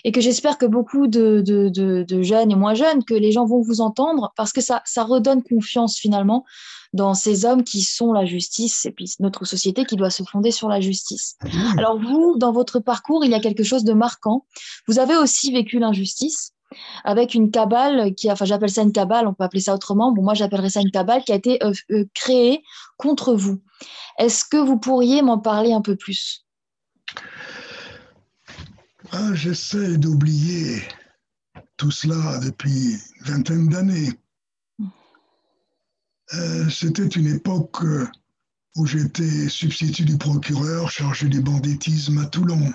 et 0.03 0.11
que 0.11 0.21
j'espère 0.21 0.57
que 0.57 0.67
beaucoup 0.67 1.07
de, 1.07 1.41
de, 1.41 1.69
de, 1.69 2.03
de, 2.07 2.21
jeunes 2.21 2.51
et 2.51 2.55
moins 2.55 2.75
jeunes 2.75 3.03
que 3.03 3.15
les 3.15 3.31
gens 3.31 3.45
vont 3.45 3.61
vous 3.61 3.81
entendre 3.81 4.33
parce 4.35 4.53
que 4.53 4.61
ça 4.61 4.83
ça 4.85 5.03
redonne 5.03 5.41
confiance 5.41 5.97
finalement 5.97 6.45
dans 6.93 7.15
ces 7.15 7.45
hommes 7.45 7.63
qui 7.63 7.81
sont 7.81 8.13
la 8.13 8.25
justice 8.25 8.85
et 8.85 8.91
puis 8.91 9.11
notre 9.19 9.45
société 9.45 9.83
qui 9.83 9.95
doit 9.95 10.11
se 10.11 10.23
fonder 10.23 10.51
sur 10.51 10.69
la 10.69 10.79
justice. 10.79 11.35
Mmh. 11.43 11.79
Alors 11.79 11.99
vous, 11.99 12.35
dans 12.37 12.51
votre 12.51 12.79
parcours, 12.79 13.25
il 13.25 13.31
y 13.31 13.35
a 13.35 13.39
quelque 13.39 13.63
chose 13.63 13.83
de 13.83 13.93
marquant. 13.93 14.45
Vous 14.87 14.99
avez 14.99 15.17
aussi 15.17 15.51
vécu 15.51 15.79
l'injustice 15.79 16.53
avec 17.03 17.33
une 17.33 17.51
cabale 17.51 18.13
qui, 18.15 18.31
enfin 18.31 18.45
j'appelle 18.45 18.69
ça 18.69 18.81
une 18.81 18.91
cabale, 18.91 19.27
on 19.27 19.33
peut 19.33 19.43
appeler 19.43 19.61
ça 19.61 19.73
autrement. 19.73 20.11
Bon, 20.11 20.23
moi 20.23 20.33
j'appellerais 20.33 20.69
ça 20.69 20.81
une 20.81 20.91
cabale 20.91 21.23
qui 21.23 21.31
a 21.31 21.35
été 21.35 21.63
euh, 21.63 21.73
euh, 21.91 22.05
créée 22.13 22.63
contre 22.97 23.33
vous. 23.33 23.61
Est-ce 24.17 24.43
que 24.45 24.57
vous 24.57 24.77
pourriez 24.77 25.21
m'en 25.21 25.39
parler 25.39 25.73
un 25.73 25.81
peu 25.81 25.95
plus? 25.95 26.45
Ah, 29.11 29.33
j'essaie 29.33 29.97
d'oublier 29.97 30.81
tout 31.77 31.91
cela 31.91 32.39
depuis 32.39 32.93
une 33.19 33.25
vingtaine 33.25 33.69
d'années. 33.69 34.11
Euh, 36.33 36.69
C'était 36.69 37.07
une 37.07 37.27
époque 37.27 37.83
où 38.75 38.85
j'étais 38.85 39.47
substitut 39.47 40.03
du 40.03 40.17
procureur 40.17 40.91
chargé 40.91 41.29
du 41.29 41.41
banditisme 41.41 42.17
à 42.17 42.25
Toulon. 42.25 42.73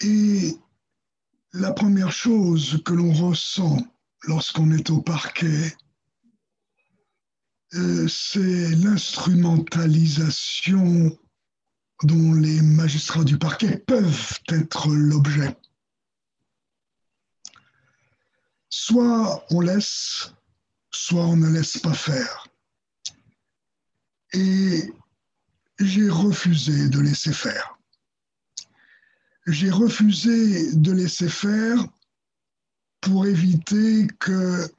Et 0.00 0.56
la 1.52 1.72
première 1.72 2.12
chose 2.12 2.80
que 2.84 2.92
l'on 2.92 3.12
ressent 3.12 3.78
lorsqu'on 4.24 4.70
est 4.72 4.90
au 4.90 5.00
parquet, 5.00 5.74
euh, 7.74 8.08
c'est 8.08 8.70
l'instrumentalisation 8.76 11.16
dont 12.04 12.34
les 12.34 12.62
magistrats 12.62 13.24
du 13.24 13.38
parquet 13.38 13.78
peuvent 13.78 14.38
être 14.48 14.88
l'objet. 14.88 15.56
Soit 18.70 19.44
on 19.50 19.60
laisse, 19.60 20.32
soit 20.90 21.24
on 21.24 21.36
ne 21.36 21.48
laisse 21.48 21.78
pas 21.78 21.94
faire. 21.94 22.46
Et 24.32 24.92
j'ai 25.80 26.08
refusé 26.08 26.88
de 26.88 27.00
laisser 27.00 27.32
faire. 27.32 27.77
J'ai 29.50 29.70
refusé 29.70 30.74
de 30.74 30.92
laisser 30.92 31.30
faire 31.30 31.82
pour 33.00 33.24
éviter 33.24 34.06
que 34.20 34.70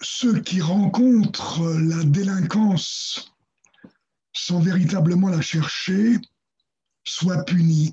ceux 0.00 0.40
qui 0.40 0.60
rencontrent 0.60 1.64
la 1.78 2.02
délinquance 2.02 3.32
sans 4.32 4.58
véritablement 4.58 5.28
la 5.28 5.40
chercher 5.40 6.18
soient 7.04 7.44
punis 7.44 7.92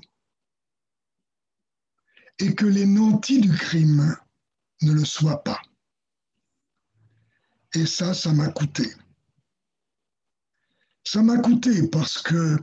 et 2.40 2.52
que 2.56 2.66
les 2.66 2.86
nantis 2.86 3.40
du 3.40 3.56
crime 3.56 4.16
ne 4.80 4.92
le 4.92 5.04
soient 5.04 5.44
pas. 5.44 5.62
Et 7.74 7.86
ça, 7.86 8.12
ça 8.12 8.32
m'a 8.32 8.48
coûté. 8.48 8.92
Ça 11.04 11.22
m'a 11.22 11.38
coûté 11.38 11.86
parce 11.86 12.20
que 12.20 12.60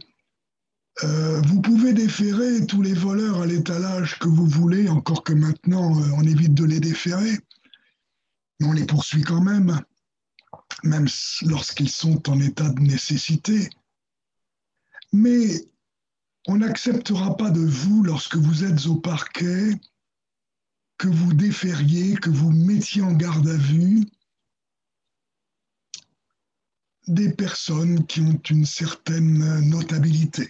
euh, 1.04 1.42
vous 1.42 1.62
pouvez 1.62 1.94
déférer 1.94 2.66
tous 2.66 2.82
les 2.82 2.94
voleurs 2.94 3.42
à 3.42 3.46
l'étalage 3.46 4.20
que 4.20 4.28
vous 4.28 4.46
voulez, 4.46 4.90
encore 4.90 5.24
que 5.24 5.34
maintenant 5.34 5.98
euh, 5.98 6.10
on 6.18 6.24
évite 6.24 6.54
de 6.54 6.66
les 6.66 6.82
déférer, 6.82 7.38
mais 8.60 8.68
on 8.68 8.74
les 8.74 8.86
poursuit 8.86 9.22
quand 9.22 9.42
même, 9.42 9.80
même 10.84 11.08
lorsqu'ils 11.44 11.90
sont 11.90 12.30
en 12.30 12.40
état 12.42 12.70
de 12.70 12.82
nécessité. 12.82 13.70
Mais 15.14 15.70
on 16.48 16.58
n'acceptera 16.58 17.38
pas 17.38 17.50
de 17.50 17.62
vous, 17.62 18.04
lorsque 18.04 18.36
vous 18.36 18.66
êtes 18.66 18.86
au 18.88 18.96
parquet, 18.96 19.80
que 20.98 21.08
vous 21.08 21.34
défériez, 21.34 22.16
que 22.16 22.30
vous 22.30 22.52
mettiez 22.52 23.02
en 23.02 23.14
garde 23.14 23.48
à 23.48 23.56
vue 23.56 24.06
des 27.08 27.32
personnes 27.32 28.06
qui 28.06 28.20
ont 28.20 28.42
une 28.50 28.66
certaine 28.66 29.62
notabilité. 29.62 30.50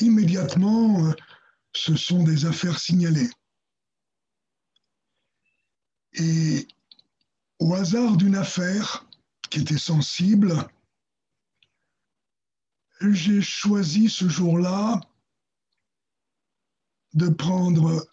Immédiatement, 0.00 1.12
ce 1.74 1.96
sont 1.96 2.22
des 2.22 2.44
affaires 2.44 2.78
signalées. 2.78 3.30
Et 6.14 6.66
au 7.58 7.74
hasard 7.74 8.16
d'une 8.16 8.36
affaire 8.36 9.06
qui 9.50 9.60
était 9.60 9.78
sensible, 9.78 10.54
j'ai 13.00 13.42
choisi 13.42 14.08
ce 14.08 14.28
jour-là 14.28 15.00
de 17.14 17.28
prendre 17.28 18.08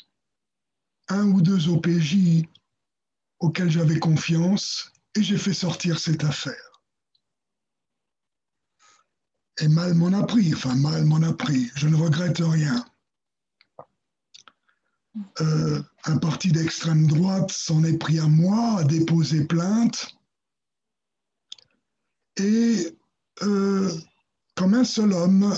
un 1.09 1.27
ou 1.27 1.41
deux 1.41 1.69
OPJ 1.69 2.45
auxquels 3.39 3.69
j'avais 3.69 3.99
confiance 3.99 4.91
et 5.15 5.23
j'ai 5.23 5.37
fait 5.37 5.53
sortir 5.53 5.99
cette 5.99 6.23
affaire. 6.23 6.64
Et 9.59 9.67
mal 9.67 9.93
m'en 9.93 10.11
a 10.13 10.23
pris, 10.23 10.53
enfin 10.53 10.75
mal 10.75 11.05
m'en 11.05 11.21
a 11.21 11.33
pris, 11.33 11.71
je 11.75 11.87
ne 11.87 11.95
regrette 11.95 12.39
rien. 12.39 12.85
Euh, 15.39 15.81
un 16.05 16.17
parti 16.17 16.51
d'extrême 16.51 17.07
droite 17.07 17.51
s'en 17.51 17.83
est 17.85 17.97
pris 17.97 18.19
à 18.19 18.27
moi, 18.27 18.79
a 18.79 18.83
déposé 18.83 19.45
plainte. 19.45 20.07
Et 22.35 22.97
euh, 23.43 23.89
comme 24.55 24.73
un 24.73 24.83
seul 24.83 25.13
homme, 25.13 25.53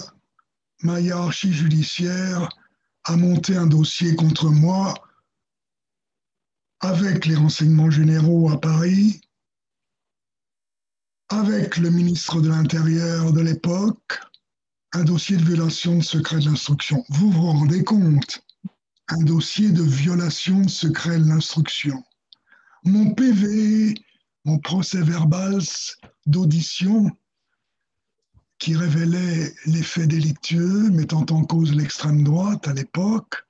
ma 0.83 0.99
hiérarchie 0.99 1.53
judiciaire 1.53 2.49
a 3.05 3.15
monté 3.17 3.55
un 3.55 3.65
dossier 3.65 4.15
contre 4.15 4.49
moi 4.49 4.93
avec 6.79 7.25
les 7.25 7.35
renseignements 7.35 7.89
généraux 7.89 8.51
à 8.51 8.61
Paris, 8.61 9.21
avec 11.29 11.77
le 11.77 11.89
ministre 11.89 12.41
de 12.41 12.49
l'Intérieur 12.49 13.33
de 13.33 13.41
l'époque, 13.41 14.19
un 14.93 15.03
dossier 15.03 15.35
de 15.35 15.43
violation 15.43 15.97
de 15.97 16.03
secret 16.03 16.39
de 16.39 16.45
l'instruction. 16.45 17.03
Vous 17.09 17.31
vous 17.31 17.47
rendez 17.47 17.83
compte? 17.83 18.41
Un 19.09 19.23
dossier 19.23 19.71
de 19.71 19.83
violation 19.83 20.61
de 20.61 20.69
secret 20.69 21.19
de 21.19 21.25
l'instruction. 21.25 22.03
Mon 22.83 23.13
PV, 23.13 23.95
mon 24.45 24.59
procès 24.59 25.01
verbal 25.01 25.59
d'audition 26.25 27.09
qui 28.59 28.75
révélait 28.75 29.53
les 29.65 29.83
faits 29.83 30.07
délictueux 30.07 30.89
mettant 30.89 31.25
en 31.29 31.43
cause 31.43 31.73
l'extrême 31.73 32.23
droite 32.23 32.67
à 32.67 32.73
l'époque, 32.73 33.45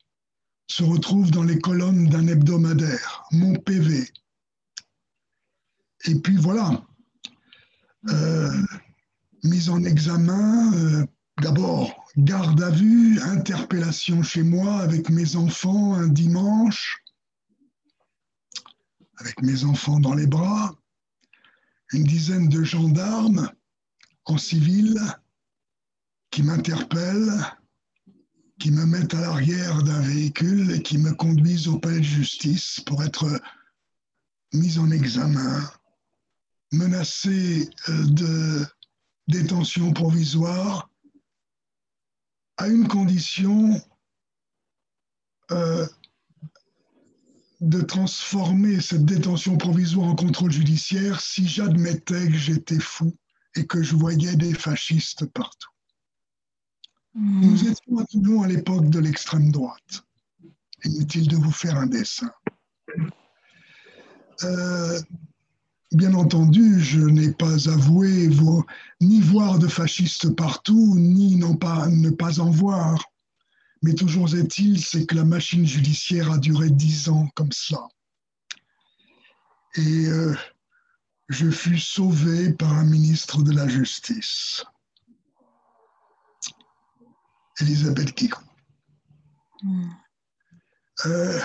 se 0.69 0.83
retrouve 0.83 1.31
dans 1.31 1.43
les 1.43 1.59
colonnes 1.59 2.09
d'un 2.09 2.27
hebdomadaire, 2.27 3.23
mon 3.31 3.55
PV. 3.55 4.11
Et 6.05 6.15
puis 6.15 6.35
voilà, 6.35 6.85
mise 9.43 9.69
en 9.69 9.83
examen, 9.83 10.73
euh, 10.73 11.05
d'abord 11.41 12.05
garde 12.17 12.61
à 12.61 12.69
vue, 12.69 13.19
interpellation 13.21 14.23
chez 14.23 14.43
moi 14.43 14.79
avec 14.81 15.09
mes 15.09 15.35
enfants 15.35 15.93
un 15.93 16.07
dimanche, 16.07 17.03
avec 19.17 19.41
mes 19.41 19.63
enfants 19.63 19.99
dans 19.99 20.13
les 20.13 20.27
bras, 20.27 20.75
une 21.93 22.03
dizaine 22.03 22.49
de 22.49 22.63
gendarmes 22.63 23.49
en 24.25 24.37
civil 24.37 24.99
qui 26.31 26.43
m'interpellent, 26.43 27.57
qui 28.59 28.71
me 28.71 28.85
mettent 28.85 29.13
à 29.13 29.21
l'arrière 29.21 29.83
d'un 29.83 30.01
véhicule 30.01 30.71
et 30.71 30.81
qui 30.81 30.97
me 30.97 31.13
conduisent 31.13 31.67
au 31.67 31.79
palais 31.79 31.99
de 31.99 32.03
justice 32.03 32.81
pour 32.85 33.03
être 33.03 33.39
mis 34.53 34.79
en 34.79 34.89
examen, 34.91 35.69
menacé 36.71 37.69
euh, 37.89 38.05
de 38.07 38.65
détention 39.27 39.93
provisoire 39.93 40.89
à 42.57 42.67
une 42.67 42.87
condition 42.87 43.79
euh, 45.51 45.87
de 47.61 47.81
transformer 47.81 48.81
cette 48.81 49.05
détention 49.05 49.57
provisoire 49.57 50.07
en 50.07 50.15
contrôle 50.15 50.51
judiciaire 50.51 51.21
si 51.21 51.47
j'admettais 51.47 52.27
que 52.27 52.37
j'étais 52.37 52.79
fou 52.79 53.15
et 53.55 53.65
que 53.65 53.81
je 53.81 53.95
voyais 53.95 54.35
des 54.35 54.53
fascistes 54.53 55.25
partout. 55.25 55.71
Mmh. 57.15 57.41
Nous 57.41 57.67
étions 57.67 57.97
à 57.97 58.05
Toulon 58.05 58.43
à 58.43 58.47
l'époque 58.47 58.89
de 58.89 58.99
l'extrême 58.99 59.51
droite. 59.51 60.03
Inutile 60.83 61.27
de 61.27 61.35
vous 61.35 61.51
faire 61.51 61.77
un 61.77 61.87
dessin. 61.87 62.31
Euh, 64.43 65.01
bien 65.91 66.13
entendu, 66.13 66.79
je 66.81 66.99
n'ai 66.99 67.31
pas 67.31 67.69
avoué 67.69 68.29
ni 68.99 69.21
voir 69.21 69.59
de 69.59 69.67
fascistes 69.67 70.35
partout, 70.35 70.95
ni 70.97 71.35
non 71.35 71.55
pas, 71.55 71.87
ne 71.87 72.09
pas 72.09 72.39
en 72.39 72.49
voir. 72.49 73.03
Mais 73.83 73.93
toujours 73.93 74.33
est-il, 74.35 74.83
c'est 74.83 75.05
que 75.05 75.15
la 75.15 75.23
machine 75.23 75.65
judiciaire 75.65 76.31
a 76.31 76.37
duré 76.37 76.69
dix 76.69 77.09
ans 77.09 77.29
comme 77.35 77.51
cela. 77.51 77.87
Et 79.75 80.07
euh, 80.07 80.35
je 81.29 81.49
fus 81.51 81.79
sauvé 81.79 82.51
par 82.53 82.73
un 82.73 82.85
ministre 82.85 83.43
de 83.43 83.51
la 83.51 83.67
Justice, 83.67 84.65
Elisabeth 87.59 88.13
Kiko, 88.13 88.41
hmm. 89.61 89.89
euh, 91.05 91.39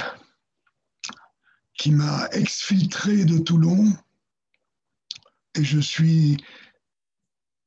qui 1.76 1.90
m'a 1.90 2.28
exfiltré 2.32 3.24
de 3.24 3.38
Toulon 3.38 3.92
et 5.54 5.64
je 5.64 5.80
suis, 5.80 6.36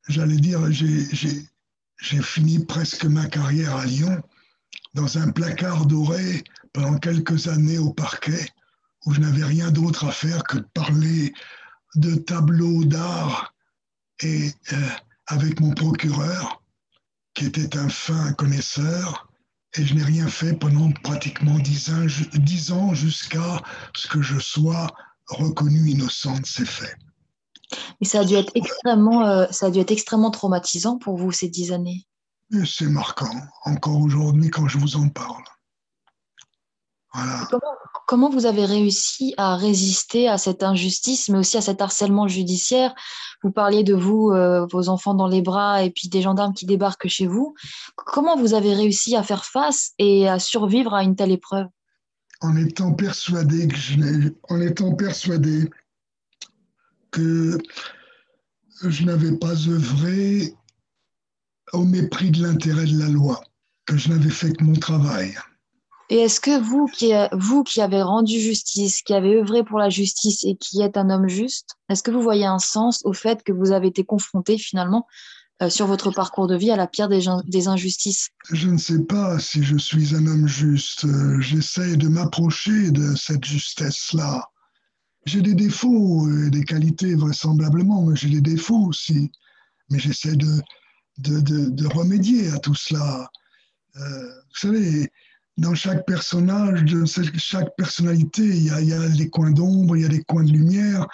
j'allais 0.07 0.37
dire, 0.37 0.71
j'ai 0.71 2.21
fini 2.21 2.65
presque 2.65 3.05
ma 3.05 3.27
carrière 3.27 3.75
à 3.75 3.85
Lyon 3.85 4.21
dans 4.93 5.17
un 5.17 5.31
placard 5.31 5.85
doré 5.85 6.43
pendant 6.73 6.97
quelques 6.97 7.47
années 7.47 7.77
au 7.77 7.93
parquet 7.93 8.49
où 9.05 9.13
je 9.13 9.21
n'avais 9.21 9.43
rien 9.43 9.71
d'autre 9.71 10.05
à 10.05 10.11
faire 10.11 10.43
que 10.43 10.57
de 10.57 10.67
parler 10.73 11.33
de 11.95 12.15
tableaux 12.15 12.83
d'art 12.83 13.53
et 14.21 14.51
euh, 14.73 14.89
avec 15.27 15.59
mon 15.59 15.71
procureur, 15.71 16.61
qui 17.33 17.45
était 17.45 17.77
un 17.77 17.89
fin 17.89 18.33
connaisseur 18.33 19.29
Et 19.77 19.85
je 19.85 19.93
n'ai 19.93 20.03
rien 20.03 20.27
fait 20.27 20.53
pendant 20.53 20.91
pratiquement 20.91 21.57
dix 21.59 21.89
ans, 21.89 22.05
dix 22.33 22.71
ans 22.71 22.93
jusqu'à 22.93 23.61
ce 23.95 24.07
que 24.07 24.21
je 24.21 24.39
sois 24.39 24.87
reconnu 25.27 25.89
innocent 25.89 26.39
de 26.39 26.45
ces 26.45 26.65
faits. 26.65 26.97
Et 28.01 28.05
ça 28.05 28.19
a 28.21 28.25
dû 28.25 28.35
être 28.35 28.51
extrêmement, 28.55 29.25
euh, 29.27 29.45
ça 29.51 29.67
a 29.67 29.71
dû 29.71 29.79
être 29.79 29.91
extrêmement 29.91 30.31
traumatisant 30.31 30.97
pour 30.97 31.17
vous 31.17 31.31
ces 31.31 31.49
dix 31.49 31.71
années. 31.71 32.05
C'est 32.65 32.87
marquant, 32.87 33.33
encore 33.65 33.99
aujourd'hui 33.99 34.49
quand 34.49 34.67
je 34.67 34.77
vous 34.77 34.95
en 34.97 35.09
parle. 35.09 35.43
Voilà. 37.13 37.47
Comment, 37.49 37.75
comment, 38.07 38.29
vous 38.29 38.45
avez 38.45 38.65
réussi 38.65 39.33
à 39.37 39.55
résister 39.55 40.27
à 40.27 40.37
cette 40.37 40.63
injustice, 40.63 41.29
mais 41.29 41.37
aussi 41.37 41.57
à 41.57 41.61
cet 41.61 41.81
harcèlement 41.81 42.27
judiciaire? 42.27 42.93
Vous 43.41 43.51
parliez 43.51 43.83
de 43.83 43.93
vous, 43.93 44.31
euh, 44.31 44.65
vos 44.65 44.89
enfants 44.89 45.13
dans 45.13 45.27
les 45.27 45.41
bras, 45.41 45.83
et 45.83 45.91
puis 45.91 46.09
des 46.09 46.21
gendarmes 46.21 46.53
qui 46.53 46.65
débarquent 46.65 47.07
chez 47.07 47.25
vous. 47.25 47.55
Comment 47.95 48.35
vous 48.35 48.53
avez 48.53 48.73
réussi 48.73 49.15
à 49.15 49.23
faire 49.23 49.45
face 49.45 49.93
et 49.97 50.27
à 50.27 50.39
survivre 50.39 50.93
à 50.93 51.03
une 51.03 51.15
telle 51.15 51.31
épreuve? 51.31 51.67
En 52.41 52.57
étant 52.57 52.93
persuadé 52.93 53.69
que 53.69 53.77
je 53.77 54.33
en 54.49 54.59
étant 54.59 54.93
persuadé 54.93 55.69
que 57.15 57.57
je 58.83 59.03
n'avais 59.05 59.37
pas 59.37 59.55
œuvré 59.67 60.53
au 61.73 61.83
mépris 61.85 62.31
de 62.31 62.43
l'intérêt 62.43 62.85
de 62.85 62.99
la 62.99 63.07
loi, 63.07 63.41
que 63.85 63.97
je 63.97 64.09
n'avais 64.09 64.29
fait 64.29 64.51
que 64.51 64.63
mon 64.63 64.73
travail. 64.73 65.33
Et 66.09 66.17
est-ce 66.17 66.39
que 66.39 66.59
vous 66.59 66.85
qui, 66.85 67.13
vous 67.31 67.63
qui 67.63 67.81
avez 67.81 68.01
rendu 68.01 68.39
justice, 68.39 69.01
qui 69.01 69.13
avez 69.13 69.37
œuvré 69.37 69.63
pour 69.63 69.79
la 69.79 69.89
justice 69.89 70.43
et 70.43 70.55
qui 70.55 70.81
êtes 70.81 70.97
un 70.97 71.09
homme 71.09 71.27
juste, 71.27 71.77
est-ce 71.89 72.03
que 72.03 72.11
vous 72.11 72.21
voyez 72.21 72.45
un 72.45 72.59
sens 72.59 73.01
au 73.05 73.13
fait 73.13 73.41
que 73.43 73.51
vous 73.51 73.71
avez 73.71 73.87
été 73.87 74.03
confronté 74.03 74.57
finalement 74.59 75.07
euh, 75.63 75.69
sur 75.69 75.87
votre 75.87 76.11
parcours 76.11 76.47
de 76.47 76.55
vie 76.55 76.69
à 76.69 76.75
la 76.75 76.85
pire 76.85 77.07
des, 77.07 77.25
des, 77.47 77.67
injustices? 77.67 78.29
Je 78.51 78.69
ne 78.69 78.77
sais 78.77 79.03
pas 79.03 79.39
si 79.39 79.63
je 79.63 79.77
suis 79.77 80.13
un 80.13 80.27
homme 80.27 80.47
juste. 80.47 81.05
Euh, 81.05 81.39
j'essaie 81.39 81.95
de 81.95 82.07
m'approcher 82.07 82.91
de 82.91 83.15
cette 83.15 83.45
justesse-là. 83.45 84.51
J'ai 85.25 85.41
des 85.41 85.55
défauts 85.55 86.29
et 86.29 86.49
des 86.51 86.63
qualités 86.63 87.15
vraisemblablement, 87.15 88.05
mais 88.05 88.15
j'ai 88.15 88.29
des 88.29 88.41
défauts 88.41 88.85
aussi. 88.87 89.31
Mais 89.89 89.99
j'essaie 89.99 90.35
de, 90.35 90.61
de, 91.17 91.69
de, 91.69 91.87
remédier 91.87 92.49
à 92.51 92.59
tout 92.59 92.75
cela. 92.75 93.29
Euh, 93.97 94.25
vous 94.25 94.55
savez, 94.55 95.11
dans 95.57 95.73
chaque 95.73 96.05
personnage, 96.05 96.83
de 96.83 97.05
chaque 97.05 97.75
personnalité, 97.75 98.43
il 98.43 98.65
y 98.65 98.69
a, 98.69 98.81
il 98.81 98.89
y 98.89 98.93
a 98.93 99.07
des 99.09 99.29
coins 99.29 99.51
d'ombre, 99.51 99.95
il 99.95 100.03
y 100.03 100.05
a 100.05 100.09
des 100.09 100.23
coins 100.23 100.43
de 100.43 100.51
lumière, 100.51 101.07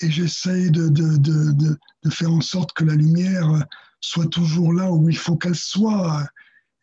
et 0.00 0.10
j'essaie 0.10 0.70
de, 0.70 0.88
de, 0.88 2.10
faire 2.10 2.32
en 2.32 2.40
sorte 2.40 2.72
que 2.72 2.84
la 2.84 2.94
lumière 2.94 3.64
soit 4.00 4.26
toujours 4.26 4.72
là 4.72 4.90
où 4.90 5.08
il 5.08 5.16
faut 5.16 5.36
qu'elle 5.36 5.54
soit, 5.54 6.26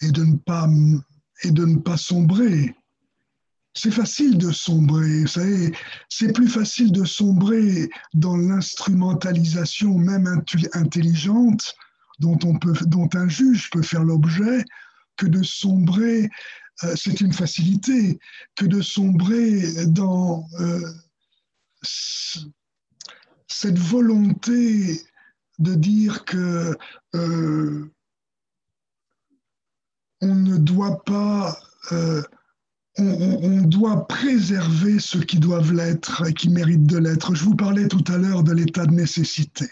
et 0.02 0.12
de 0.12 0.24
ne 0.24 0.38
pas, 0.38 0.70
et 1.44 1.52
de 1.52 1.66
ne 1.66 1.78
pas 1.78 1.98
sombrer. 1.98 2.76
C'est 3.76 3.92
facile 3.92 4.38
de 4.38 4.52
sombrer, 4.52 5.22
vous 5.22 5.28
savez, 5.28 5.72
c'est 6.10 6.34
plus 6.34 6.50
facile 6.50 6.92
de 6.92 7.06
sombrer 7.06 7.90
dans 8.14 8.36
l'instrumentalisation 8.36 9.98
même 9.98 10.44
intelligente 10.74 11.76
dont, 12.20 12.38
un 13.14 13.30
juge 13.30 13.70
peut 13.70 13.82
faire 13.82 14.04
l'objet 14.04 14.66
que 15.18 15.28
de 15.28 15.44
sombrer, 15.44 16.30
euh, 16.84 16.96
c'est 16.96 17.22
une 17.22 17.34
facilité, 17.34 18.20
que 18.56 18.66
de 18.66 18.82
sombrer 18.82 19.86
dans 19.86 20.48
euh, 20.60 20.92
cette 23.48 23.78
volonté 23.78 25.02
de 25.60 25.76
dire 25.76 26.26
que 26.26 26.78
euh, 27.16 27.92
on 30.22 30.36
ne 30.36 30.58
doit 30.58 31.04
pas 31.04 31.58
on, 33.00 33.62
doit 33.62 34.08
préserver 34.08 35.00
ceux 35.00 35.22
qui 35.22 35.40
doivent 35.40 35.74
l'être 35.74 36.28
et 36.28 36.34
qui 36.34 36.50
méritent 36.50 36.88
de 36.88 36.98
l'être. 36.98 37.36
Je 37.36 37.44
vous 37.44 37.56
parlais 37.56 37.88
tout 37.88 38.04
à 38.08 38.18
l'heure 38.18 38.44
de 38.44 38.54
l'état 38.54 38.86
de 38.86 38.94
nécessité. 38.94 39.70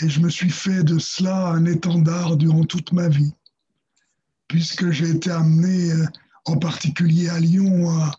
Et 0.00 0.08
je 0.08 0.20
me 0.20 0.28
suis 0.28 0.50
fait 0.50 0.84
de 0.84 0.98
cela 0.98 1.48
un 1.48 1.64
étendard 1.64 2.36
durant 2.36 2.64
toute 2.64 2.92
ma 2.92 3.08
vie, 3.08 3.32
puisque 4.46 4.90
j'ai 4.90 5.10
été 5.10 5.30
amené, 5.30 5.92
euh, 5.92 6.06
en 6.44 6.56
particulier 6.56 7.28
à 7.28 7.40
Lyon, 7.40 7.90
à, 7.90 8.12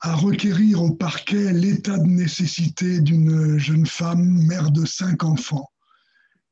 à 0.00 0.14
requérir 0.14 0.82
au 0.82 0.92
parquet 0.92 1.52
l'état 1.52 1.98
de 1.98 2.06
nécessité 2.06 3.00
d'une 3.00 3.58
jeune 3.58 3.86
femme, 3.86 4.24
mère 4.46 4.70
de 4.70 4.86
cinq 4.86 5.24
enfants, 5.24 5.68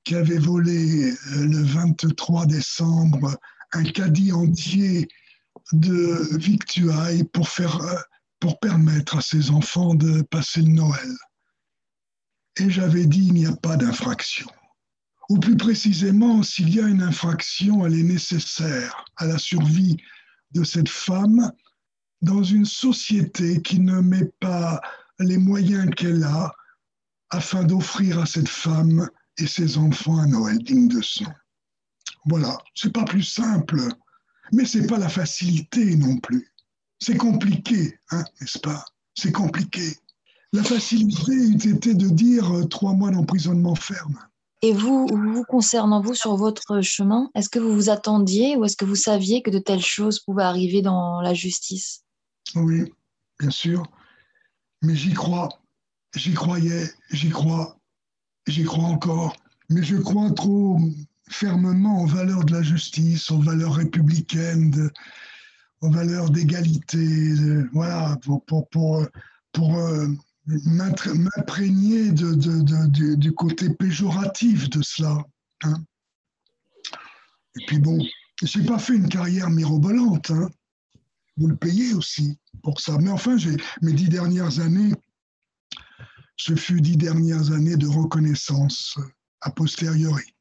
qui 0.05 0.15
avait 0.15 0.39
volé 0.39 1.13
euh, 1.13 1.47
le 1.47 1.63
23 1.63 2.47
décembre 2.47 3.37
un 3.73 3.85
caddie 3.85 4.33
entier 4.33 5.09
de 5.73 6.37
victuailles 6.37 7.25
pour, 7.25 7.49
faire, 7.49 7.81
euh, 7.81 7.97
pour 8.41 8.59
permettre 8.61 9.17
à 9.17 9.21
ses 9.21 9.51
enfants 9.51 9.95
de 9.95 10.23
passer 10.23 10.63
le 10.63 10.73
Noël. 10.73 11.17
Et 12.59 12.71
j'avais 12.71 13.07
dit, 13.07 13.27
il 13.27 13.35
n'y 13.35 13.47
a 13.47 13.57
pas 13.57 13.77
d'infraction. 13.77 14.49
Ou 15.31 15.39
plus 15.39 15.57
précisément, 15.57 16.43
s'il 16.43 16.75
y 16.75 16.81
a 16.81 16.87
une 16.87 17.03
infraction, 17.03 17.87
elle 17.87 17.99
est 17.99 18.03
nécessaire 18.03 19.05
à 19.17 19.27
la 19.27 19.39
survie 19.39 19.97
de 20.53 20.63
cette 20.65 20.89
femme 20.89 21.51
dans 22.21 22.43
une 22.43 22.67
société 22.67 23.61
qui 23.63 23.81
ne 23.81 24.01
met 24.01 24.31
pas 24.41 24.81
les 25.19 25.39
moyens 25.39 25.91
qu'elle 25.97 26.23
a 26.25 26.53
afin 27.31 27.65
d'offrir 27.65 28.21
à 28.21 28.27
cette 28.27 28.49
femme 28.49 29.09
et 29.39 29.47
ses 29.47 29.79
enfants 29.79 30.19
un 30.19 30.29
Noël 30.29 30.59
digne 30.59 30.89
de 30.89 31.01
son. 31.01 31.27
Voilà, 32.27 32.57
c'est 32.75 32.93
pas 32.93 33.05
plus 33.05 33.23
simple 33.23 33.81
mais 34.53 34.65
ce 34.65 34.79
n'est 34.79 34.87
pas 34.87 34.99
la 34.99 35.09
facilité 35.09 35.97
non 35.97 36.19
plus. 36.19 36.53
C'est 36.99 37.17
compliqué, 37.17 37.99
hein, 38.11 38.25
n'est-ce 38.41 38.59
pas? 38.59 38.85
C'est 39.15 39.33
compliqué. 39.33 39.97
La 40.53 40.63
facilité 40.63 41.33
eût 41.33 41.75
été 41.75 41.95
de 41.95 42.09
dire 42.09 42.55
euh, 42.55 42.65
trois 42.65 42.95
mois 42.95 43.11
d'emprisonnement 43.11 43.75
ferme. 43.75 44.19
Et 44.63 44.73
vous, 44.73 45.07
vous 45.09 45.45
concernant 45.45 46.01
vous 46.01 46.15
sur 46.15 46.37
votre 46.37 46.81
chemin, 46.81 47.31
est-ce 47.35 47.49
que 47.49 47.59
vous 47.59 47.75
vous 47.75 47.91
attendiez 47.91 48.57
ou 48.57 48.65
est-ce 48.65 48.77
que 48.77 48.85
vous 48.85 48.97
saviez 48.97 49.43
que 49.43 49.51
de 49.51 49.59
telles 49.59 49.83
choses 49.83 50.21
pouvaient 50.21 50.45
arriver 50.45 50.81
dans 50.81 51.21
la 51.21 51.35
justice? 51.35 52.05
Oui, 52.55 52.91
bien 53.39 53.51
sûr. 53.51 53.83
Mais 54.81 54.95
j'y 54.95 55.13
crois. 55.13 55.49
J'y 56.15 56.33
croyais, 56.33 56.89
j'y 57.11 57.29
crois, 57.29 57.77
j'y 58.47 58.63
crois 58.63 58.85
encore. 58.85 59.37
Mais 59.69 59.83
je 59.83 59.97
crois 59.97 60.31
trop 60.31 60.79
fermement 61.31 62.03
aux 62.03 62.07
valeurs 62.07 62.45
de 62.45 62.53
la 62.53 62.63
justice, 62.63 63.31
aux 63.31 63.41
valeurs 63.41 63.75
républicaines, 63.75 64.91
aux 65.81 65.91
valeurs 65.91 66.31
d'égalité, 66.31 67.35
voilà, 67.73 68.17
pour, 68.23 68.45
pour, 68.45 68.69
pour, 69.53 69.77
euh, 69.79 70.09
m'imprégner 70.47 72.13
de, 72.13 72.35
de, 72.35 73.15
du, 73.15 73.33
côté 73.33 73.71
péjoratif 73.71 74.69
de 74.69 74.83
cela. 74.83 75.25
Hein. 75.63 75.83
Et 77.59 77.65
puis 77.67 77.79
bon, 77.79 77.99
je 78.43 78.59
n'ai 78.59 78.67
pas 78.67 78.79
fait 78.79 78.97
une 78.97 79.09
carrière 79.09 79.49
mirobolante. 79.49 80.31
Hein. 80.31 80.51
Vous 81.37 81.47
le 81.47 81.57
payez 81.57 81.95
aussi 81.95 82.39
pour 82.63 82.81
ça. 82.81 82.99
Mais 82.99 83.11
enfin, 83.11 83.37
mes 83.81 83.93
dix 83.93 84.09
dernières 84.09 84.61
années, 84.61 84.93
ce 86.37 86.55
fut 86.55 86.81
dix 86.81 86.97
dernières 86.97 87.53
années 87.53 87.77
de 87.77 87.87
reconnaissance 87.87 88.99
a 89.41 89.51
posteriori. 89.51 90.34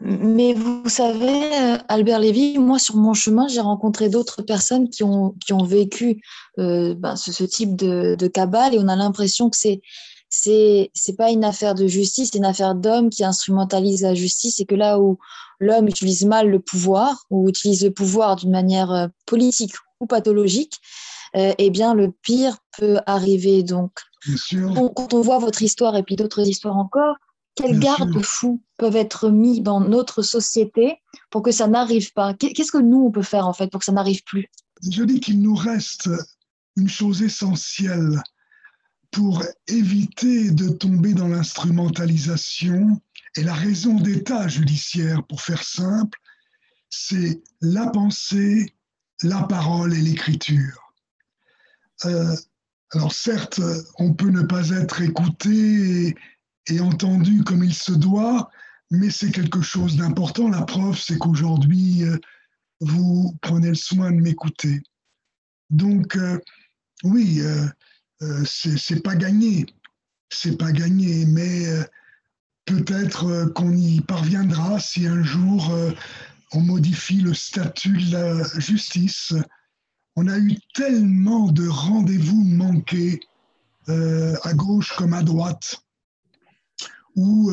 Mais 0.00 0.52
vous 0.54 0.88
savez, 0.88 1.54
euh, 1.54 1.78
Albert 1.88 2.20
Lévy, 2.20 2.58
moi 2.58 2.78
sur 2.78 2.96
mon 2.96 3.14
chemin, 3.14 3.48
j'ai 3.48 3.60
rencontré 3.60 4.08
d'autres 4.08 4.42
personnes 4.42 4.88
qui 4.88 5.04
ont, 5.04 5.34
qui 5.44 5.52
ont 5.52 5.64
vécu 5.64 6.22
euh, 6.58 6.94
ben, 6.94 7.16
ce, 7.16 7.44
type 7.44 7.76
de, 7.76 8.16
de, 8.16 8.26
cabale 8.26 8.74
et 8.74 8.78
on 8.78 8.88
a 8.88 8.96
l'impression 8.96 9.50
que 9.50 9.56
c'est 9.56 9.80
c'est 10.28 10.90
c'est 10.92 11.16
pas 11.16 11.30
une 11.30 11.44
affaire 11.44 11.74
de 11.74 11.86
justice, 11.86 12.30
c'est 12.32 12.38
une 12.38 12.44
affaire 12.44 12.74
d'homme 12.74 13.10
qui 13.10 13.24
instrumentalise 13.24 14.02
la 14.02 14.14
justice 14.14 14.60
et 14.60 14.64
que 14.64 14.74
là 14.74 14.98
où 15.00 15.18
l'homme 15.60 15.88
utilise 15.88 16.24
mal 16.24 16.48
le 16.50 16.60
pouvoir 16.60 17.24
ou 17.30 17.48
utilise 17.48 17.84
le 17.84 17.92
pouvoir 17.92 18.36
d'une 18.36 18.50
manière 18.50 18.90
euh, 18.90 19.06
politique 19.24 19.74
ou 20.00 20.06
pathologique, 20.06 20.74
eh 21.34 21.70
bien 21.70 21.92
le 21.94 22.12
pire 22.22 22.56
peut 22.78 22.98
arriver. 23.04 23.62
Donc, 23.62 23.92
quand 24.94 25.12
on 25.12 25.20
voit 25.20 25.38
votre 25.38 25.62
histoire 25.62 25.96
et 25.96 26.02
puis 26.02 26.16
d'autres 26.16 26.46
histoires 26.46 26.76
encore, 26.76 27.16
quels 27.56 27.78
garde-fous 27.78 28.62
peuvent 28.76 28.96
être 28.96 29.30
mis 29.30 29.60
dans 29.60 29.80
notre 29.80 30.22
société 30.22 31.00
pour 31.30 31.42
que 31.42 31.50
ça 31.50 31.66
n'arrive 31.66 32.12
pas? 32.12 32.34
Qu'est-ce 32.34 32.70
que 32.70 32.78
nous, 32.78 33.06
on 33.06 33.10
peut 33.10 33.22
faire 33.22 33.46
en 33.48 33.52
fait 33.52 33.68
pour 33.68 33.80
que 33.80 33.86
ça 33.86 33.92
n'arrive 33.92 34.22
plus? 34.24 34.46
Je 34.90 35.02
dis 35.02 35.20
qu'il 35.20 35.40
nous 35.40 35.54
reste 35.54 36.10
une 36.76 36.88
chose 36.88 37.22
essentielle 37.22 38.22
pour 39.10 39.42
éviter 39.66 40.50
de 40.50 40.68
tomber 40.68 41.14
dans 41.14 41.28
l'instrumentalisation 41.28 43.00
et 43.36 43.42
la 43.42 43.54
raison 43.54 43.94
d'état 43.94 44.48
judiciaire, 44.48 45.24
pour 45.26 45.40
faire 45.40 45.62
simple, 45.62 46.18
c'est 46.90 47.42
la 47.62 47.86
pensée, 47.88 48.74
la 49.22 49.42
parole 49.42 49.94
et 49.94 50.00
l'écriture. 50.00 50.92
Euh, 52.04 52.36
alors 52.92 53.12
certes, 53.12 53.60
on 53.98 54.12
peut 54.12 54.30
ne 54.30 54.42
pas 54.42 54.68
être 54.70 55.00
écouté 55.00 56.08
et 56.08 56.16
entendu 56.80 57.42
comme 57.44 57.64
il 57.64 57.74
se 57.74 57.92
doit, 57.92 58.50
mais 58.90 59.10
c'est 59.10 59.30
quelque 59.30 59.62
chose 59.62 59.96
d'important. 59.96 60.48
La 60.48 60.62
preuve, 60.62 60.98
c'est 60.98 61.18
qu'aujourd'hui, 61.18 62.04
euh, 62.04 62.18
vous 62.80 63.36
prenez 63.40 63.68
le 63.68 63.74
soin 63.74 64.10
de 64.12 64.20
m'écouter. 64.20 64.82
Donc, 65.70 66.16
euh, 66.16 66.38
oui, 67.04 67.42
c'est 68.44 69.02
pas 69.02 69.14
gagné. 69.14 69.66
C'est 70.30 70.56
pas 70.56 70.72
gagné, 70.72 71.26
mais 71.26 71.64
peut-être 72.64 73.46
qu'on 73.54 73.72
y 73.76 74.00
parviendra 74.00 74.78
si 74.80 75.06
un 75.06 75.22
jour 75.22 75.72
on 76.52 76.60
modifie 76.60 77.20
le 77.20 77.34
statut 77.34 77.96
de 77.96 78.12
la 78.12 78.58
justice. 78.58 79.34
On 80.16 80.26
a 80.28 80.38
eu 80.38 80.56
tellement 80.74 81.50
de 81.52 81.68
rendez-vous 81.68 82.42
manqués 82.44 83.20
à 83.88 84.54
gauche 84.54 84.94
comme 84.96 85.12
à 85.12 85.22
droite 85.22 85.85
où 87.16 87.50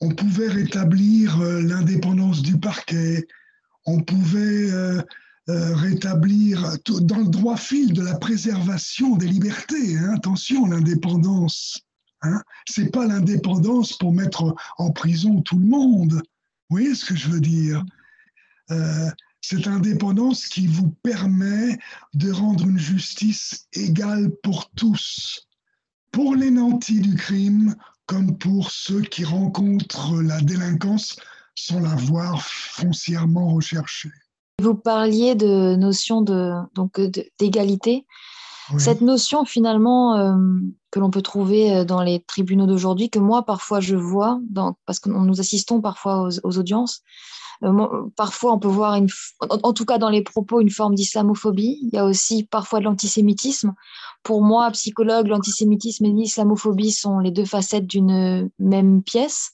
on 0.00 0.10
pouvait 0.10 0.48
rétablir 0.48 1.40
euh, 1.40 1.62
l'indépendance 1.62 2.42
du 2.42 2.58
parquet, 2.58 3.26
on 3.86 4.00
pouvait 4.00 4.70
euh, 4.70 5.02
euh, 5.48 5.74
rétablir 5.74 6.76
dans 7.00 7.18
le 7.18 7.28
droit 7.28 7.56
fil 7.56 7.92
de 7.92 8.02
la 8.02 8.18
préservation 8.18 9.16
des 9.16 9.28
libertés. 9.28 9.96
Hein, 9.96 10.14
attention, 10.16 10.66
l'indépendance. 10.66 11.80
Hein, 12.22 12.42
c'est 12.66 12.90
pas 12.90 13.06
l'indépendance 13.06 13.92
pour 13.94 14.12
mettre 14.12 14.54
en 14.78 14.90
prison 14.90 15.40
tout 15.42 15.58
le 15.58 15.66
monde. 15.66 16.14
Vous 16.68 16.76
voyez 16.76 16.94
ce 16.94 17.04
que 17.04 17.16
je 17.16 17.28
veux 17.28 17.40
dire? 17.40 17.84
Cette 19.42 19.68
indépendance 19.68 20.48
qui 20.48 20.66
vous 20.66 20.88
permet 21.04 21.78
de 22.14 22.32
rendre 22.32 22.66
une 22.66 22.80
justice 22.80 23.68
égale 23.74 24.32
pour 24.42 24.70
tous, 24.70 25.46
pour 26.10 26.34
les 26.34 26.50
nantis 26.50 27.00
du 27.00 27.14
crime, 27.14 27.76
comme 28.06 28.38
pour 28.38 28.70
ceux 28.70 29.02
qui 29.02 29.24
rencontrent 29.24 30.22
la 30.22 30.40
délinquance 30.40 31.16
sans 31.54 31.80
l'avoir 31.80 32.42
foncièrement 32.42 33.52
recherchée. 33.54 34.10
Vous 34.62 34.74
parliez 34.74 35.34
de 35.34 35.74
notion 35.76 36.22
de 36.22 36.52
donc 36.74 37.00
d'égalité. 37.38 38.06
Cette 38.78 39.00
notion 39.00 39.44
finalement 39.44 40.16
euh, 40.16 40.34
que 40.90 40.98
l'on 40.98 41.10
peut 41.10 41.22
trouver 41.22 41.72
euh, 41.72 41.84
dans 41.84 42.02
les 42.02 42.20
tribunaux 42.20 42.66
d'aujourd'hui, 42.66 43.10
que 43.10 43.20
moi 43.20 43.44
parfois 43.44 43.78
je 43.80 43.94
vois, 43.94 44.40
parce 44.86 44.98
que 44.98 45.08
nous 45.08 45.40
assistons 45.40 45.80
parfois 45.80 46.28
aux, 46.42 46.58
audiences, 46.58 47.02
parfois 48.16 48.52
on 48.54 48.58
peut 48.58 48.68
voir, 48.68 48.94
une, 48.94 49.08
en, 49.40 49.72
tout 49.72 49.84
cas 49.84 49.98
dans 49.98 50.10
les 50.10 50.22
propos, 50.22 50.60
une 50.60 50.70
forme 50.70 50.94
d'islamophobie. 50.94 51.78
Il 51.82 51.90
y 51.94 51.98
a 51.98 52.04
aussi 52.04 52.44
parfois 52.44 52.80
de 52.80 52.84
l'antisémitisme 52.84 53.74
pour 54.22 54.42
moi, 54.42 54.70
psychologue, 54.72 55.28
l'antisémitisme 55.28 56.04
et 56.04 56.12
l'islamophobie 56.12 56.90
sont 56.90 57.20
les 57.20 57.30
deux 57.30 57.44
facettes 57.44 57.86
d'une 57.86 58.50
même 58.58 59.02
pièce. 59.02 59.52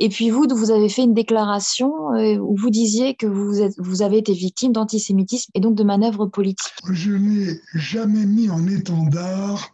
Et 0.00 0.08
puis 0.08 0.30
vous, 0.30 0.46
vous 0.50 0.70
avez 0.70 0.88
fait 0.88 1.02
une 1.02 1.14
déclaration 1.14 2.14
euh, 2.14 2.38
où 2.38 2.56
vous 2.56 2.70
disiez 2.70 3.14
que 3.14 3.26
vous, 3.26 3.68
vous 3.78 4.02
avez 4.02 4.18
été 4.18 4.32
victime 4.32 4.72
d'antisémitisme 4.72 5.50
et 5.54 5.60
donc 5.60 5.74
de 5.74 5.84
manœuvres 5.84 6.26
politiques. 6.26 6.72
Je 6.90 7.12
n'ai 7.12 7.60
jamais 7.74 8.24
mis 8.24 8.48
en 8.48 8.66
étendard 8.66 9.72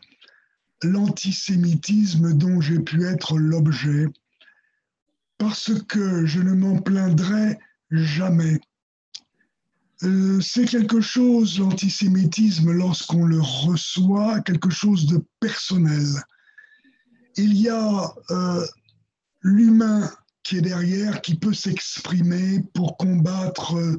l'antisémitisme 0.82 2.34
dont 2.34 2.60
j'ai 2.60 2.80
pu 2.80 3.06
être 3.06 3.38
l'objet, 3.38 4.08
parce 5.38 5.72
que 5.88 6.26
je 6.26 6.40
ne 6.40 6.54
m'en 6.54 6.78
plaindrai 6.78 7.58
jamais. 7.90 8.60
Euh, 10.02 10.40
c'est 10.40 10.66
quelque 10.66 11.00
chose, 11.00 11.58
l'antisémitisme, 11.58 12.70
lorsqu'on 12.70 13.24
le 13.24 13.40
reçoit, 13.40 14.40
quelque 14.40 14.70
chose 14.70 15.06
de 15.06 15.24
personnel. 15.40 16.06
Il 17.36 17.54
y 17.54 17.68
a 17.68 18.14
euh, 18.30 18.66
l'humain 19.40 20.10
qui 20.42 20.58
est 20.58 20.62
derrière, 20.62 21.22
qui 21.22 21.34
peut 21.34 21.54
s'exprimer 21.54 22.62
pour 22.74 22.96
combattre 22.98 23.76
euh, 23.76 23.98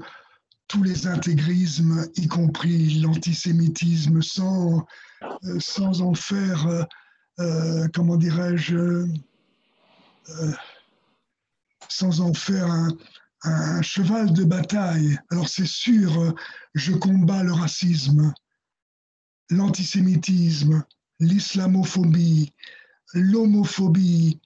tous 0.67 0.83
les 0.83 1.07
intégrismes, 1.07 2.07
y 2.15 2.27
compris 2.27 2.99
l'antisémitisme, 2.99 4.21
sans, 4.21 4.85
sans 5.59 6.01
en 6.01 6.13
faire, 6.13 6.85
comment 7.93 8.17
dirais-je, 8.17 9.05
sans 11.89 12.21
en 12.21 12.33
faire 12.33 12.69
un, 13.43 13.81
cheval 13.81 14.33
de 14.33 14.43
bataille. 14.43 15.17
Alors 15.29 15.47
c'est 15.47 15.67
sûr, 15.67 16.35
je 16.73 16.91
combats 16.91 17.43
le 17.43 17.53
racisme, 17.53 18.33
l'antisémitisme, 19.49 20.83
l'islamophobie, 21.19 22.53
l'homophobie, 23.13 24.41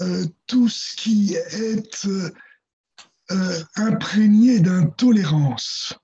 euh, 0.00 0.26
tout 0.46 0.68
ce 0.68 0.96
qui 0.96 1.34
est 1.34 2.06
euh, 3.30 3.62
imprégné 3.76 4.58
d'intolérance. 4.58 5.94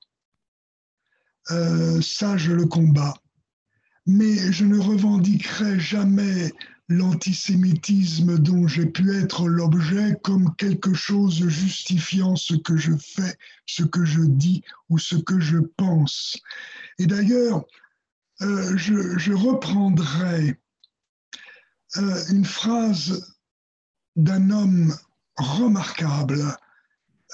Euh, 1.50 2.00
ça, 2.00 2.36
je 2.36 2.52
le 2.52 2.66
combats. 2.66 3.14
Mais 4.06 4.52
je 4.52 4.64
ne 4.64 4.78
revendiquerai 4.78 5.80
jamais 5.80 6.52
l'antisémitisme 6.88 8.38
dont 8.38 8.68
j'ai 8.68 8.86
pu 8.86 9.16
être 9.16 9.48
l'objet 9.48 10.18
comme 10.22 10.54
quelque 10.56 10.94
chose 10.94 11.48
justifiant 11.48 12.36
ce 12.36 12.54
que 12.54 12.76
je 12.76 12.96
fais, 12.96 13.36
ce 13.66 13.82
que 13.82 14.04
je 14.04 14.22
dis 14.22 14.62
ou 14.88 14.98
ce 14.98 15.16
que 15.16 15.40
je 15.40 15.58
pense. 15.58 16.38
Et 16.98 17.06
d'ailleurs, 17.06 17.64
euh, 18.42 18.76
je, 18.76 19.32
reprendrai 19.32 20.60
euh, 21.96 22.24
une 22.30 22.44
phrase 22.44 23.34
d'un 24.14 24.50
homme 24.50 24.94
remarquable, 25.36 26.56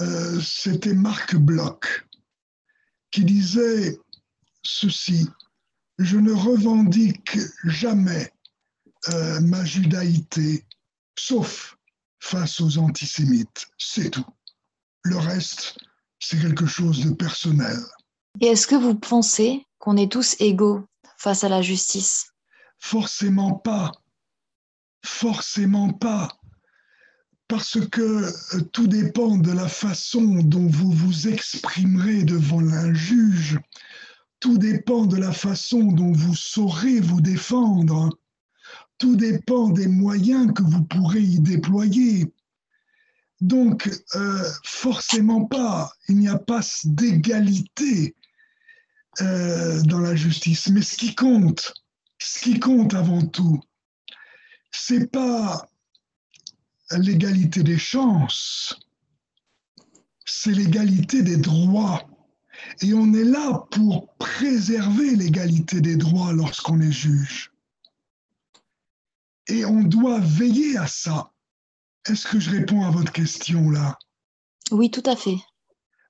euh, 0.00 0.40
c'était 0.40 0.94
Marc 0.94 1.36
Bloch, 1.36 2.06
qui 3.10 3.24
disait 3.24 3.98
ceci, 4.62 5.28
je 5.98 6.16
ne 6.16 6.32
revendique 6.32 7.36
jamais 7.64 8.32
euh, 9.08 9.40
ma 9.40 9.64
judaïté, 9.64 10.64
sauf 11.18 11.76
face 12.20 12.60
aux 12.60 12.78
antisémites. 12.78 13.66
C'est 13.78 14.10
tout. 14.10 14.26
Le 15.02 15.16
reste, 15.16 15.76
c'est 16.20 16.40
quelque 16.40 16.66
chose 16.66 17.04
de 17.04 17.12
personnel. 17.12 17.78
Et 18.40 18.46
est-ce 18.46 18.66
que 18.66 18.76
vous 18.76 18.94
pensez 18.94 19.66
qu'on 19.78 19.96
est 19.96 20.10
tous 20.10 20.36
égaux 20.38 20.86
face 21.18 21.42
à 21.44 21.48
la 21.48 21.62
justice? 21.62 22.32
Forcément 22.78 23.54
pas. 23.54 23.92
Forcément 25.04 25.92
pas. 25.92 26.28
Parce 27.48 27.78
que 27.90 28.00
euh, 28.00 28.60
tout 28.72 28.86
dépend 28.86 29.36
de 29.36 29.50
la 29.50 29.68
façon 29.68 30.22
dont 30.44 30.66
vous 30.68 30.92
vous 30.92 31.28
exprimerez 31.28 32.22
devant 32.22 32.60
un 32.60 32.94
juge. 32.94 33.58
Tout 34.40 34.58
dépend 34.58 35.06
de 35.06 35.16
la 35.16 35.32
façon 35.32 35.82
dont 35.82 36.12
vous 36.12 36.34
saurez 36.34 37.00
vous 37.00 37.20
défendre 37.20 38.16
tout 39.02 39.16
dépend 39.16 39.68
des 39.68 39.88
moyens 39.88 40.52
que 40.54 40.62
vous 40.62 40.84
pourrez 40.84 41.22
y 41.22 41.40
déployer. 41.40 42.32
Donc, 43.40 43.90
euh, 44.14 44.48
forcément 44.62 45.44
pas, 45.44 45.90
il 46.08 46.18
n'y 46.18 46.28
a 46.28 46.38
pas 46.38 46.60
d'égalité 46.84 48.14
euh, 49.20 49.82
dans 49.82 49.98
la 49.98 50.14
justice. 50.14 50.68
Mais 50.68 50.82
ce 50.82 50.96
qui 50.96 51.16
compte, 51.16 51.74
ce 52.20 52.42
qui 52.42 52.60
compte 52.60 52.94
avant 52.94 53.26
tout, 53.26 53.58
c'est 54.70 55.10
pas 55.10 55.68
l'égalité 56.92 57.64
des 57.64 57.78
chances, 57.78 58.78
c'est 60.24 60.52
l'égalité 60.52 61.22
des 61.22 61.38
droits. 61.38 62.08
Et 62.82 62.94
on 62.94 63.12
est 63.14 63.24
là 63.24 63.66
pour 63.72 64.14
préserver 64.18 65.16
l'égalité 65.16 65.80
des 65.80 65.96
droits 65.96 66.32
lorsqu'on 66.32 66.80
est 66.80 66.92
juge. 66.92 67.51
Et 69.48 69.64
on 69.64 69.82
doit 69.82 70.20
veiller 70.20 70.76
à 70.76 70.86
ça. 70.86 71.32
Est-ce 72.08 72.26
que 72.26 72.40
je 72.40 72.50
réponds 72.50 72.84
à 72.84 72.90
votre 72.90 73.12
question 73.12 73.70
là? 73.70 73.98
Oui, 74.70 74.90
tout 74.90 75.02
à 75.06 75.16
fait. 75.16 75.36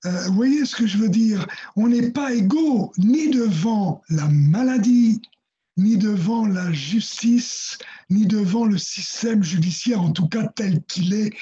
Euh, 0.04 0.26
vous 0.28 0.34
voyez 0.34 0.64
ce 0.64 0.76
que 0.76 0.86
je 0.86 0.98
veux 0.98 1.08
dire? 1.08 1.46
On 1.76 1.88
n'est 1.88 2.10
pas 2.10 2.32
égaux 2.32 2.92
ni 2.98 3.30
devant 3.30 4.02
la 4.08 4.26
maladie, 4.26 5.22
ni 5.76 5.96
devant 5.96 6.46
la 6.46 6.72
justice, 6.72 7.78
ni 8.10 8.26
devant 8.26 8.64
le 8.64 8.78
système 8.78 9.42
judiciaire, 9.42 10.02
en 10.02 10.12
tout 10.12 10.28
cas 10.28 10.46
tel 10.48 10.82
qu'il 10.84 11.14
est 11.14 11.32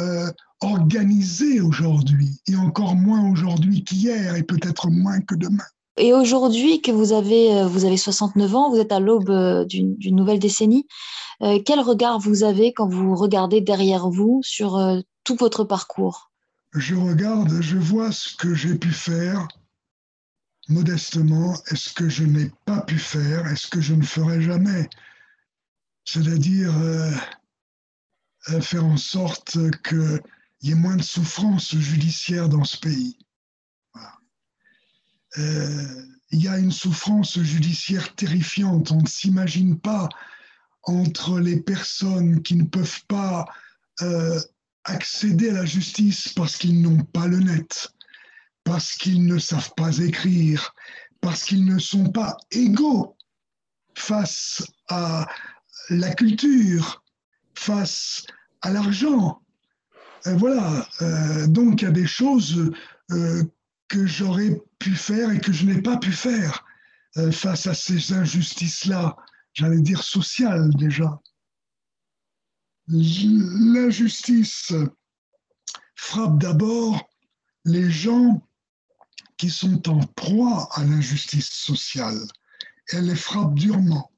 euh, 0.00 0.30
organisé 0.60 1.60
aujourd'hui, 1.60 2.40
et 2.46 2.56
encore 2.56 2.96
moins 2.96 3.30
aujourd'hui 3.30 3.84
qu'hier, 3.84 4.34
et 4.36 4.42
peut-être 4.42 4.90
moins 4.90 5.20
que 5.20 5.34
demain. 5.34 5.64
Et 5.98 6.12
aujourd'hui 6.12 6.82
que 6.82 6.90
vous 6.90 7.12
avez, 7.12 7.56
euh, 7.56 7.66
vous 7.66 7.84
avez 7.84 7.96
69 7.96 8.54
ans, 8.54 8.70
vous 8.70 8.78
êtes 8.78 8.92
à 8.92 9.00
l'aube 9.00 9.30
euh, 9.30 9.64
d'une 9.64 9.96
nouvelle 10.16 10.38
décennie, 10.38 10.86
euh, 11.42 11.58
quel 11.64 11.80
regard 11.80 12.18
vous 12.18 12.44
avez 12.44 12.72
quand 12.72 12.88
vous 12.88 13.14
regardez 13.14 13.60
derrière 13.60 14.10
vous 14.10 14.40
sur 14.42 14.78
tout 15.24 15.36
votre 15.36 15.64
parcours? 15.64 16.30
Je 16.74 16.94
regarde, 16.94 17.62
je 17.62 17.78
vois 17.78 18.12
ce 18.12 18.34
que 18.36 18.54
j'ai 18.54 18.74
pu 18.74 18.90
faire 18.90 19.48
modestement 20.68 21.54
et 21.70 21.76
ce 21.76 21.92
que 21.92 22.08
je 22.08 22.24
n'ai 22.24 22.50
pas 22.64 22.80
pu 22.82 22.98
faire 22.98 23.46
et 23.50 23.56
ce 23.56 23.68
que 23.68 23.80
je 23.80 23.94
ne 23.94 24.02
ferai 24.02 24.42
jamais. 24.42 24.88
C'est-à-dire 26.04 26.74
faire 28.60 28.84
en 28.84 28.96
sorte 28.96 29.56
qu'il 29.82 30.20
y 30.62 30.72
ait 30.72 30.74
moins 30.74 30.96
de 30.96 31.02
souffrance 31.02 31.74
judiciaire 31.74 32.48
dans 32.48 32.64
ce 32.64 32.76
pays. 32.76 33.16
Euh, 35.38 36.06
il 36.30 36.42
y 36.42 36.48
a 36.48 36.58
une 36.58 36.72
souffrance 36.72 37.40
judiciaire 37.40 38.14
terrifiante. 38.14 38.90
On 38.90 39.00
ne 39.00 39.06
s'imagine 39.06 39.78
pas 39.78 40.08
entre 40.82 41.38
les 41.38 41.60
personnes 41.60 42.42
qui 42.42 42.56
ne 42.56 42.64
peuvent 42.64 43.04
pas 43.06 43.46
euh, 44.02 44.40
accéder 44.84 45.50
à 45.50 45.54
la 45.54 45.64
justice 45.64 46.28
parce 46.30 46.56
qu'ils 46.56 46.80
n'ont 46.82 47.04
pas 47.04 47.26
le 47.26 47.40
net, 47.40 47.88
parce 48.64 48.94
qu'ils 48.94 49.24
ne 49.26 49.38
savent 49.38 49.72
pas 49.76 49.98
écrire, 49.98 50.74
parce 51.20 51.44
qu'ils 51.44 51.64
ne 51.64 51.78
sont 51.78 52.10
pas 52.10 52.36
égaux 52.50 53.16
face 53.94 54.64
à 54.88 55.28
la 55.90 56.14
culture, 56.14 57.02
face 57.54 58.24
à 58.62 58.70
l'argent. 58.70 59.40
Euh, 60.26 60.34
voilà, 60.36 60.88
donc 61.46 61.82
il 61.82 61.84
y 61.84 61.88
a 61.88 61.92
des 61.92 62.06
choses 62.06 62.72
que 63.88 64.06
j'aurais 64.06 64.60
pu 64.78 64.94
faire 64.94 65.30
et 65.30 65.40
que 65.40 65.52
je 65.52 65.66
n'ai 65.66 65.80
pas 65.80 65.96
pu 65.96 66.12
faire 66.12 66.64
face 67.32 67.66
à 67.66 67.74
ces 67.74 68.12
injustices-là, 68.12 69.16
j'allais 69.54 69.80
dire 69.80 70.02
sociales 70.02 70.70
déjà. 70.74 71.18
L'injustice 72.88 74.72
frappe 75.94 76.38
d'abord 76.38 77.08
les 77.64 77.90
gens 77.90 78.46
qui 79.36 79.50
sont 79.50 79.88
en 79.88 80.00
proie 80.00 80.68
à 80.72 80.84
l'injustice 80.84 81.50
sociale. 81.50 82.18
Elle 82.92 83.06
les 83.06 83.16
frappe 83.16 83.54
durement. 83.54 84.12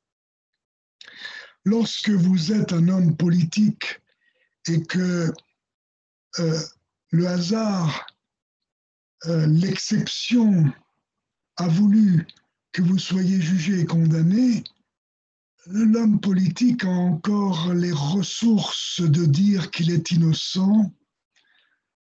Lorsque 1.64 2.10
vous 2.10 2.52
êtes 2.52 2.72
un 2.72 2.88
homme 2.88 3.16
politique 3.16 4.00
et 4.66 4.82
que 4.82 5.32
euh, 6.38 6.60
le 7.10 7.26
hasard, 7.26 8.06
euh, 9.26 9.46
l'exception 9.46 10.64
a 11.56 11.68
voulu 11.68 12.26
que 12.72 12.82
vous 12.82 12.98
soyez 12.98 13.40
jugé 13.40 13.80
et 13.80 13.86
condamné, 13.86 14.62
l'homme 15.66 16.20
politique 16.20 16.84
a 16.84 16.88
encore 16.88 17.74
les 17.74 17.92
ressources 17.92 19.00
de 19.00 19.24
dire 19.24 19.70
qu'il 19.70 19.90
est 19.90 20.10
innocent, 20.10 20.92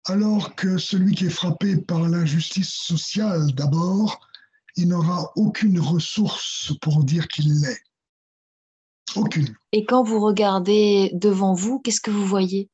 alors 0.04 0.54
que 0.54 0.78
celui 0.78 1.14
qui 1.14 1.26
est 1.26 1.30
frappé 1.30 1.76
par 1.76 2.08
l'injustice 2.08 2.72
sociale 2.72 3.52
d'abord, 3.54 4.20
il 4.76 4.88
n'aura 4.88 5.32
aucune 5.36 5.80
ressource 5.80 6.72
pour 6.80 7.02
dire 7.02 7.26
qu'il 7.28 7.60
l'est. 7.60 7.82
Aucune. 9.14 9.56
Et 9.72 9.84
quand 9.84 10.02
vous 10.02 10.20
regardez 10.20 11.10
devant 11.14 11.54
vous, 11.54 11.78
qu'est-ce 11.78 12.00
que 12.00 12.10
vous 12.10 12.26
voyez? 12.26 12.68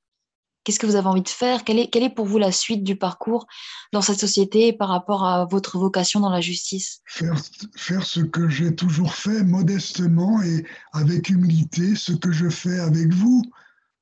Qu'est-ce 0.64 0.78
que 0.78 0.86
vous 0.86 0.94
avez 0.94 1.08
envie 1.08 1.22
de 1.22 1.28
faire? 1.28 1.64
Quelle 1.64 1.78
est, 1.78 2.14
pour 2.14 2.26
vous 2.26 2.38
la 2.38 2.52
suite 2.52 2.84
du 2.84 2.94
parcours 2.94 3.46
dans 3.92 4.00
cette 4.00 4.20
société 4.20 4.72
par 4.72 4.88
rapport 4.88 5.24
à 5.24 5.44
votre 5.44 5.76
vocation 5.76 6.20
dans 6.20 6.30
la 6.30 6.40
justice? 6.40 7.00
Faire, 7.06 8.06
ce 8.06 8.20
que 8.20 8.48
j'ai 8.48 8.74
toujours 8.74 9.14
fait 9.14 9.42
modestement 9.42 10.40
et 10.42 10.64
avec 10.92 11.30
humilité, 11.30 11.96
ce 11.96 12.12
que 12.12 12.30
je 12.30 12.48
fais 12.48 12.78
avec 12.78 13.12
vous 13.12 13.42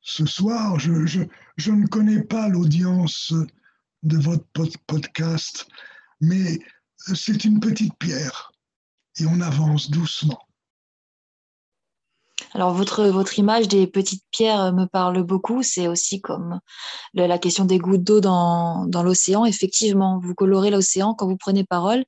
ce 0.02 0.26
soir. 0.26 0.78
Je, 0.78 0.90
ne 1.70 1.86
connais 1.86 2.22
pas 2.22 2.48
l'audience 2.48 3.32
de 4.02 4.18
votre 4.18 4.44
podcast, 4.86 5.66
mais 6.20 6.58
c'est 7.14 7.44
une 7.44 7.60
petite 7.60 7.94
pierre 7.98 8.52
et 9.18 9.24
on 9.24 9.40
avance 9.40 9.90
doucement. 9.90 10.40
Alors 12.52 12.74
votre, 12.74 13.04
votre 13.06 13.38
image 13.38 13.68
des 13.68 13.86
petites 13.86 14.24
pierres 14.30 14.72
me 14.72 14.86
parle 14.86 15.22
beaucoup. 15.22 15.62
C'est 15.62 15.86
aussi 15.86 16.20
comme 16.20 16.60
la 17.14 17.38
question 17.38 17.64
des 17.64 17.78
gouttes 17.78 18.02
d'eau 18.02 18.20
dans, 18.20 18.86
dans 18.86 19.02
l'océan. 19.02 19.44
Effectivement, 19.44 20.18
vous 20.22 20.34
colorez 20.34 20.70
l'océan 20.70 21.14
quand 21.14 21.26
vous 21.26 21.36
prenez 21.36 21.64
parole. 21.64 22.04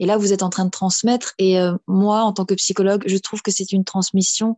Et 0.00 0.06
là, 0.06 0.16
vous 0.16 0.32
êtes 0.32 0.42
en 0.42 0.50
train 0.50 0.64
de 0.64 0.70
transmettre. 0.70 1.34
Et 1.38 1.60
euh, 1.60 1.74
moi, 1.86 2.22
en 2.22 2.32
tant 2.32 2.44
que 2.44 2.54
psychologue, 2.54 3.04
je 3.06 3.16
trouve 3.18 3.42
que 3.42 3.50
c'est 3.50 3.72
une 3.72 3.84
transmission 3.84 4.56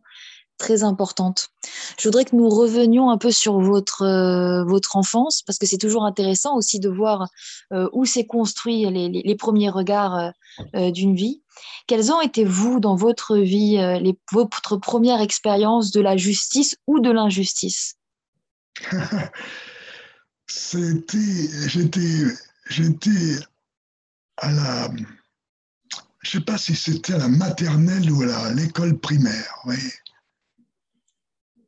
très 0.57 0.83
importante. 0.83 1.49
Je 1.99 2.07
voudrais 2.07 2.25
que 2.25 2.35
nous 2.35 2.49
revenions 2.49 3.09
un 3.09 3.17
peu 3.17 3.31
sur 3.31 3.59
votre, 3.59 4.03
euh, 4.03 4.63
votre 4.63 4.95
enfance, 4.95 5.41
parce 5.45 5.57
que 5.57 5.65
c'est 5.65 5.77
toujours 5.77 6.05
intéressant 6.05 6.55
aussi 6.55 6.79
de 6.79 6.89
voir 6.89 7.29
euh, 7.73 7.89
où 7.93 8.05
s'est 8.05 8.25
construit 8.25 8.89
les, 8.89 9.09
les, 9.09 9.35
premiers 9.35 9.69
regards 9.69 10.31
euh, 10.75 10.91
d'une 10.91 11.15
vie. 11.15 11.41
Quelles 11.87 12.11
ont 12.11 12.21
été, 12.21 12.43
vous, 12.43 12.79
dans 12.79 12.95
votre 12.95 13.37
vie, 13.37 13.77
les, 14.01 14.17
votre 14.31 14.77
première 14.77 15.21
expérience 15.21 15.91
de 15.91 16.01
la 16.01 16.17
justice 16.17 16.77
ou 16.87 16.99
de 16.99 17.11
l'injustice? 17.11 17.95
C'était, 20.47 21.49
j'étais, 21.67 23.37
à 24.37 24.51
la, 24.51 24.89
je 26.21 26.29
sais 26.29 26.41
pas 26.41 26.57
si 26.57 26.75
c'était 26.75 27.13
à 27.13 27.19
la 27.19 27.27
maternelle 27.27 28.11
ou 28.11 28.23
à 28.23 28.53
l'école 28.53 28.97
primaire, 28.99 29.61
oui. 29.65 29.77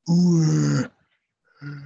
Où 0.07 0.37
euh, 0.37 0.89
euh, 1.63 1.81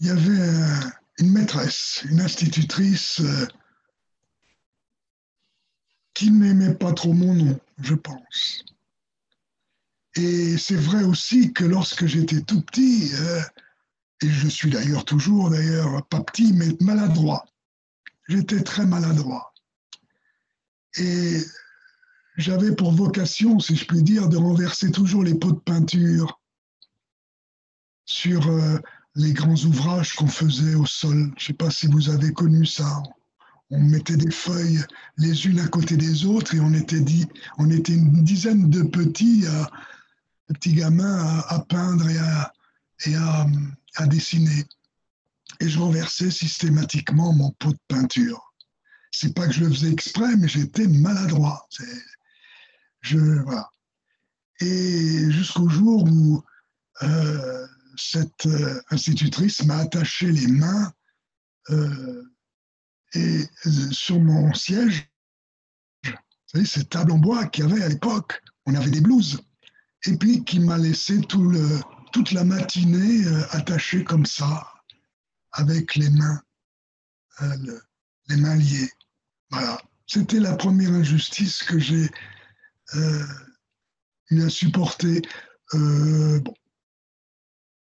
il 0.00 0.06
y 0.06 0.10
avait 0.10 0.90
une 1.18 1.32
maîtresse, 1.32 2.04
une 2.08 2.20
institutrice 2.20 3.20
euh, 3.20 3.46
qui 6.18 6.32
n'aimait 6.32 6.74
pas 6.74 6.92
trop 6.92 7.12
mon 7.12 7.32
nom, 7.32 7.60
je 7.80 7.94
pense. 7.94 8.64
Et 10.16 10.58
c'est 10.58 10.74
vrai 10.74 11.04
aussi 11.04 11.52
que 11.52 11.62
lorsque 11.62 12.06
j'étais 12.06 12.40
tout 12.40 12.60
petit, 12.60 13.12
et 14.20 14.28
je 14.28 14.48
suis 14.48 14.68
d'ailleurs 14.68 15.04
toujours 15.04 15.48
d'ailleurs 15.48 16.04
pas 16.08 16.20
petit, 16.20 16.52
mais 16.54 16.70
maladroit, 16.80 17.44
j'étais 18.28 18.64
très 18.64 18.84
maladroit. 18.84 19.54
Et 20.96 21.40
j'avais 22.36 22.74
pour 22.74 22.90
vocation, 22.90 23.60
si 23.60 23.76
je 23.76 23.84
puis 23.84 24.02
dire, 24.02 24.28
de 24.28 24.38
renverser 24.38 24.90
toujours 24.90 25.22
les 25.22 25.36
pots 25.36 25.52
de 25.52 25.60
peinture 25.60 26.40
sur 28.06 28.48
euh, 28.48 28.78
les 29.14 29.34
grands 29.34 29.54
ouvrages 29.54 30.14
qu'on 30.14 30.26
faisait 30.26 30.74
au 30.74 30.84
sol. 30.84 31.32
Je 31.36 31.44
ne 31.44 31.46
sais 31.46 31.52
pas 31.52 31.70
si 31.70 31.86
vous 31.86 32.10
avez 32.10 32.32
connu 32.32 32.66
ça. 32.66 33.04
On 33.70 33.80
mettait 33.80 34.16
des 34.16 34.30
feuilles 34.30 34.82
les 35.18 35.46
unes 35.46 35.60
à 35.60 35.68
côté 35.68 35.96
des 35.96 36.24
autres 36.24 36.54
et 36.54 36.60
on 36.60 36.72
était, 36.72 37.00
dit, 37.00 37.26
on 37.58 37.70
était 37.70 37.92
une 37.92 38.24
dizaine 38.24 38.70
de 38.70 38.82
petits, 38.82 39.44
petits 40.46 40.72
gamins 40.72 41.42
à, 41.48 41.58
peindre 41.68 42.08
et, 42.08 42.18
à, 42.18 42.52
et 43.04 43.14
à, 43.14 43.46
à 43.96 44.06
dessiner. 44.06 44.64
Et 45.60 45.68
je 45.68 45.78
renversais 45.78 46.30
systématiquement 46.30 47.32
mon 47.32 47.50
pot 47.52 47.72
de 47.72 47.78
peinture. 47.88 48.54
C'est 49.10 49.34
pas 49.34 49.46
que 49.46 49.52
je 49.52 49.64
le 49.64 49.70
faisais 49.70 49.90
exprès, 49.90 50.36
mais 50.36 50.48
j'étais 50.48 50.86
maladroit. 50.86 51.68
Je, 53.00 53.18
voilà. 53.18 53.70
Et 54.60 55.30
jusqu'au 55.30 55.68
jour 55.68 56.04
où 56.04 56.42
euh, 57.02 57.66
cette 57.96 58.46
euh, 58.46 58.80
institutrice 58.90 59.64
m'a 59.64 59.78
attaché 59.78 60.30
les 60.30 60.48
mains 60.48 60.92
euh, 61.70 62.22
et 63.14 63.44
sur 63.90 64.20
mon 64.20 64.52
siège, 64.54 65.10
vous 66.04 66.12
savez, 66.46 66.66
cette 66.66 66.90
table 66.90 67.12
en 67.12 67.18
bois 67.18 67.46
qu'il 67.46 67.64
y 67.64 67.72
avait 67.72 67.82
à 67.82 67.88
l'époque, 67.88 68.42
on 68.66 68.74
avait 68.74 68.90
des 68.90 69.00
blouses, 69.00 69.40
et 70.04 70.16
puis 70.16 70.44
qui 70.44 70.60
m'a 70.60 70.78
laissé 70.78 71.20
toute 71.20 72.32
la 72.32 72.44
matinée 72.44 73.26
attachée 73.50 74.04
comme 74.04 74.26
ça, 74.26 74.66
avec 75.52 75.94
les 75.94 76.10
mains, 76.10 76.42
le, 77.40 77.82
les 78.28 78.36
mains 78.36 78.56
liées. 78.56 78.90
Voilà. 79.50 79.80
C'était 80.06 80.40
la 80.40 80.54
première 80.56 80.92
injustice 80.92 81.62
que 81.62 81.78
j'ai 81.78 82.08
euh, 82.94 84.48
supporté. 84.48 85.20
Euh, 85.74 86.40
bon, 86.40 86.54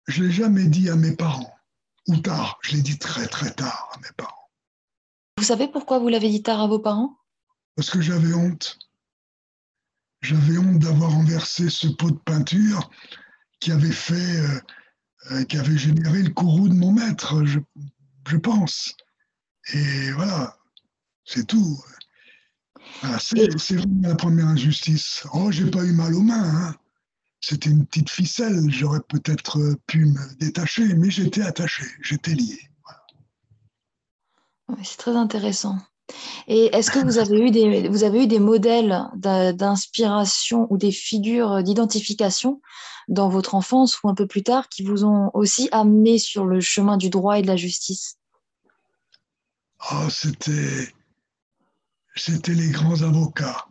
je 0.07 0.23
l'ai 0.23 0.31
jamais 0.31 0.67
dit 0.67 0.89
à 0.89 0.95
mes 0.95 1.17
parents, 1.17 1.53
ou 2.07 2.17
tard. 2.19 2.59
Je 2.63 2.77
l'ai 2.77 2.83
dit 2.83 2.99
très 2.99 3.27
très 3.27 3.51
tard 3.53 3.91
à 3.95 3.99
mes 3.99 4.13
parents. 4.17 4.42
Vous 5.39 5.45
savez 5.45 5.69
pourquoi 5.69 5.99
vous 5.99 6.09
l'avez 6.09 6.31
dit 6.31 6.43
tard 6.43 6.61
à 6.61 6.67
vos 6.67 6.79
parents? 6.79 7.19
Parce 7.77 7.91
que 7.91 8.01
j'avais 8.01 8.35
honte. 8.35 8.79
J'avais 10.21 10.59
honte 10.59 10.79
d'avoir 10.79 11.13
renversé 11.13 11.69
ce 11.69 11.89
pot 11.89 12.11
de 12.11 12.19
peinture 12.19 12.91
qui 13.59 13.73
avait 13.73 13.91
fait, 13.91 14.15
euh, 14.15 14.61
euh 15.33 15.45
qui 15.45 15.57
avait 15.57 15.79
généré 15.79 16.23
le 16.23 16.31
courroux 16.31 16.69
de 16.69 16.75
mon 16.75 16.93
maître, 16.93 17.45
je, 17.45 17.59
je 18.29 18.37
pense. 18.37 18.95
Et 19.73 20.13
voilà, 20.13 20.57
c'est 21.25 21.47
tout. 21.47 21.83
C'est 23.19 23.77
vraiment 23.77 24.09
la 24.09 24.15
première 24.15 24.49
injustice. 24.49 25.27
Oh, 25.33 25.51
j'ai 25.51 25.71
pas 25.71 25.85
eu 25.85 25.93
mal 25.93 26.15
aux 26.15 26.23
mains. 26.23 26.69
Hein. 26.69 26.77
C'était 27.41 27.71
une 27.71 27.87
petite 27.87 28.11
ficelle. 28.11 28.71
J'aurais 28.71 29.01
peut-être 29.09 29.59
euh, 29.59 29.77
pu 29.87 30.07
me 30.07 30.35
détacher, 30.37 30.95
mais 30.95 31.11
j'étais 31.11 31.43
attaché, 31.43 31.85
j'étais 32.01 32.35
lié. 32.35 32.59
C'est 34.83 34.97
très 34.97 35.17
intéressant. 35.17 35.77
Et 36.49 36.67
est-ce 36.75 36.91
que 36.91 36.99
vous 36.99 37.19
avez 37.19 37.39
eu 37.41 38.27
des, 38.27 38.39
modèles 38.39 39.09
d'inspiration 39.15 40.67
ou 40.71 40.77
des 40.77 40.93
figures 40.93 41.63
d'identification 41.63 42.61
dans 43.09 43.29
votre 43.29 43.55
enfance 43.55 44.03
ou 44.03 44.09
un 44.09 44.15
peu 44.15 44.27
plus 44.27 44.43
tard 44.43 44.69
qui 44.69 44.83
vous 44.83 45.05
ont 45.05 45.31
aussi 45.35 45.69
amené 45.73 46.19
sur 46.19 46.45
le 46.45 46.61
chemin 46.61 46.97
du 46.97 47.11
droit 47.11 47.39
et 47.39 47.43
de 47.43 47.47
la 47.47 47.57
justice? 47.57 48.17
Oh, 49.91 50.09
c'était 50.11 50.93
c'était 52.15 52.55
les 52.55 52.71
grands 52.71 53.03
avocats. 53.03 53.67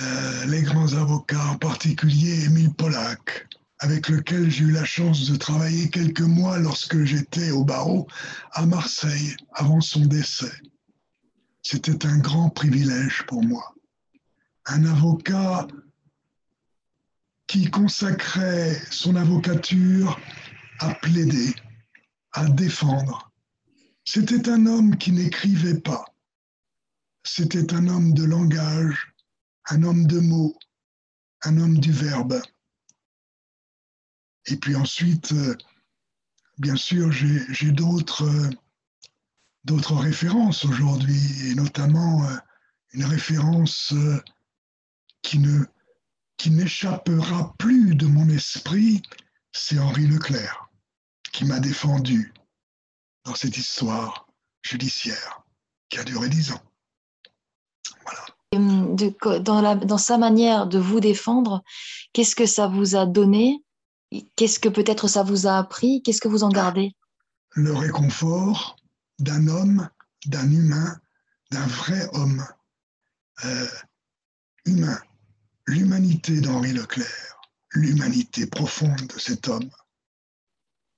Euh, 0.00 0.46
les 0.46 0.62
grands 0.62 0.92
avocats, 0.92 1.46
en 1.46 1.56
particulier 1.56 2.44
Émile 2.44 2.74
Pollack, 2.74 3.48
avec 3.78 4.08
lequel 4.08 4.50
j'ai 4.50 4.64
eu 4.64 4.72
la 4.72 4.84
chance 4.84 5.30
de 5.30 5.36
travailler 5.36 5.90
quelques 5.90 6.20
mois 6.20 6.58
lorsque 6.58 7.04
j'étais 7.04 7.50
au 7.50 7.64
barreau 7.64 8.06
à 8.52 8.64
Marseille 8.64 9.36
avant 9.52 9.80
son 9.80 10.06
décès. 10.06 10.52
C'était 11.62 12.06
un 12.06 12.18
grand 12.18 12.48
privilège 12.48 13.24
pour 13.26 13.42
moi. 13.42 13.74
Un 14.66 14.84
avocat 14.86 15.66
qui 17.46 17.70
consacrait 17.70 18.80
son 18.90 19.14
avocature 19.16 20.18
à 20.80 20.94
plaider, 20.94 21.54
à 22.32 22.46
défendre. 22.48 23.30
C'était 24.04 24.48
un 24.48 24.66
homme 24.66 24.96
qui 24.96 25.12
n'écrivait 25.12 25.80
pas. 25.80 26.04
C'était 27.24 27.74
un 27.74 27.88
homme 27.88 28.14
de 28.14 28.24
langage, 28.24 29.12
un 29.68 29.82
homme 29.82 30.06
de 30.06 30.20
mots, 30.20 30.56
un 31.42 31.58
homme 31.58 31.78
du 31.78 31.92
verbe. 31.92 32.40
Et 34.46 34.56
puis 34.56 34.76
ensuite, 34.76 35.32
euh, 35.32 35.56
bien 36.58 36.76
sûr, 36.76 37.10
j'ai 37.12 37.72
d'autres 37.72 38.24
euh, 38.24 38.50
d'autres 39.64 39.96
références 39.96 40.64
aujourd'hui, 40.64 41.50
et 41.50 41.54
notamment 41.54 42.24
euh, 42.24 42.36
une 42.92 43.04
référence 43.04 43.92
qui 45.22 45.38
ne 45.38 45.64
qui 46.36 46.50
n'échappera 46.50 47.54
plus 47.58 47.94
de 47.94 48.06
mon 48.06 48.28
esprit, 48.28 49.02
c'est 49.52 49.78
Henri 49.78 50.06
Leclerc, 50.06 50.68
qui 51.32 51.44
m'a 51.44 51.58
défendu 51.58 52.32
dans 53.24 53.34
cette 53.34 53.56
histoire 53.56 54.28
judiciaire 54.62 55.42
qui 55.88 55.98
a 55.98 56.04
duré 56.04 56.28
dix 56.28 56.52
ans. 56.52 56.60
Voilà. 58.02 59.40
dans, 59.40 59.76
dans 59.76 59.98
sa 59.98 60.18
manière 60.18 60.66
de 60.66 60.78
vous 60.78 61.00
défendre, 61.00 61.64
qu'est-ce 62.12 62.36
que 62.36 62.46
ça 62.46 62.68
vous 62.68 62.94
a 62.94 63.06
donné 63.06 63.64
Qu'est-ce 64.36 64.60
que 64.60 64.68
peut-être 64.68 65.08
ça 65.08 65.22
vous 65.22 65.46
a 65.46 65.58
appris? 65.58 66.02
Qu'est-ce 66.02 66.20
que 66.20 66.28
vous 66.28 66.44
en 66.44 66.48
gardez? 66.48 66.92
Le 67.54 67.72
réconfort 67.74 68.76
d'un 69.18 69.48
homme, 69.48 69.88
d'un 70.26 70.50
humain, 70.50 71.00
d'un 71.50 71.66
vrai 71.66 72.08
homme 72.12 72.44
euh, 73.44 73.68
humain. 74.64 74.98
L'humanité 75.66 76.40
d'Henri 76.40 76.72
Leclerc, 76.72 77.40
l'humanité 77.72 78.46
profonde 78.46 79.06
de 79.06 79.18
cet 79.18 79.48
homme. 79.48 79.70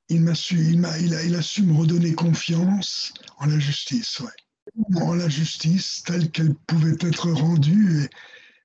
Il, 0.08 0.22
m'a 0.22 0.34
su, 0.34 0.58
il, 0.58 0.84
a, 0.84 0.98
il 0.98 1.34
a 1.34 1.42
su 1.42 1.62
me 1.62 1.78
redonner 1.78 2.14
confiance 2.14 3.12
en 3.38 3.46
la 3.46 3.58
justice, 3.58 4.20
ouais. 4.20 5.00
en 5.00 5.14
la 5.14 5.28
justice 5.28 6.02
telle 6.04 6.30
qu'elle 6.30 6.54
pouvait 6.54 6.96
être 7.00 7.30
rendue. 7.30 8.08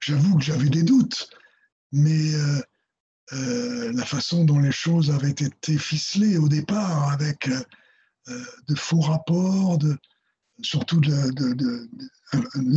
J'avoue 0.02 0.38
que 0.38 0.44
j'avais 0.44 0.70
des 0.70 0.84
doutes, 0.84 1.30
mais 1.92 2.34
euh, 2.34 2.62
euh, 3.32 3.94
la 3.94 4.06
façon 4.06 4.44
dont 4.44 4.60
les 4.60 4.72
choses 4.72 5.10
avaient 5.10 5.32
été 5.32 5.78
ficelées 5.78 6.38
au 6.38 6.50
départ, 6.50 7.10
avec 7.12 7.48
euh, 7.48 7.64
euh, 8.28 8.44
de 8.68 8.76
faux 8.76 9.00
rapports, 9.00 9.80
surtout 10.62 11.00
de, 11.00 11.90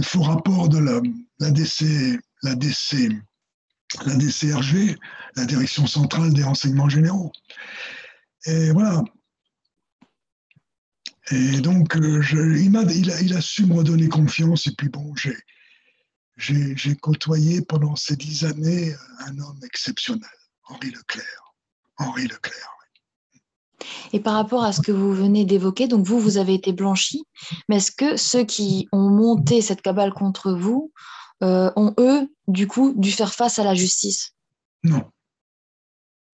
faux 0.02 0.22
rapports 0.22 0.68
de 0.68 0.78
la, 0.78 1.00
la, 1.40 1.48
la, 1.48 1.50
DC, 1.50 2.20
la 4.04 4.14
DCRG, 4.14 4.96
la 5.34 5.44
Direction 5.44 5.86
centrale 5.86 6.32
des 6.32 6.44
renseignements 6.44 6.88
généraux. 6.88 7.32
Et 8.44 8.70
voilà. 8.70 9.02
Et 11.32 11.60
donc, 11.60 11.96
il, 11.96 12.76
a, 12.76 12.82
il, 12.92 13.10
a, 13.10 13.20
il 13.20 13.34
a 13.34 13.40
su 13.40 13.66
me 13.66 13.74
redonner 13.74 14.08
confiance, 14.08 14.68
et 14.68 14.74
puis 14.76 14.88
bon, 14.88 15.12
j'ai 15.16 15.36
j'ai 16.36 16.96
côtoyé 16.96 17.62
pendant 17.62 17.96
ces 17.96 18.16
dix 18.16 18.44
années 18.44 18.94
un 19.20 19.38
homme 19.38 19.60
exceptionnel, 19.64 20.28
Henri 20.64 20.90
Leclerc. 20.90 21.54
Henri 21.98 22.26
Leclerc. 22.26 22.76
Et 24.12 24.20
par 24.20 24.34
rapport 24.34 24.64
à 24.64 24.72
ce 24.72 24.80
que 24.80 24.92
vous 24.92 25.12
venez 25.12 25.44
d'évoquer, 25.44 25.86
donc 25.88 26.06
vous, 26.06 26.18
vous 26.18 26.38
avez 26.38 26.54
été 26.54 26.72
blanchi, 26.72 27.24
mais 27.68 27.76
est-ce 27.76 27.92
que 27.92 28.16
ceux 28.16 28.44
qui 28.44 28.88
ont 28.92 29.10
monté 29.10 29.60
cette 29.60 29.82
cabale 29.82 30.12
contre 30.12 30.52
vous 30.52 30.92
euh, 31.42 31.70
ont, 31.76 31.94
eux, 31.98 32.28
du 32.48 32.66
coup, 32.66 32.94
dû 32.96 33.12
faire 33.12 33.34
face 33.34 33.58
à 33.58 33.64
la 33.64 33.74
justice? 33.74 34.32
Non. 34.82 35.10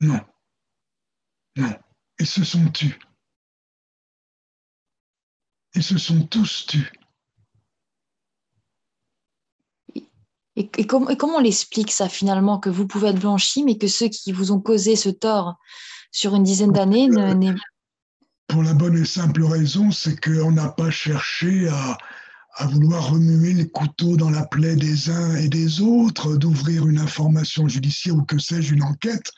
Non. 0.00 0.20
Non. 1.56 1.74
Ils 2.18 2.26
se 2.26 2.44
sont 2.44 2.68
tus. 2.70 2.98
Ils 5.74 5.82
se 5.82 5.98
sont 5.98 6.26
tous 6.26 6.66
tus. 6.66 6.92
Et, 10.56 10.86
comment 10.86 11.36
on 11.36 11.40
l'explique 11.40 11.90
ça 11.90 12.08
finalement, 12.08 12.58
que 12.58 12.68
vous 12.68 12.86
pouvez 12.86 13.08
être 13.08 13.20
blanchi, 13.20 13.64
mais 13.64 13.78
que 13.78 13.86
ceux 13.88 14.08
qui 14.08 14.32
vous 14.32 14.52
ont 14.52 14.60
causé 14.60 14.96
ce 14.96 15.08
tort 15.08 15.56
sur 16.10 16.34
une 16.34 16.42
dizaine 16.42 16.72
d'années 16.72 17.08
euh, 17.10 17.54
Pour 18.48 18.62
la 18.62 18.74
bonne 18.74 18.98
et 18.98 19.06
simple 19.06 19.44
raison, 19.44 19.90
c'est 19.90 20.20
qu'on 20.20 20.52
n'a 20.52 20.68
pas 20.68 20.90
cherché 20.90 21.68
à, 21.68 21.96
à 22.56 22.66
vouloir 22.66 23.10
remuer 23.10 23.54
le 23.54 23.64
couteau 23.64 24.16
dans 24.16 24.28
la 24.28 24.44
plaie 24.44 24.76
des 24.76 25.08
uns 25.08 25.36
et 25.36 25.48
des 25.48 25.80
autres, 25.80 26.36
d'ouvrir 26.36 26.86
une 26.86 26.98
information 26.98 27.66
judiciaire 27.66 28.16
ou 28.16 28.24
que 28.24 28.38
sais-je, 28.38 28.74
une 28.74 28.82
enquête, 28.82 29.30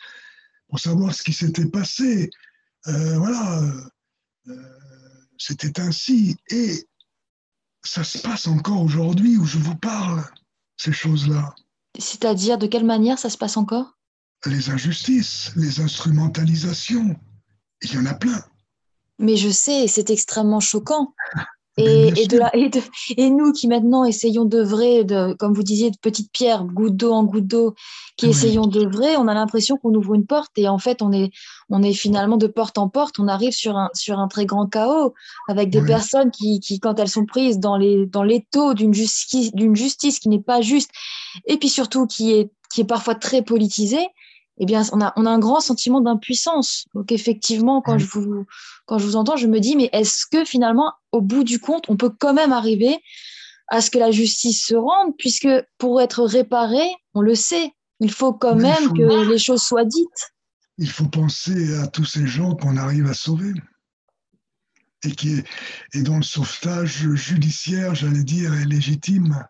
pour 0.68 0.80
savoir 0.80 1.14
ce 1.14 1.22
qui 1.22 1.32
s'était 1.32 1.66
passé. 1.66 2.30
Euh, 2.88 3.18
voilà, 3.18 3.62
euh, 4.48 4.54
c'était 5.38 5.80
ainsi. 5.80 6.36
Et 6.50 6.88
ça 7.84 8.02
se 8.02 8.18
passe 8.18 8.48
encore 8.48 8.82
aujourd'hui 8.82 9.36
où 9.36 9.44
je 9.44 9.58
vous 9.58 9.76
parle 9.76 10.24
ces 10.77 10.93
choses-là. 10.93 11.55
C'est-à-dire, 11.99 12.59
de 12.59 12.66
quelle 12.66 12.85
manière 12.85 13.18
ça 13.18 13.31
se 13.31 13.39
passe 13.39 13.57
encore? 13.57 13.97
Les 14.47 14.70
injustices, 14.70 15.53
les 15.57 15.81
instrumentalisations. 15.81 17.16
Il 17.83 17.95
y 17.95 17.99
en 17.99 18.07
a 18.07 18.14
plein. 18.14 18.45
Mais 19.18 19.37
je 19.37 19.49
sais, 19.49 19.87
c'est 19.87 20.11
extrêmement 20.11 20.61
choquant. 20.61 21.14
Et, 21.77 22.29
de 22.29 22.39
la, 22.39 22.55
et, 22.55 22.68
de, 22.68 22.81
et, 23.16 23.31
nous 23.31 23.53
qui 23.53 23.66
maintenant 23.66 24.05
essayons 24.05 24.45
d'œuvrer, 24.45 25.03
de, 25.03 25.33
comme 25.35 25.55
vous 25.55 25.64
disiez, 25.64 25.91
de 25.91 25.97
petites 25.97 26.31
pierres, 26.31 26.64
goutte 26.64 26.95
d'eau 26.97 27.12
en 27.12 27.25
goutte 27.25 27.49
d'eau, 27.49 27.75
qui 28.16 28.27
essayons 28.27 28.62
essayons 28.62 28.66
d'œuvrer, 28.66 29.16
on 29.16 29.27
a 29.27 29.35
l'impression 29.35 29.77
qu'on 29.77 29.93
ouvre 29.93 30.14
une 30.14 30.25
porte 30.25 30.53
et 30.57 30.68
en 30.68 30.79
fait 30.79 31.03
on 31.03 31.11
est, 31.11 31.33
on 31.70 31.83
est 31.83 31.93
finalement 31.93 32.37
de 32.37 32.47
porte 32.47 32.79
en 32.79 32.89
porte, 32.89 33.18
on 33.18 33.27
arrive 33.27 33.53
sur 33.53 33.77
un, 33.77 33.91
sur 33.93 34.20
un 34.20 34.29
très 34.29 34.47
grand 34.47 34.68
chaos 34.68 35.14
avec 35.49 35.70
des 35.70 35.83
personnes 35.85 36.31
qui, 36.31 36.61
qui, 36.61 36.79
quand 36.79 37.01
elles 37.01 37.09
sont 37.09 37.27
prises 37.27 37.59
dans 37.59 37.77
les 37.77 38.07
dans 38.07 38.22
l'étau 38.22 38.75
d'une 38.75 38.95
justice, 38.95 39.53
d'une 39.53 39.75
justice 39.75 40.20
qui 40.20 40.29
n'est 40.29 40.41
pas 40.41 40.61
juste 40.61 40.91
et 41.47 41.57
puis 41.57 41.68
surtout 41.68 42.07
qui 42.07 42.33
est, 42.33 42.53
qui 42.72 42.83
est 42.83 42.87
parfois 42.87 43.16
très 43.16 43.43
politisée, 43.43 44.07
eh 44.59 44.66
bien, 44.66 44.82
on 44.92 45.00
a, 45.00 45.12
on 45.16 45.26
a 45.26 45.30
un 45.30 45.38
grand 45.38 45.61
sentiment 45.61 46.00
d'impuissance. 46.00 46.86
Donc, 46.94 47.11
effectivement, 47.11 47.82
quand, 47.82 47.98
je 47.98 48.07
vous, 48.07 48.46
quand 48.86 48.98
je 48.98 49.05
vous 49.05 49.16
entends, 49.16 49.36
je 49.36 49.48
me 49.48 49.59
dis, 49.59 49.76
mais 49.76 49.90
est-ce 49.92 50.26
que 50.30 50.44
finalement, 50.44 50.92
au 51.12 51.20
bout 51.20 51.44
du 51.44 51.59
compte, 51.59 51.84
on 51.88 51.96
peut 51.96 52.11
quand 52.11 52.34
même 52.34 52.52
arriver 52.52 52.98
à 53.68 53.80
ce 53.80 53.90
que 53.90 53.98
la 53.98 54.11
justice 54.11 54.64
se 54.64 54.74
rende, 54.74 55.16
puisque 55.18 55.48
pour 55.78 56.00
être 56.00 56.22
réparé, 56.22 56.84
on 57.14 57.20
le 57.20 57.34
sait, 57.34 57.72
il 58.00 58.12
faut 58.12 58.32
quand 58.32 58.57
même 58.57 58.92
que 58.92 59.30
les 59.30 59.38
choses 59.38 59.62
soient 59.62 59.84
dites. 59.84 60.32
Il 60.78 60.90
faut 60.90 61.09
penser 61.09 61.74
à 61.78 61.86
tous 61.86 62.05
ces 62.05 62.26
gens 62.26 62.55
qu'on 62.55 62.76
arrive 62.76 63.07
à 63.07 63.14
sauver 63.14 63.52
et, 65.05 65.12
qui 65.12 65.38
est, 65.38 65.44
et 65.94 66.02
dont 66.02 66.16
le 66.16 66.22
sauvetage 66.22 67.09
judiciaire, 67.14 67.94
j'allais 67.94 68.24
dire, 68.24 68.55
est 68.55 68.64
légitime. 68.66 69.46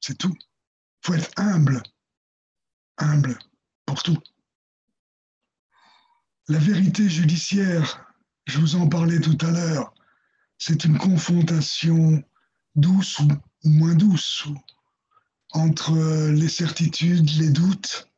C'est 0.00 0.18
tout. 0.18 0.34
Il 0.34 1.06
faut 1.06 1.14
être 1.14 1.30
humble. 1.36 1.82
Humble 2.98 3.38
pour 3.86 4.02
tout. 4.02 4.18
La 6.48 6.58
vérité 6.58 7.08
judiciaire, 7.08 8.06
je 8.46 8.58
vous 8.58 8.74
en 8.76 8.88
parlais 8.88 9.20
tout 9.20 9.38
à 9.40 9.50
l'heure, 9.50 9.94
c'est 10.58 10.84
une 10.84 10.98
confrontation 10.98 12.22
douce 12.74 13.20
ou, 13.20 13.28
moins 13.64 13.94
douce 13.94 14.46
entre 15.52 16.30
les 16.30 16.48
certitudes, 16.48 17.30
les 17.38 17.50
doutes, 17.50 18.08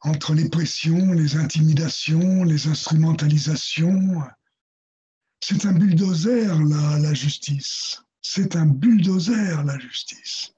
entre 0.00 0.34
les 0.34 0.48
pressions, 0.48 1.12
les 1.12 1.36
intimidations, 1.36 2.44
les 2.44 2.68
instrumentalisations. 2.68 4.22
C'est 5.40 5.66
un 5.66 5.72
bulldozer, 5.72 6.58
la, 6.68 6.98
la 6.98 7.14
justice. 7.14 8.02
C'est 8.22 8.56
un 8.56 8.66
bulldozer, 8.66 9.62
la 9.64 9.78
justice. 9.78 10.54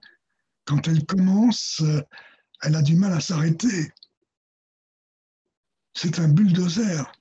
Quand 0.65 0.87
elle 0.89 1.05
commence, 1.07 1.83
elle 2.63 2.77
a 2.77 2.83
du 2.83 2.97
mal 2.97 3.13
à 3.13 3.21
s'arrêter. 3.21 3.93
C'est 5.95 6.19
un 6.19 6.29
bulldozer. 6.29 7.13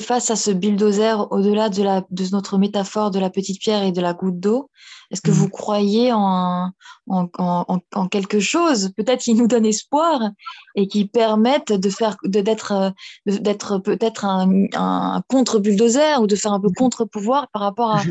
Face 0.00 0.30
à 0.30 0.36
ce 0.36 0.52
bulldozer, 0.52 1.26
au-delà 1.32 1.68
de, 1.68 1.82
la, 1.82 2.06
de 2.10 2.24
notre 2.30 2.56
métaphore 2.56 3.10
de 3.10 3.18
la 3.18 3.30
petite 3.30 3.60
pierre 3.60 3.82
et 3.82 3.90
de 3.90 4.00
la 4.00 4.14
goutte 4.14 4.38
d'eau, 4.38 4.70
est-ce 5.10 5.20
que 5.20 5.32
mm. 5.32 5.34
vous 5.34 5.48
croyez 5.48 6.12
en, 6.12 6.70
en, 7.08 8.08
quelque 8.08 8.38
chose, 8.38 8.92
peut-être 8.96 9.22
qui 9.22 9.34
nous 9.34 9.48
donne 9.48 9.66
espoir 9.66 10.30
et 10.76 10.86
qui 10.86 11.06
permette 11.06 11.72
de 11.72 11.90
faire, 11.90 12.16
d'être, 12.24 12.94
d'être 13.26 13.78
peut-être 13.78 14.24
un, 14.24 15.20
contre-bulldozer 15.28 16.22
ou 16.22 16.28
de 16.28 16.36
faire 16.36 16.52
un 16.52 16.60
peu 16.60 16.70
contre-pouvoir 16.70 17.48
par 17.48 17.62
rapport 17.62 17.96
à. 17.96 18.02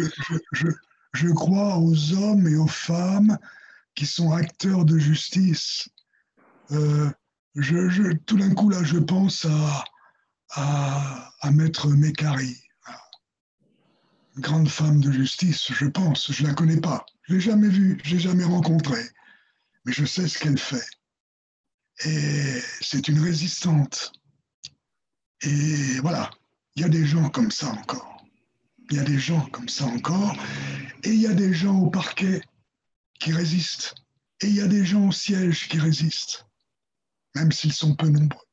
je 1.14 1.30
crois 1.30 1.78
aux 1.78 2.14
hommes 2.14 2.48
et 2.48 2.58
aux 2.58 2.68
femmes 2.68 3.38
qui 3.96 4.06
sont 4.06 4.34
acteurs 4.34 4.84
de 4.84 4.98
justice. 4.98 5.90
Euh, 6.72 7.10
tout 8.26 8.38
d'un 8.38 8.54
coup, 8.54 8.70
là, 8.70 8.84
je 8.84 8.98
pense 8.98 9.46
à 10.52 11.52
Maître 11.52 11.90
Mécari, 11.90 12.58
grande 14.40 14.70
femme 14.70 15.02
de 15.02 15.12
justice, 15.12 15.72
je 15.74 15.86
pense. 15.86 16.32
Je 16.32 16.44
ne 16.44 16.50
la 16.50 16.54
connais 16.54 16.80
pas. 16.80 17.06
Je 17.24 17.34
ne 17.34 17.38
l'ai 17.38 17.44
jamais 17.44 17.70
vue, 17.70 18.00
je 18.04 18.12
ne 18.12 18.16
l'ai 18.16 18.22
jamais 18.22 18.44
rencontrée. 18.44 19.06
Mais 19.86 19.94
je 19.94 20.06
sais 20.06 20.28
ce 20.28 20.38
qu'elle 20.38 20.58
fait. 20.58 20.86
Et 22.06 22.62
c'est 22.82 23.08
une 23.08 23.20
résistante. 23.20 24.12
Et 25.42 26.00
voilà, 26.02 26.30
il 26.76 26.84
y 26.84 26.86
a 26.86 26.90
des 26.90 27.06
gens 27.06 27.30
comme 27.30 27.52
ça 27.52 27.70
encore. 27.70 28.24
Il 28.90 28.98
y 28.98 29.00
a 29.00 29.04
des 29.04 29.20
gens 29.20 29.46
comme 29.48 29.70
ça 29.70 29.86
encore. 29.86 30.36
Et 31.04 31.10
il 31.10 31.20
y 31.20 31.28
a 31.28 31.34
des 31.34 31.54
gens 31.54 31.80
au 31.80 31.90
parquet 31.90 32.42
qui 33.20 33.32
résistent. 33.32 33.96
Et 34.42 34.48
il 34.48 34.56
y 34.56 34.62
a 34.62 34.68
des 34.68 34.86
gens 34.86 35.08
au 35.08 35.12
siège 35.12 35.68
qui 35.68 35.80
résistent, 35.80 36.47
même 37.40 37.52
s'ils 37.52 37.74
sont 37.74 37.96
peu 37.96 38.08
nombreux. 38.08 38.46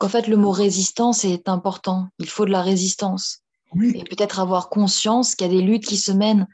En 0.00 0.08
fait, 0.08 0.26
le 0.26 0.36
mot 0.36 0.50
résistance 0.50 1.24
est 1.24 1.48
important. 1.48 2.08
Il 2.18 2.28
faut 2.28 2.44
de 2.44 2.50
la 2.50 2.62
résistance. 2.62 3.40
Oui. 3.74 3.92
Et 3.94 4.04
peut-être 4.04 4.40
avoir 4.40 4.68
conscience 4.68 5.34
qu'il 5.34 5.46
y 5.46 5.50
a 5.50 5.52
des 5.52 5.62
luttes 5.62 5.84
qui 5.84 5.96
se 5.96 6.12
mènent 6.12 6.46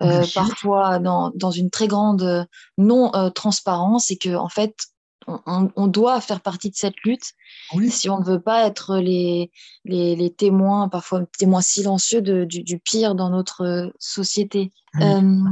euh, 0.00 0.24
parfois 0.34 0.98
dans, 0.98 1.30
dans, 1.34 1.50
une 1.50 1.70
très 1.70 1.88
grande 1.88 2.22
euh, 2.22 2.44
non-transparence 2.76 4.10
et 4.10 4.16
que, 4.16 4.34
en 4.34 4.48
fait, 4.48 4.74
on, 5.26 5.70
on, 5.76 5.86
doit 5.88 6.20
faire 6.20 6.40
partie 6.40 6.70
de 6.70 6.76
cette 6.76 6.98
lutte 7.04 7.34
oui. 7.74 7.90
si 7.90 8.08
on 8.08 8.20
ne 8.20 8.24
veut 8.24 8.40
pas 8.40 8.66
être 8.66 8.96
les, 8.96 9.50
les, 9.84 10.16
les 10.16 10.32
témoins, 10.32 10.88
parfois 10.88 11.24
témoins 11.38 11.60
silencieux 11.60 12.22
de, 12.22 12.44
du, 12.44 12.62
du, 12.62 12.78
pire 12.78 13.14
dans 13.14 13.28
notre 13.28 13.92
société. 13.98 14.70
Oui. 14.94 15.04
Euh, 15.04 15.44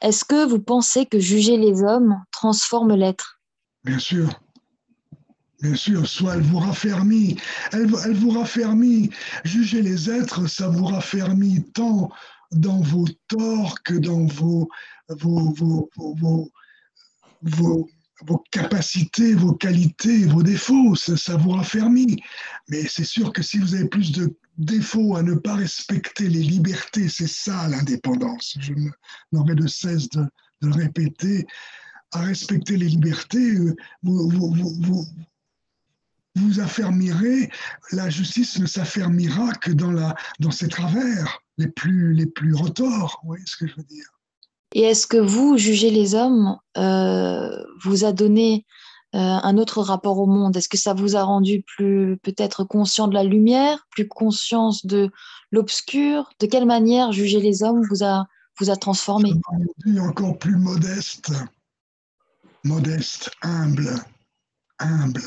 Est-ce 0.00 0.24
que 0.24 0.46
vous 0.46 0.60
pensez 0.60 1.04
que 1.04 1.18
juger 1.18 1.56
les 1.56 1.82
hommes 1.82 2.22
transforme 2.30 2.94
l'être? 2.94 3.37
Bien 3.84 3.98
sûr. 3.98 4.40
Bien 5.60 5.74
sûr, 5.74 6.06
soit 6.06 6.36
elle 6.36 6.42
vous 6.42 6.58
raffermit, 6.58 7.36
elle, 7.72 7.90
elle, 8.04 8.14
vous 8.14 8.30
raffermit. 8.30 9.10
Juger 9.44 9.82
les 9.82 10.08
êtres, 10.08 10.46
ça 10.46 10.68
vous 10.68 10.84
raffermit 10.84 11.64
tant 11.72 12.10
dans 12.52 12.80
vos 12.80 13.06
torts 13.26 13.82
que 13.82 13.94
dans 13.94 14.26
vos, 14.26 14.68
vos, 15.08 15.52
vos, 15.54 15.90
vos, 15.96 16.50
vos, 17.42 18.44
capacités, 18.52 19.34
vos 19.34 19.52
qualités, 19.52 20.26
vos 20.26 20.44
défauts. 20.44 20.94
Ça, 20.94 21.16
ça 21.16 21.36
vous 21.36 21.50
raffermit. 21.50 22.22
Mais 22.68 22.86
c'est 22.86 23.04
sûr 23.04 23.32
que 23.32 23.42
si 23.42 23.58
vous 23.58 23.74
avez 23.74 23.88
plus 23.88 24.12
de 24.12 24.36
défauts 24.58 25.16
à 25.16 25.22
ne 25.24 25.34
pas 25.34 25.56
respecter 25.56 26.28
les 26.28 26.42
libertés, 26.42 27.08
c'est 27.08 27.28
ça 27.28 27.68
l'indépendance. 27.68 28.56
Je 28.60 28.74
n'aurai 29.32 29.56
de 29.56 29.66
cesse 29.66 30.08
de, 30.10 30.22
de 30.62 30.68
le 30.68 30.74
répéter. 30.74 31.46
À 32.12 32.20
respecter 32.20 32.76
les 32.76 32.88
libertés, 32.88 33.54
vous, 34.02 34.30
vous, 34.30 34.54
vous, 34.80 35.04
vous 36.34 36.60
affermirez, 36.60 37.50
la 37.92 38.08
justice 38.08 38.58
ne 38.58 38.66
s'affermira 38.66 39.52
que 39.54 39.72
dans, 39.72 39.90
la, 39.90 40.14
dans 40.40 40.50
ses 40.50 40.68
travers 40.68 41.42
les 41.58 41.68
plus, 41.68 42.14
les 42.14 42.26
plus 42.26 42.54
retors. 42.54 43.20
Vous 43.22 43.28
voyez 43.28 43.44
ce 43.46 43.56
que 43.56 43.66
je 43.66 43.74
veux 43.76 43.82
dire. 43.84 44.06
Et 44.74 44.82
est-ce 44.82 45.06
que 45.06 45.16
vous, 45.16 45.56
jugez 45.56 45.90
les 45.90 46.14
hommes, 46.14 46.56
euh, 46.76 47.64
vous 47.82 48.04
a 48.04 48.12
donné 48.12 48.66
euh, 49.14 49.18
un 49.18 49.56
autre 49.56 49.80
rapport 49.80 50.18
au 50.18 50.26
monde? 50.26 50.56
Est-ce 50.56 50.68
que 50.68 50.76
ça 50.78 50.94
vous 50.94 51.16
a 51.16 51.22
rendu 51.22 51.62
plus 51.62 52.18
peut-être 52.22 52.64
conscient 52.64 53.08
de 53.08 53.14
la 53.14 53.24
lumière, 53.24 53.86
plus 53.90 54.06
conscience 54.06 54.84
de 54.84 55.10
l'obscur? 55.50 56.30
De 56.40 56.46
quelle 56.46 56.66
manière 56.66 57.12
juger 57.12 57.40
les 57.40 57.62
hommes 57.62 57.82
vous 57.88 58.04
a, 58.04 58.26
vous 58.58 58.70
a 58.70 58.76
transformé? 58.76 59.32
Encore 60.00 60.38
plus 60.38 60.56
modeste, 60.56 61.32
modeste, 62.68 63.30
humble, 63.42 63.94
humble 64.78 65.22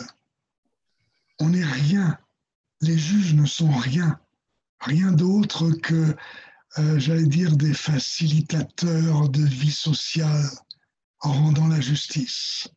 on 1.41 1.49
n'est 1.49 1.65
rien. 1.65 2.17
Les 2.81 2.97
juges 2.97 3.33
ne 3.33 3.45
sont 3.45 3.71
rien. 3.71 4.19
Rien 4.79 5.11
d'autre 5.11 5.71
que, 5.71 6.15
euh, 6.77 6.99
j'allais 6.99 7.25
dire, 7.25 7.57
des 7.57 7.73
facilitateurs 7.73 9.29
de 9.29 9.43
vie 9.43 9.71
sociale 9.71 10.45
en 11.21 11.33
rendant 11.33 11.67
la 11.67 11.81
justice. 11.81 12.67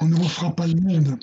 On 0.00 0.06
ne 0.06 0.16
refera 0.16 0.54
pas 0.54 0.66
le 0.66 0.80
monde. 0.80 1.18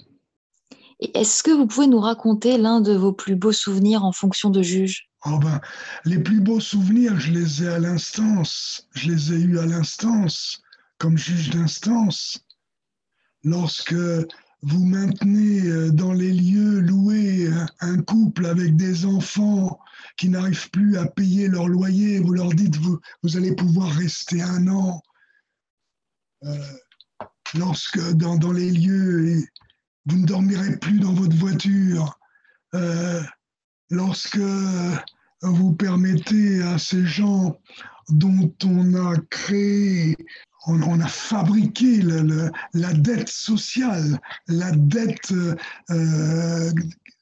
Est-ce 0.99 1.43
que 1.43 1.51
vous 1.51 1.65
pouvez 1.65 1.87
nous 1.87 1.99
raconter 1.99 2.57
l'un 2.57 2.81
de 2.81 2.93
vos 2.93 3.13
plus 3.13 3.35
beaux 3.35 3.53
souvenirs 3.53 4.03
en 4.03 4.11
fonction 4.11 4.49
de 4.49 4.61
juge? 4.61 5.09
Oh 5.25 5.37
ben, 5.39 5.61
Les 6.05 6.19
plus 6.19 6.41
beaux 6.41 6.59
souvenirs, 6.59 7.19
je 7.19 7.31
les 7.31 7.63
ai 7.63 7.67
à 7.69 7.79
l'instance. 7.79 8.87
Je 8.93 9.11
les 9.11 9.33
ai 9.33 9.37
eus 9.37 9.59
à 9.59 9.65
l'instance, 9.65 10.61
comme 10.99 11.17
juge 11.17 11.49
d'instance. 11.49 12.45
Lorsque 13.43 13.95
vous 14.61 14.85
maintenez 14.85 15.91
dans 15.91 16.13
les 16.13 16.33
lieux 16.33 16.81
loués 16.81 17.49
un 17.79 18.01
couple 18.01 18.45
avec 18.45 18.75
des 18.75 19.05
enfants 19.05 19.79
qui 20.17 20.29
n'arrivent 20.29 20.69
plus 20.71 20.97
à 20.97 21.05
payer 21.05 21.47
leur 21.47 21.67
loyer, 21.67 22.19
vous 22.19 22.33
leur 22.33 22.49
dites 22.53 22.75
vous, 22.75 22.99
vous 23.23 23.37
allez 23.37 23.55
pouvoir 23.55 23.89
rester 23.91 24.41
un 24.41 24.67
an. 24.67 25.01
Euh, 26.43 26.73
lorsque 27.57 27.99
dans, 28.13 28.35
dans, 28.35 28.51
les 28.51 28.71
lieux, 28.71 29.43
vous 30.05 30.17
ne 30.17 30.25
dormirez 30.25 30.77
plus 30.77 30.99
dans 30.99 31.13
votre 31.13 31.35
voiture, 31.35 32.19
euh, 32.75 33.21
lorsque 33.89 34.39
vous 35.41 35.73
permettez 35.73 36.61
à 36.61 36.77
ces 36.77 37.05
gens 37.05 37.57
dont 38.09 38.53
on 38.65 38.93
a 38.95 39.15
créé 39.29 40.17
on, 40.67 40.81
on, 40.83 40.99
a 40.99 41.07
fabriqué 41.07 41.97
le, 42.01 42.21
le, 42.21 42.51
la 42.73 42.93
dette 42.93 43.29
sociale, 43.29 44.19
la 44.47 44.71
dette, 44.71 45.31
euh, 45.89 46.71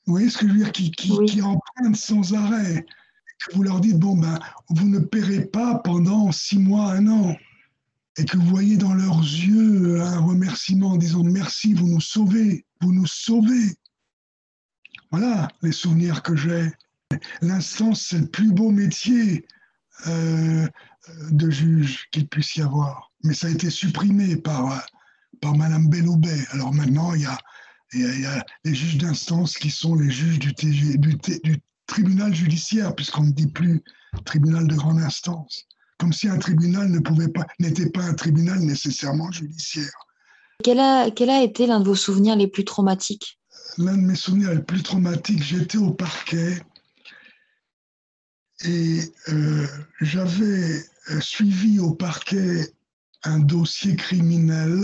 vous 0.05 0.13
voyez 0.13 0.29
ce 0.29 0.38
que 0.38 0.47
je 0.47 0.53
veux 0.53 0.57
dire, 0.59 0.71
qui, 0.71 0.91
qui, 0.91 1.11
Oui. 1.11 1.25
qui 1.27 1.41
emprunte 1.41 1.95
sans 1.95 2.33
arrêt. 2.33 2.85
Que 3.47 3.55
vous 3.55 3.63
leur 3.63 3.79
dites, 3.79 3.99
bon, 3.99 4.17
ben, 4.17 4.39
vous 4.69 4.88
ne 4.89 4.99
paierez 4.99 5.45
pas 5.45 5.75
pendant 5.79 6.31
six 6.31 6.57
mois, 6.57 6.91
un 6.93 7.07
an. 7.07 7.35
Et 8.17 8.25
que 8.25 8.35
vous 8.38 8.47
voyez 8.47 8.77
dans 8.77 8.95
leurs 8.95 9.19
yeux 9.19 10.01
un 10.01 10.19
remerciement 10.19 10.93
en 10.93 10.97
disant 10.97 11.23
merci, 11.23 11.73
vous 11.75 11.88
nous 11.88 12.01
sauvez, 12.01 12.65
vous 12.81 12.91
nous 12.91 13.05
sauvez. 13.05 13.75
Voilà 15.11 15.49
les 15.61 15.71
souvenirs 15.71 16.23
que 16.23 16.35
j'ai. 16.35 16.71
L'instance, 17.41 18.07
c'est 18.09 18.19
le 18.19 18.27
plus 18.27 18.51
beau 18.51 18.71
métier 18.71 19.45
euh, 20.07 20.67
de 21.32 21.49
juge 21.49 22.08
qu'il 22.12 22.28
puisse 22.28 22.55
y 22.55 22.62
avoir 22.62 23.08
mais 23.24 23.34
ça 23.34 23.47
a 23.47 23.49
été 23.49 23.70
supprimé 23.70 24.38
par, 24.38 24.86
par 25.41 25.55
Madame 25.55 25.88
Belloubet. 25.89 26.39
Alors 26.51 26.74
maintenant, 26.74 27.14
il 27.14 27.22
y 27.22 27.26
a, 27.26 27.38
il 27.93 28.01
y 28.01 28.05
a, 28.05 28.14
il 28.14 28.22
y 28.22 28.26
a 28.26 28.45
les 28.64 28.76
juges 28.76 28.97
d'instance 28.97 29.58
qui 29.58 29.70
sont 29.70 29.95
les 29.95 30.10
juges 30.10 30.39
du, 30.39 30.53
TG, 30.53 30.97
du, 30.97 31.18
du 31.43 31.62
tribunal 31.86 32.34
judiciaire, 32.34 32.95
puisqu'on 32.95 33.24
ne 33.24 33.32
dit 33.32 33.47
plus 33.47 33.84
tribunal 34.26 34.68
de 34.68 34.76
grande 34.76 34.99
instance. 34.99 35.66
Comme 35.97 36.14
si 36.14 36.28
un 36.28 36.38
tribunal 36.38 36.89
ne 36.89 36.99
pouvait 36.99 37.30
pas, 37.30 37.45
n'était 37.60 37.89
pas 37.89 38.03
un 38.03 38.14
tribunal 38.14 38.60
nécessairement 38.60 39.32
judiciaire. 39.32 39.91
Quel 40.64 40.80
a, 40.80 41.12
quel 41.12 41.30
a 41.30 41.43
été 41.43 41.68
l'un 41.68 41.80
de 41.80 41.86
vos 41.86 41.95
souvenirs 41.95 42.36
les 42.36 42.47
plus 42.47 42.66
traumatiques? 42.66 43.39
L'un 43.78 43.97
de 43.97 44.01
mes 44.01 44.16
souvenirs 44.16 44.53
les 44.53 44.62
plus 44.62 44.84
traumatiques, 44.84 45.43
j'étais 45.43 45.78
au 45.78 45.91
parquet 45.91 46.62
et 48.64 49.14
euh, 49.30 49.68
j'avais 50.01 50.84
suivi 51.20 51.80
au 51.80 51.93
parquet 51.93 52.74
un 53.24 53.39
dossier 53.39 53.95
criminel 53.95 54.84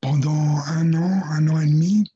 pendant 0.00 0.58
un 0.66 0.94
an, 0.94 1.22
un 1.30 1.48
an 1.48 1.60
et 1.60 1.66
demi. 1.66 2.12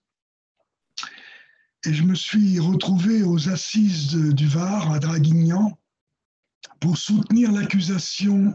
Et 1.84 1.92
je 1.92 2.04
me 2.04 2.14
suis 2.14 2.60
retrouvé 2.60 3.22
aux 3.22 3.48
assises 3.48 4.14
du 4.14 4.46
Var, 4.46 4.92
à 4.92 4.98
Draguignan, 4.98 5.76
pour 6.80 6.96
soutenir 6.96 7.50
l'accusation 7.50 8.54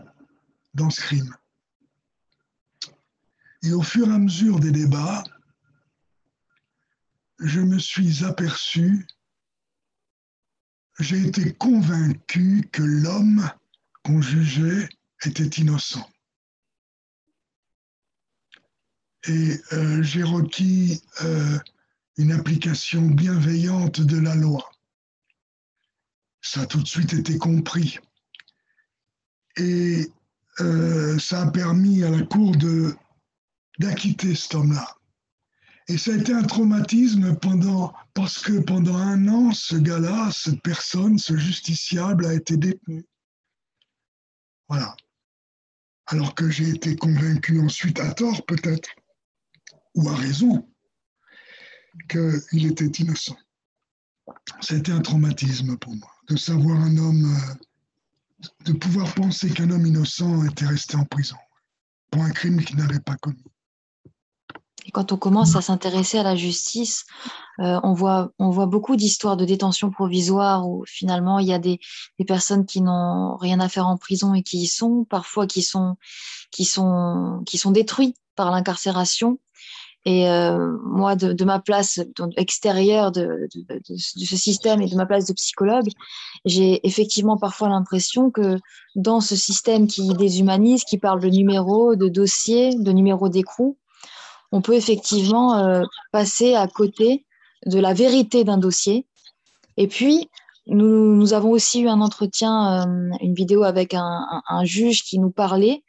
dans 0.73 0.89
ce 0.89 1.01
crime. 1.01 1.35
Et 3.63 3.73
au 3.73 3.81
fur 3.81 4.09
et 4.09 4.13
à 4.13 4.17
mesure 4.17 4.59
des 4.59 4.71
débats, 4.71 5.23
je 7.39 7.59
me 7.59 7.79
suis 7.79 8.23
aperçu, 8.23 9.05
j'ai 10.99 11.19
été 11.27 11.53
convaincu 11.53 12.67
que 12.71 12.83
l'homme 12.83 13.49
qu'on 14.03 14.21
jugeait 14.21 14.89
était 15.23 15.61
innocent 15.61 16.07
et 19.27 19.59
euh, 19.73 20.01
j'ai 20.03 20.23
requis 20.23 21.01
euh, 21.21 21.59
une 22.17 22.31
application 22.31 23.01
bienveillante 23.01 24.01
de 24.01 24.17
la 24.17 24.35
loi. 24.35 24.69
Ça 26.41 26.61
a 26.61 26.65
tout 26.65 26.81
de 26.81 26.87
suite 26.87 27.13
été 27.13 27.37
compris. 27.37 27.99
Et 29.57 30.09
euh, 30.59 31.19
ça 31.19 31.43
a 31.43 31.51
permis 31.51 32.03
à 32.03 32.09
la 32.09 32.21
Cour 32.23 32.55
d'acquitter 33.79 34.35
cet 34.35 34.55
homme-là. 34.55 34.96
Et 35.89 35.97
ça 35.97 36.11
a 36.11 36.15
été 36.15 36.33
un 36.33 36.43
traumatisme 36.43 37.35
pendant, 37.37 37.93
parce 38.13 38.39
que 38.39 38.59
pendant 38.59 38.97
un 38.97 39.27
an, 39.29 39.53
ce 39.53 39.75
gars-là, 39.75 40.29
cette 40.33 40.61
personne, 40.61 41.17
ce 41.17 41.37
justiciable 41.37 42.25
a 42.25 42.33
été 42.33 42.57
détenu. 42.57 43.05
Voilà. 44.67 44.95
Alors 46.07 46.35
que 46.35 46.49
j'ai 46.49 46.69
été 46.69 46.95
convaincu 46.97 47.61
ensuite, 47.61 47.99
à 48.01 48.13
tort 48.13 48.45
peut-être, 48.45 48.89
ou 49.95 50.09
à 50.09 50.15
raison, 50.15 50.67
qu'il 52.09 52.65
était 52.65 53.01
innocent. 53.01 53.37
C'était 54.59 54.91
un 54.91 55.01
traumatisme 55.01 55.77
pour 55.77 55.95
moi, 55.95 56.11
de 56.27 56.35
savoir 56.35 56.81
un 56.81 56.97
homme, 56.97 57.33
euh, 57.33 58.43
de 58.65 58.73
pouvoir 58.73 59.13
penser 59.15 59.49
qu'un 59.49 59.69
homme 59.71 59.85
innocent 59.85 60.45
était 60.45 60.65
resté 60.65 60.97
en 60.97 61.05
prison 61.05 61.37
pour 62.11 62.23
un 62.23 62.31
crime 62.31 62.61
qu'il 62.61 62.75
n'avait 62.75 62.99
pas 62.99 63.15
commis. 63.15 63.43
Et 64.87 64.91
quand 64.91 65.11
on 65.11 65.17
commence 65.17 65.55
à 65.55 65.61
s'intéresser 65.61 66.17
à 66.17 66.23
la 66.23 66.35
justice, 66.35 67.05
euh, 67.59 67.79
on, 67.83 67.93
voit, 67.93 68.31
on 68.39 68.49
voit 68.49 68.67
beaucoup 68.67 68.95
d'histoires 68.95 69.35
de 69.35 69.43
détention 69.43 69.91
provisoire 69.91 70.67
où 70.67 70.85
finalement 70.87 71.39
il 71.39 71.47
y 71.47 71.53
a 71.53 71.59
des, 71.59 71.79
des 72.19 72.25
personnes 72.25 72.65
qui 72.65 72.81
n'ont 72.81 73.35
rien 73.35 73.59
à 73.59 73.67
faire 73.67 73.87
en 73.87 73.97
prison 73.97 74.33
et 74.33 74.43
qui 74.43 74.59
y 74.59 74.67
sont, 74.67 75.05
parfois 75.09 75.45
qui 75.45 75.61
sont, 75.61 75.95
qui 76.51 76.63
sont, 76.63 77.43
qui 77.45 77.57
sont 77.57 77.71
détruits 77.71 78.15
par 78.35 78.49
l'incarcération. 78.49 79.39
Et 80.05 80.29
euh, 80.29 80.77
moi, 80.85 81.17
de, 81.17 81.33
de, 81.33 81.43
ma 81.43 81.59
place 81.59 81.99
extérieure 82.37 83.11
de, 83.11 83.49
de, 83.53 83.81
de, 83.89 83.97
ce 83.97 84.37
système 84.37 84.81
et 84.81 84.87
de 84.87 84.95
ma 84.95 85.05
place 85.05 85.25
de 85.25 85.33
psychologue, 85.33 85.89
j'ai 86.45 86.79
effectivement 86.87 87.37
parfois 87.37 87.67
l'impression 87.67 88.31
que 88.31 88.57
dans 88.95 89.19
ce 89.19 89.35
système 89.35 89.85
qui 89.85 90.07
déshumanise, 90.13 90.85
qui 90.85 90.97
parle 90.97 91.19
de 91.19 91.27
numéros, 91.27 91.97
de 91.97 92.07
dossiers, 92.07 92.73
de 92.73 92.91
numéros 92.93 93.27
d'écrou, 93.27 93.77
on 94.51 94.61
peut 94.61 94.73
effectivement 94.73 95.57
euh, 95.57 95.83
passer 96.11 96.55
à 96.55 96.67
côté 96.67 97.25
de 97.65 97.79
la 97.79 97.93
vérité 97.93 98.43
d'un 98.43 98.57
dossier. 98.57 99.05
Et 99.77 99.87
puis, 99.87 100.29
nous, 100.67 101.15
nous, 101.15 101.33
avons 101.33 101.51
aussi 101.51 101.81
eu 101.81 101.87
un 101.87 102.01
entretien, 102.01 102.87
euh, 102.87 103.17
une 103.21 103.33
vidéo 103.33 103.63
avec 103.63 103.93
un, 103.93 104.25
un, 104.29 104.41
un, 104.47 104.65
juge 104.65 105.03
qui 105.03 105.19
nous 105.19 105.31
parlait 105.31 105.83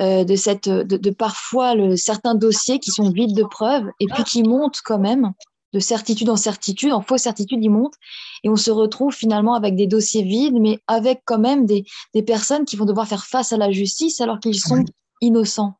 euh, 0.00 0.24
de, 0.24 0.36
cette, 0.36 0.68
de, 0.68 0.96
de 0.96 1.10
parfois 1.10 1.74
le, 1.74 1.96
certains 1.96 2.34
dossiers 2.34 2.78
qui 2.78 2.90
sont 2.90 3.10
vides 3.10 3.36
de 3.36 3.44
preuves 3.44 3.86
et 4.00 4.06
puis 4.06 4.24
qui 4.24 4.42
montent 4.42 4.80
quand 4.84 4.98
même 4.98 5.32
de 5.72 5.80
certitude 5.80 6.30
en 6.30 6.36
certitude, 6.36 6.92
en 6.92 7.02
fausse 7.02 7.22
certitude, 7.22 7.58
ils 7.60 7.70
montent. 7.70 7.96
Et 8.44 8.48
on 8.48 8.56
se 8.56 8.70
retrouve 8.70 9.12
finalement 9.12 9.54
avec 9.54 9.74
des 9.74 9.88
dossiers 9.88 10.22
vides, 10.22 10.54
mais 10.60 10.78
avec 10.86 11.22
quand 11.24 11.40
même 11.40 11.66
des, 11.66 11.84
des 12.14 12.22
personnes 12.22 12.64
qui 12.64 12.76
vont 12.76 12.84
devoir 12.84 13.08
faire 13.08 13.26
face 13.26 13.52
à 13.52 13.56
la 13.56 13.72
justice 13.72 14.20
alors 14.20 14.38
qu'ils 14.38 14.58
sont 14.58 14.84
innocents. 15.20 15.74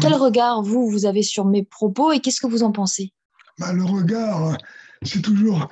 Quel 0.00 0.14
regard, 0.14 0.62
vous, 0.62 0.88
vous 0.88 1.06
avez 1.06 1.22
sur 1.22 1.44
mes 1.44 1.64
propos 1.64 2.12
et 2.12 2.20
qu'est-ce 2.20 2.40
que 2.40 2.46
vous 2.46 2.62
en 2.62 2.72
pensez? 2.72 3.12
Bah, 3.58 3.72
Le 3.72 3.84
regard, 3.84 4.56
c'est 5.02 5.22
toujours 5.22 5.68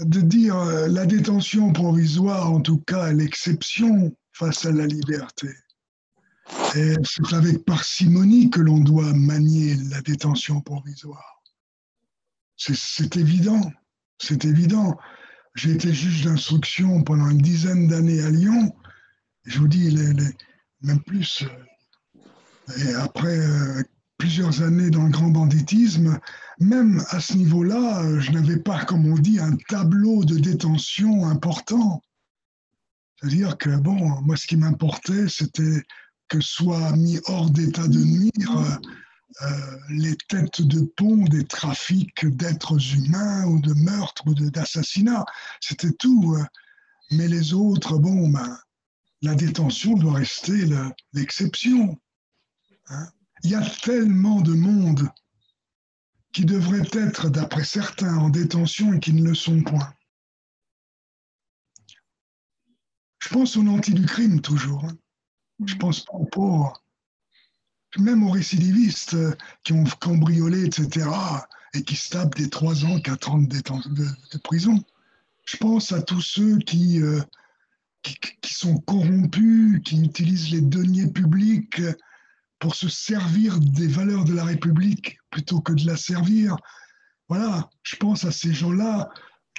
de 0.00 0.20
dire 0.20 0.56
euh, 0.56 0.88
la 0.88 1.06
détention 1.06 1.72
provisoire, 1.72 2.52
en 2.52 2.60
tout 2.60 2.78
cas, 2.78 3.12
l'exception 3.12 4.14
face 4.32 4.64
à 4.64 4.72
la 4.72 4.86
liberté. 4.86 5.48
Et 6.74 6.94
c'est 7.04 7.34
avec 7.34 7.64
parcimonie 7.64 8.50
que 8.50 8.60
l'on 8.60 8.80
doit 8.80 9.12
manier 9.12 9.76
la 9.90 10.00
détention 10.00 10.60
provisoire. 10.60 11.42
C'est 12.56 13.16
évident, 13.16 13.72
c'est 14.18 14.44
évident. 14.44 14.96
J'ai 15.54 15.72
été 15.72 15.92
juge 15.92 16.24
d'instruction 16.24 17.02
pendant 17.02 17.28
une 17.30 17.40
dizaine 17.40 17.88
d'années 17.88 18.22
à 18.22 18.30
Lyon. 18.30 18.74
Je 19.44 19.58
vous 19.58 19.68
dis, 19.68 19.90
les, 19.90 20.12
les, 20.12 20.30
même 20.82 21.02
plus, 21.02 21.44
et 22.78 22.94
après 22.94 23.38
euh, 23.38 23.82
plusieurs 24.18 24.62
années 24.62 24.90
dans 24.90 25.04
le 25.04 25.10
grand 25.10 25.30
banditisme, 25.30 26.18
même 26.60 27.02
à 27.10 27.20
ce 27.20 27.34
niveau-là, 27.34 28.20
je 28.20 28.30
n'avais 28.30 28.58
pas, 28.58 28.84
comme 28.84 29.06
on 29.06 29.16
dit, 29.16 29.40
un 29.40 29.56
tableau 29.68 30.24
de 30.24 30.38
détention 30.38 31.26
important. 31.26 32.00
C'est-à-dire 33.16 33.58
que, 33.58 33.70
bon, 33.76 34.20
moi, 34.22 34.36
ce 34.36 34.46
qui 34.46 34.56
m'importait, 34.56 35.28
c'était 35.28 35.82
que 36.28 36.40
soient 36.40 36.96
mis 36.96 37.20
hors 37.26 37.50
d'état 37.50 37.88
de 37.88 37.98
nuire 37.98 38.56
euh, 38.56 39.46
euh, 39.46 39.78
les 39.90 40.16
têtes 40.28 40.62
de 40.62 40.82
pont 40.96 41.24
des 41.24 41.44
trafics 41.44 42.26
d'êtres 42.26 42.78
humains 42.94 43.44
ou 43.46 43.60
de 43.60 43.72
meurtres 43.74 44.26
ou 44.26 44.34
d'assassinats. 44.34 45.24
C'était 45.60 45.92
tout. 45.92 46.36
Mais 47.10 47.28
les 47.28 47.54
autres, 47.54 47.98
bon, 47.98 48.28
ben, 48.28 48.58
la 49.22 49.34
détention 49.34 49.94
doit 49.94 50.14
rester 50.14 50.66
l'exception. 51.12 51.98
Il 53.44 53.50
y 53.50 53.54
a 53.54 53.68
tellement 53.82 54.40
de 54.40 54.52
monde 54.52 55.08
qui 56.32 56.44
devrait 56.44 56.88
être, 56.92 57.28
d'après 57.28 57.64
certains, 57.64 58.16
en 58.16 58.30
détention 58.30 58.94
et 58.94 59.00
qui 59.00 59.12
ne 59.12 59.28
le 59.28 59.34
sont 59.34 59.62
point. 59.62 59.92
Je 63.18 63.28
pense 63.28 63.56
aux 63.56 63.62
nantis 63.62 63.94
du 63.94 64.06
crime 64.06 64.40
toujours. 64.40 64.84
Hein. 64.84 64.96
Je 65.64 65.76
pense 65.76 66.04
aux 66.12 66.24
pauvres. 66.24 66.82
Même 67.98 68.22
aux 68.26 68.30
récidivistes 68.30 69.16
qui 69.64 69.74
ont 69.74 69.84
cambriolé, 70.00 70.64
etc., 70.64 71.08
et 71.74 71.82
qui 71.84 71.96
se 71.96 72.10
tapent 72.10 72.36
des 72.36 72.50
3 72.50 72.84
ans, 72.84 73.00
4 73.00 73.30
ans 73.30 73.38
de, 73.38 73.58
de, 73.58 74.38
prison. 74.38 74.82
Je 75.44 75.56
pense 75.56 75.92
à 75.92 76.02
tous 76.02 76.20
ceux 76.20 76.58
qui, 76.58 77.00
euh, 77.00 77.20
qui, 78.02 78.16
qui, 78.40 78.54
sont 78.54 78.78
corrompus, 78.78 79.80
qui 79.82 80.02
utilisent 80.02 80.50
les 80.50 80.60
deniers 80.60 81.10
publics 81.10 81.80
pour 82.62 82.76
se 82.76 82.88
servir 82.88 83.58
des 83.58 83.88
valeurs 83.88 84.24
de 84.24 84.34
la 84.34 84.44
République 84.44 85.18
plutôt 85.30 85.60
que 85.60 85.72
de 85.72 85.84
la 85.84 85.96
servir. 85.96 86.56
Voilà, 87.28 87.68
je 87.82 87.96
pense 87.96 88.24
à 88.24 88.30
ces 88.30 88.54
gens-là 88.54 89.10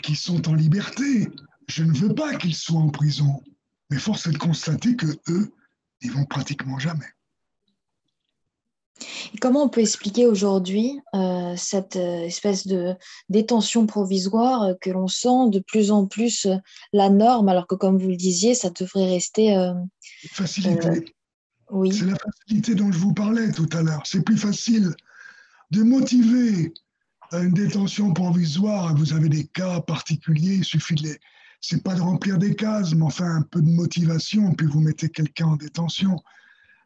qui 0.01 0.15
sont 0.15 0.47
en 0.47 0.53
liberté. 0.53 1.27
Je 1.67 1.83
ne 1.83 1.91
veux 1.91 2.15
pas 2.15 2.37
qu'ils 2.37 2.55
soient 2.55 2.79
en 2.79 2.91
prison, 2.91 3.43
mais 3.89 3.99
force 3.99 4.27
est 4.27 4.31
de 4.31 4.37
constater 4.37 4.95
que 4.95 5.07
eux, 5.27 5.53
ils 5.99 6.13
vont 6.13 6.23
pratiquement 6.23 6.79
jamais. 6.79 7.11
Et 9.33 9.37
comment 9.37 9.63
on 9.63 9.69
peut 9.69 9.81
expliquer 9.81 10.25
aujourd'hui 10.25 10.97
euh, 11.13 11.55
cette 11.57 11.97
euh, 11.97 12.23
espèce 12.23 12.67
de 12.67 12.95
détention 13.27 13.85
provisoire 13.85 14.75
que 14.79 14.91
l'on 14.91 15.09
sent 15.09 15.49
de 15.49 15.59
plus 15.59 15.91
en 15.91 16.07
plus 16.07 16.47
la 16.93 17.09
norme, 17.09 17.49
alors 17.49 17.67
que 17.67 17.75
comme 17.75 17.97
vous 17.97 18.09
le 18.09 18.15
disiez, 18.15 18.55
ça 18.55 18.69
devrait 18.69 19.09
rester... 19.09 19.57
Euh, 19.57 19.73
Facilité. 20.31 21.13
C'est 21.91 22.05
la 22.05 22.15
facilité 22.15 22.75
dont 22.75 22.91
je 22.91 22.97
vous 22.97 23.13
parlais 23.13 23.51
tout 23.51 23.69
à 23.73 23.81
l'heure. 23.81 24.03
C'est 24.05 24.23
plus 24.23 24.37
facile 24.37 24.93
de 25.71 25.83
motiver 25.83 26.73
une 27.31 27.53
détention 27.53 28.13
provisoire. 28.13 28.95
Vous 28.95 29.13
avez 29.13 29.29
des 29.29 29.47
cas 29.47 29.81
particuliers, 29.81 30.55
il 30.57 30.63
suffit 30.63 30.95
de 30.95 31.03
les. 31.03 31.19
C'est 31.61 31.81
pas 31.81 31.95
de 31.95 32.01
remplir 32.01 32.37
des 32.37 32.55
cases, 32.55 32.93
mais 32.93 33.03
enfin 33.03 33.37
un 33.37 33.41
peu 33.41 33.61
de 33.61 33.69
motivation, 33.69 34.53
puis 34.53 34.67
vous 34.67 34.81
mettez 34.81 35.09
quelqu'un 35.09 35.47
en 35.47 35.55
détention. 35.55 36.17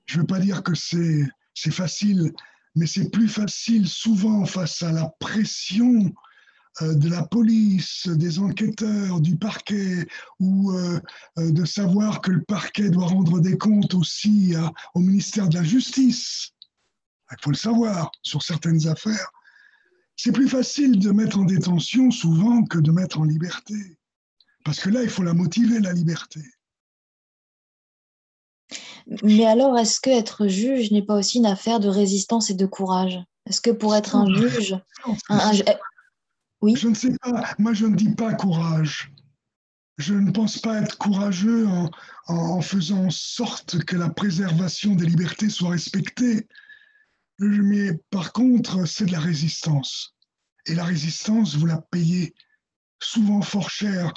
Je 0.05 0.15
ne 0.15 0.21
veux 0.21 0.27
pas 0.27 0.39
dire 0.39 0.61
que 0.61 0.75
c'est 0.75 1.71
facile, 1.71 2.31
mais 2.75 2.85
c'est 2.85 3.09
plus 3.09 3.27
facile 3.27 3.87
souvent 3.87 4.45
face 4.45 4.83
à 4.83 4.91
la 4.91 5.11
pression 5.19 6.13
de 6.81 7.09
la 7.09 7.23
police, 7.23 8.07
des 8.07 8.39
enquêteurs, 8.39 9.19
du 9.19 9.35
parquet, 9.35 10.07
ou 10.39 10.71
euh, 10.71 10.99
euh, 11.39 11.51
de 11.51 11.65
savoir 11.65 12.21
que 12.21 12.31
le 12.31 12.43
parquet 12.43 12.89
doit 12.89 13.07
rendre 13.07 13.39
des 13.39 13.57
comptes 13.57 13.93
aussi 13.93 14.53
à, 14.55 14.71
au 14.93 14.99
ministère 14.99 15.49
de 15.49 15.55
la 15.55 15.63
Justice. 15.63 16.51
Il 17.31 17.37
faut 17.41 17.51
le 17.51 17.57
savoir 17.57 18.11
sur 18.21 18.43
certaines 18.43 18.87
affaires. 18.87 19.31
C'est 20.15 20.31
plus 20.31 20.47
facile 20.47 20.99
de 20.99 21.11
mettre 21.11 21.39
en 21.39 21.45
détention 21.45 22.09
souvent 22.11 22.63
que 22.63 22.77
de 22.79 22.91
mettre 22.91 23.19
en 23.19 23.23
liberté. 23.23 23.99
Parce 24.63 24.79
que 24.79 24.89
là, 24.89 25.03
il 25.03 25.09
faut 25.09 25.23
la 25.23 25.33
motiver, 25.33 25.79
la 25.79 25.93
liberté. 25.93 26.41
Mais 29.23 29.45
alors, 29.45 29.77
est-ce 29.77 29.99
que 29.99 30.09
être 30.09 30.47
juge 30.47 30.91
n'est 30.91 31.05
pas 31.05 31.15
aussi 31.15 31.37
une 31.37 31.45
affaire 31.45 31.79
de 31.79 31.87
résistance 31.87 32.49
et 32.49 32.55
de 32.55 32.65
courage? 32.65 33.19
Est-ce 33.45 33.61
que 33.61 33.71
pour 33.71 33.95
être 33.95 34.15
un 34.15 34.33
juge, 34.33 34.77
un, 35.29 35.37
un, 35.37 35.53
Je 36.63 36.87
ne 36.87 36.95
sais 36.95 37.15
pas. 37.21 37.55
Moi, 37.59 37.73
je 37.73 37.85
ne 37.85 37.95
dis 37.95 38.13
pas 38.13 38.33
courage. 38.33 39.11
Je 39.97 40.13
ne 40.13 40.31
pense 40.31 40.59
pas 40.59 40.81
être 40.81 40.97
courageux 40.97 41.67
en, 41.67 41.89
en, 42.27 42.61
faisant 42.61 43.05
en 43.05 43.09
sorte 43.09 43.83
que 43.83 43.95
la 43.95 44.09
préservation 44.09 44.95
des 44.95 45.05
libertés 45.05 45.49
soit 45.49 45.71
respectée. 45.71 46.47
Mais 47.39 47.93
par 48.11 48.31
contre, 48.31 48.85
c'est 48.85 49.05
de 49.05 49.11
la 49.11 49.19
résistance. 49.19 50.15
Et 50.65 50.75
la 50.75 50.83
résistance, 50.83 51.55
vous 51.55 51.65
la 51.65 51.81
payez 51.91 52.35
souvent 53.01 53.41
fort 53.41 53.69
cher. 53.69 54.13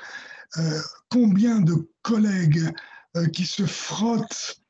Euh, 0.57 0.81
combien 1.09 1.61
de 1.61 1.89
collègues 2.03 2.73
euh, 3.17 3.27
qui 3.29 3.47
se 3.47 3.67
frottent 3.67 4.61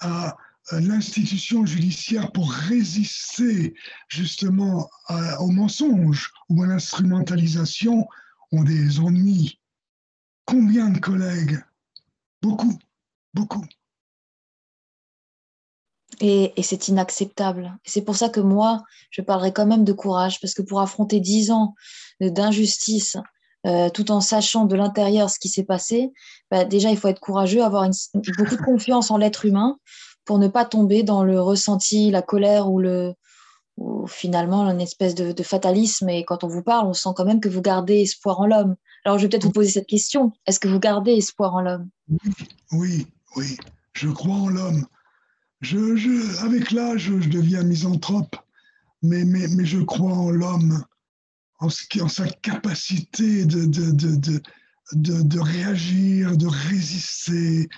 à 0.00 0.36
l'institution 0.72 1.64
judiciaire 1.64 2.32
pour 2.32 2.50
résister 2.50 3.74
justement 4.08 4.88
à, 5.06 5.40
au 5.40 5.48
mensonge 5.48 6.32
ou 6.48 6.62
à 6.62 6.66
l'instrumentalisation 6.66 8.06
ont 8.52 8.64
des 8.64 9.00
ennuis. 9.00 9.60
Combien 10.44 10.90
de 10.90 10.98
collègues? 10.98 11.60
Beaucoup, 12.42 12.78
beaucoup. 13.34 13.64
Et, 16.20 16.52
et 16.56 16.62
c'est 16.62 16.88
inacceptable. 16.88 17.76
C'est 17.84 18.02
pour 18.02 18.16
ça 18.16 18.28
que 18.28 18.40
moi, 18.40 18.82
je 19.10 19.22
parlerai 19.22 19.52
quand 19.52 19.66
même 19.66 19.84
de 19.84 19.92
courage, 19.92 20.40
parce 20.40 20.54
que 20.54 20.62
pour 20.62 20.80
affronter 20.80 21.20
dix 21.20 21.50
ans 21.50 21.74
d'injustice, 22.20 23.16
euh, 23.66 23.90
tout 23.90 24.10
en 24.10 24.20
sachant 24.20 24.64
de 24.64 24.76
l'intérieur 24.76 25.28
ce 25.28 25.38
qui 25.38 25.48
s'est 25.48 25.64
passé, 25.64 26.12
bah, 26.50 26.64
déjà, 26.64 26.90
il 26.90 26.96
faut 26.96 27.08
être 27.08 27.20
courageux, 27.20 27.62
avoir 27.62 27.88
beaucoup 28.14 28.56
de 28.56 28.64
confiance 28.64 29.10
en 29.10 29.18
l'être 29.18 29.44
humain 29.44 29.78
pour 30.26 30.38
ne 30.38 30.48
pas 30.48 30.66
tomber 30.66 31.02
dans 31.02 31.24
le 31.24 31.40
ressenti, 31.40 32.10
la 32.10 32.20
colère 32.20 32.70
ou, 32.70 32.80
le, 32.80 33.14
ou 33.78 34.06
finalement 34.06 34.68
une 34.68 34.80
espèce 34.80 35.14
de, 35.14 35.42
fatalisme. 35.42 36.08
Et 36.10 36.24
quand 36.24 36.44
on 36.44 36.48
vous 36.48 36.62
parle, 36.62 36.88
on 36.88 36.92
sent 36.92 37.10
quand 37.16 37.24
même 37.24 37.40
que 37.40 37.48
vous 37.48 37.62
gardez 37.62 38.00
espoir 38.00 38.40
en 38.40 38.46
l'homme. 38.46 38.76
Alors, 39.04 39.18
je 39.18 39.22
vais 39.22 39.28
peut-être 39.28 39.44
vous 39.44 39.52
poser 39.52 39.70
cette 39.70 39.86
question. 39.86 40.32
Est-ce 40.46 40.60
que 40.60 40.68
vous 40.68 40.80
gardez 40.80 41.12
espoir 41.12 41.54
en 41.54 41.60
l'homme? 41.60 41.88
Oui, 42.72 43.06
oui, 43.36 43.56
je 43.94 44.08
crois 44.08 44.34
en 44.34 44.48
l'homme. 44.48 44.84
Je, 45.62 46.44
avec 46.44 46.72
l'âge, 46.72 47.12
je 47.20 47.28
deviens 47.28 47.62
misanthrope, 47.62 48.36
mais, 49.02 49.24
mais, 49.24 49.46
mais 49.48 49.64
je 49.64 49.78
crois 49.78 50.12
en 50.12 50.30
l'homme 50.30 50.84
en, 51.60 51.68
en 51.68 52.08
sa 52.08 52.28
capacité 52.28 53.46
de, 53.46 53.64
de, 53.64 53.90
de, 53.92 55.22
de, 55.22 55.40
réagir, 55.40 56.36
de 56.36 56.46
résister, 56.46 57.68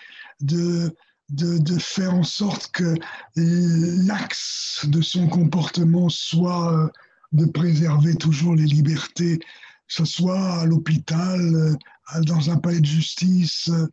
de, 0.40 0.94
de, 1.30 1.78
faire 1.78 2.14
en 2.14 2.22
sorte 2.22 2.70
que 2.72 2.94
l'axe 3.36 4.86
de 4.86 5.02
son 5.02 5.28
comportement 5.28 6.08
soit 6.08 6.72
euh, 6.72 6.88
de 7.32 7.44
préserver 7.44 8.14
toujours 8.14 8.54
les 8.54 8.64
libertés, 8.64 9.38
que 9.38 9.44
ce 9.88 10.04
soit 10.04 10.60
à 10.60 10.64
l'hôpital, 10.64 11.40
euh, 11.54 11.76
dans 12.22 12.50
un 12.50 12.56
palais 12.56 12.80
de 12.80 12.86
justice. 12.86 13.68
Euh, 13.68 13.86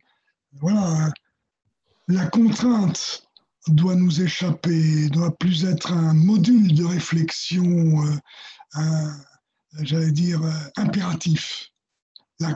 voilà. 0.52 1.12
La 2.08 2.26
contrainte 2.26 3.24
doit 3.68 3.96
nous 3.96 4.22
échapper, 4.22 5.08
doit 5.10 5.36
plus 5.36 5.64
être 5.64 5.92
un 5.92 6.14
module 6.14 6.72
de 6.72 6.84
réflexion, 6.84 8.04
j'allais 9.80 10.12
dire, 10.12 10.40
impératif. 10.76 11.72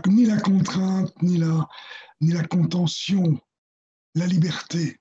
ni 0.06 0.26
la 0.26 0.40
contrainte, 0.40 1.12
ni 1.20 1.36
la, 1.36 1.68
ni 2.20 2.30
la 2.32 2.44
contention, 2.44 3.40
la 4.14 4.26
liberté. 4.26 4.98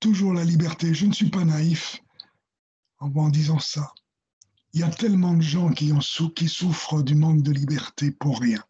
Toujours 0.00 0.34
la 0.34 0.44
liberté. 0.44 0.94
Je 0.94 1.06
ne 1.06 1.12
suis 1.12 1.30
pas 1.30 1.44
naïf 1.44 2.00
en, 2.98 3.28
disant 3.28 3.58
ça. 3.58 3.92
Il 4.72 4.80
y 4.80 4.82
a 4.82 4.88
tellement 4.88 5.34
de 5.34 5.42
gens 5.42 5.70
qui, 5.70 5.92
en 5.92 6.00
qui 6.34 6.48
souffrent 6.48 7.02
du 7.02 7.14
manque 7.14 7.42
de 7.42 7.52
liberté 7.52 8.10
pour 8.10 8.40
rien. 8.40 8.62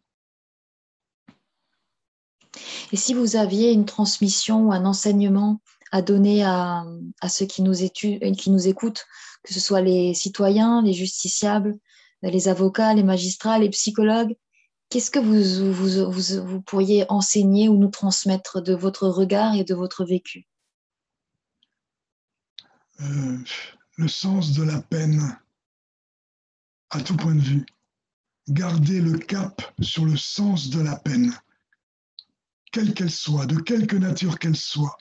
Et 2.91 2.97
si 2.97 3.13
vous 3.13 3.35
aviez 3.35 3.71
une 3.71 3.85
transmission 3.85 4.67
ou 4.67 4.71
un 4.71 4.85
enseignement 4.85 5.61
à 5.91 6.01
donner 6.01 6.43
à, 6.43 6.85
à 7.21 7.29
ceux 7.29 7.45
qui 7.45 7.61
nous, 7.61 7.73
qui 7.73 8.49
nous 8.49 8.67
écoutent, 8.67 9.05
que 9.43 9.53
ce 9.53 9.59
soit 9.59 9.81
les 9.81 10.13
citoyens, 10.13 10.81
les 10.81 10.93
justiciables, 10.93 11.77
les 12.21 12.47
avocats, 12.47 12.93
les 12.93 13.03
magistrats, 13.03 13.59
les 13.59 13.69
psychologues. 13.69 14.35
Qu'est-ce 14.89 15.11
que 15.11 15.19
vous, 15.19 16.61
pourriez 16.61 17.05
enseigner 17.09 17.69
ou 17.69 17.77
nous 17.77 17.89
transmettre 17.89 18.61
de 18.61 18.73
votre 18.73 19.07
regard 19.07 19.55
et 19.55 19.63
de 19.63 19.75
votre 19.75 20.05
vécu? 20.05 20.47
Euh, 23.01 23.37
Le 23.97 24.07
sens 24.07 24.53
de 24.53 24.63
la 24.63 24.81
peine, 24.81 25.37
à 26.91 27.01
tout 27.01 27.17
point 27.17 27.35
de 27.35 27.41
vue. 27.41 27.65
Garder 28.47 29.01
le 29.01 29.17
cap 29.17 29.61
sur 29.81 30.05
le 30.05 30.17
sens 30.17 30.69
de 30.69 30.79
la 30.79 30.97
peine, 30.97 31.33
quelle 32.71 32.93
qu'elle 32.93 33.11
soit, 33.11 33.47
de 33.47 33.59
quelque 33.59 33.95
nature 33.95 34.37
qu'elle 34.37 34.55
soit. 34.55 34.97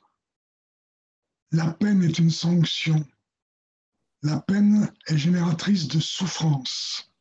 La 1.51 1.73
peine 1.73 2.03
est 2.03 2.19
une 2.19 2.31
sanction. 2.31 3.07
La 4.23 4.41
peine 4.41 4.91
est 5.07 5.19
génératrice 5.19 5.87
de 5.89 6.01
souffrance. 6.01 7.13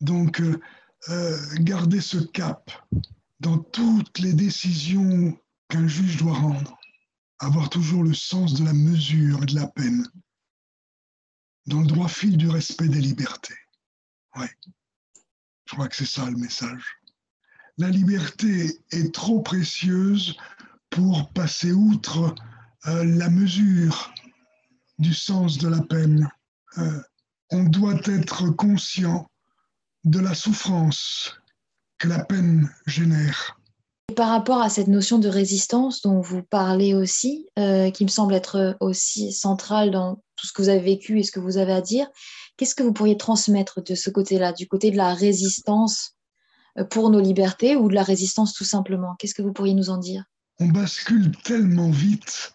Donc, 0.00 0.40
euh, 0.40 0.60
euh, 1.08 1.38
garder 1.60 2.00
ce 2.00 2.18
cap 2.18 2.70
dans 3.40 3.58
toutes 3.58 4.18
les 4.18 4.32
décisions 4.32 5.38
qu'un 5.68 5.86
juge 5.86 6.16
doit 6.16 6.34
rendre, 6.34 6.78
avoir 7.38 7.68
toujours 7.68 8.02
le 8.02 8.14
sens 8.14 8.54
de 8.54 8.64
la 8.64 8.72
mesure 8.72 9.42
et 9.42 9.46
de 9.46 9.54
la 9.54 9.66
peine, 9.66 10.06
dans 11.66 11.80
le 11.80 11.86
droit 11.86 12.08
fil 12.08 12.36
du 12.36 12.48
respect 12.48 12.88
des 12.88 13.00
libertés. 13.00 13.56
Oui, 14.36 14.46
je 15.66 15.74
crois 15.74 15.88
que 15.88 15.96
c'est 15.96 16.06
ça 16.06 16.28
le 16.28 16.36
message. 16.36 16.84
La 17.78 17.90
liberté 17.90 18.80
est 18.90 19.14
trop 19.14 19.40
précieuse 19.42 20.36
pour 20.90 21.30
passer 21.32 21.72
outre 21.72 22.34
euh, 22.86 23.04
la 23.04 23.30
mesure 23.30 24.12
du 24.98 25.12
sens 25.12 25.58
de 25.58 25.68
la 25.68 25.82
peine. 25.82 26.28
on 27.50 27.64
doit 27.64 28.00
être 28.06 28.50
conscient 28.50 29.28
de 30.04 30.20
la 30.20 30.34
souffrance 30.34 31.34
que 31.98 32.08
la 32.08 32.24
peine 32.24 32.70
génère. 32.86 33.58
par 34.16 34.28
rapport 34.28 34.60
à 34.60 34.68
cette 34.68 34.88
notion 34.88 35.18
de 35.18 35.28
résistance 35.28 36.02
dont 36.02 36.20
vous 36.20 36.42
parlez 36.42 36.94
aussi, 36.94 37.46
euh, 37.58 37.90
qui 37.90 38.04
me 38.04 38.10
semble 38.10 38.34
être 38.34 38.76
aussi 38.80 39.32
centrale 39.32 39.90
dans 39.90 40.16
tout 40.36 40.46
ce 40.46 40.52
que 40.52 40.60
vous 40.62 40.68
avez 40.68 40.80
vécu 40.80 41.18
et 41.18 41.22
ce 41.22 41.32
que 41.32 41.40
vous 41.40 41.56
avez 41.56 41.72
à 41.72 41.80
dire, 41.80 42.06
qu'est-ce 42.56 42.74
que 42.74 42.82
vous 42.82 42.92
pourriez 42.92 43.16
transmettre 43.16 43.82
de 43.82 43.94
ce 43.94 44.10
côté-là, 44.10 44.52
du 44.52 44.68
côté 44.68 44.90
de 44.90 44.96
la 44.96 45.14
résistance 45.14 46.16
euh, 46.78 46.84
pour 46.84 47.08
nos 47.10 47.20
libertés 47.20 47.76
ou 47.76 47.88
de 47.88 47.94
la 47.94 48.02
résistance 48.02 48.52
tout 48.52 48.64
simplement? 48.64 49.14
Qu'est-ce 49.18 49.34
que 49.34 49.42
vous 49.42 49.54
pourriez 49.54 49.74
nous 49.74 49.88
en 49.88 49.96
dire? 49.96 50.24
On 50.60 50.66
bascule 50.66 51.32
tellement 51.42 51.90
vite 51.90 52.54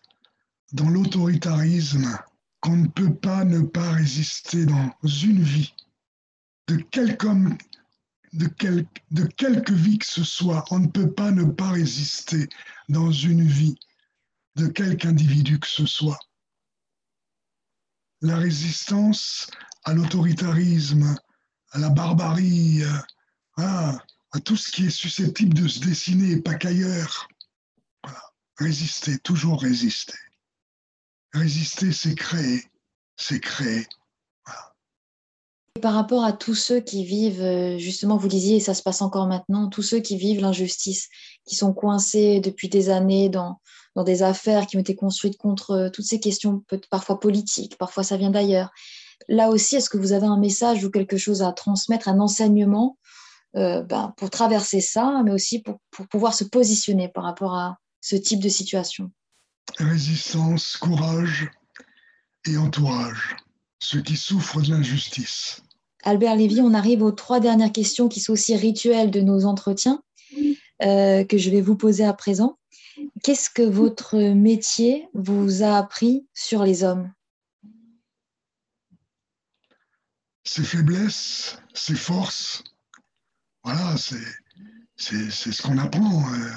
dans 0.71 0.89
l'autoritarisme 0.89 2.17
qu'on 2.61 2.77
ne 2.77 2.87
peut 2.87 3.13
pas 3.13 3.43
ne 3.43 3.61
pas 3.61 3.89
résister 3.91 4.65
dans 4.65 4.91
une 5.03 5.41
vie 5.41 5.73
de 6.69 6.75
quelque 6.75 7.27
de, 8.33 8.85
de 9.09 9.25
quelque 9.25 9.73
vie 9.73 9.97
que 9.97 10.05
ce 10.05 10.23
soit, 10.23 10.63
on 10.69 10.79
ne 10.79 10.87
peut 10.87 11.11
pas 11.11 11.31
ne 11.31 11.45
pas 11.45 11.71
résister 11.71 12.47
dans 12.87 13.11
une 13.11 13.47
vie 13.47 13.75
de 14.55 14.67
quelque 14.67 15.07
individu 15.07 15.59
que 15.59 15.67
ce 15.67 15.87
soit. 15.87 16.19
La 18.21 18.37
résistance 18.37 19.49
à 19.83 19.93
l'autoritarisme, 19.93 21.15
à 21.71 21.79
la 21.79 21.89
barbarie, 21.89 22.83
à, 23.57 23.97
à, 24.31 24.39
tout 24.41 24.57
ce 24.57 24.71
qui 24.71 24.85
est 24.85 24.91
susceptible 24.91 25.55
de 25.55 25.67
se 25.67 25.79
dessiner, 25.79 26.39
pas 26.39 26.53
qu'ailleurs. 26.53 27.27
Résister, 28.57 29.17
toujours 29.19 29.61
résister. 29.61 30.19
Résister, 31.33 31.93
c'est 31.93 32.15
créer, 32.15 32.63
c'est 33.15 33.39
créer 33.39 33.87
par 35.79 35.93
rapport 35.93 36.23
à 36.23 36.33
tous 36.33 36.55
ceux 36.55 36.79
qui 36.79 37.03
vivent, 37.03 37.41
euh, 37.41 37.77
justement, 37.77 38.17
vous 38.17 38.27
disiez, 38.27 38.57
et 38.57 38.59
ça 38.59 38.73
se 38.73 38.83
passe 38.83 39.01
encore 39.01 39.27
maintenant, 39.27 39.69
tous 39.69 39.81
ceux 39.81 39.99
qui 39.99 40.17
vivent 40.17 40.41
l'injustice, 40.41 41.09
qui 41.45 41.55
sont 41.55 41.73
coincés 41.73 42.39
depuis 42.39 42.69
des 42.69 42.89
années 42.89 43.29
dans, 43.29 43.59
dans 43.95 44.03
des 44.03 44.23
affaires 44.23 44.67
qui 44.67 44.77
ont 44.77 44.81
été 44.81 44.95
construites 44.95 45.37
contre 45.37 45.71
euh, 45.71 45.89
toutes 45.89 46.05
ces 46.05 46.19
questions, 46.19 46.63
parfois 46.89 47.19
politiques, 47.19 47.77
parfois 47.77 48.03
ça 48.03 48.17
vient 48.17 48.29
d'ailleurs. 48.29 48.71
Là 49.27 49.49
aussi, 49.49 49.75
est-ce 49.75 49.89
que 49.89 49.97
vous 49.97 50.13
avez 50.13 50.27
un 50.27 50.39
message 50.39 50.83
ou 50.83 50.89
quelque 50.89 51.17
chose 51.17 51.41
à 51.41 51.51
transmettre, 51.51 52.07
un 52.07 52.19
enseignement 52.19 52.97
euh, 53.55 53.81
ben, 53.81 54.13
pour 54.17 54.29
traverser 54.29 54.79
ça, 54.79 55.21
mais 55.25 55.31
aussi 55.31 55.61
pour, 55.61 55.79
pour 55.91 56.07
pouvoir 56.07 56.33
se 56.33 56.43
positionner 56.43 57.09
par 57.09 57.23
rapport 57.23 57.55
à 57.55 57.77
ce 58.01 58.15
type 58.15 58.39
de 58.39 58.49
situation? 58.49 59.11
Résistance, 59.77 60.77
courage 60.77 61.49
et 62.45 62.57
entourage, 62.57 63.35
ceux 63.79 64.01
qui 64.01 64.15
souffrent 64.15 64.61
de 64.61 64.69
l'injustice. 64.69 65.61
Albert 66.03 66.35
Lévy, 66.35 66.61
on 66.61 66.73
arrive 66.73 67.03
aux 67.03 67.11
trois 67.11 67.39
dernières 67.39 67.71
questions 67.71 68.07
qui 68.07 68.19
sont 68.19 68.33
aussi 68.33 68.55
rituelles 68.55 69.11
de 69.11 69.21
nos 69.21 69.45
entretiens, 69.45 70.01
euh, 70.81 71.23
que 71.25 71.37
je 71.37 71.49
vais 71.49 71.61
vous 71.61 71.75
poser 71.75 72.05
à 72.05 72.13
présent. 72.13 72.57
Qu'est-ce 73.23 73.49
que 73.49 73.61
votre 73.61 74.17
métier 74.17 75.07
vous 75.13 75.63
a 75.63 75.77
appris 75.77 76.25
sur 76.33 76.63
les 76.63 76.83
hommes? 76.83 77.11
Ses 80.43 80.63
faiblesses, 80.63 81.57
ses 81.73 81.95
forces. 81.95 82.63
Voilà, 83.63 83.95
c'est 83.97 85.29
ce 85.31 85.61
qu'on 85.61 85.77
apprend 85.77 86.23
euh, 86.33 86.49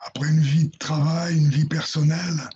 après 0.00 0.28
une 0.28 0.40
vie 0.40 0.68
de 0.68 0.76
travail, 0.78 1.38
une 1.38 1.48
vie 1.48 1.66
personnelle. 1.66 2.48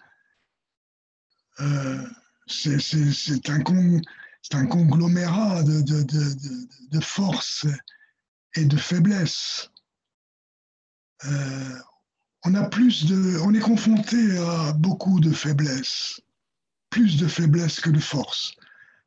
Euh, 1.61 2.03
c'est 2.47 3.49
un, 3.49 3.63
c'est 4.45 4.57
un 4.57 4.67
conglomérat 4.67 5.63
de, 5.63 5.81
de, 5.81 6.03
de, 6.03 6.35
de, 6.91 7.01
forces 7.01 7.67
et 8.55 8.67
de 8.67 8.77
faiblesses. 8.77 9.71
Euh, 11.25 11.79
on, 12.45 12.55
a 12.55 12.69
plus 12.69 13.07
de, 13.07 13.39
on 13.39 13.55
est 13.55 13.61
confronté 13.61 14.37
à 14.37 14.75
beaucoup 14.75 15.19
de 15.21 15.33
faiblesses, 15.33 16.21
plus 16.91 17.17
de 17.17 17.27
faiblesses 17.27 17.81
que 17.81 17.89
de 17.89 17.99
force. 17.99 18.55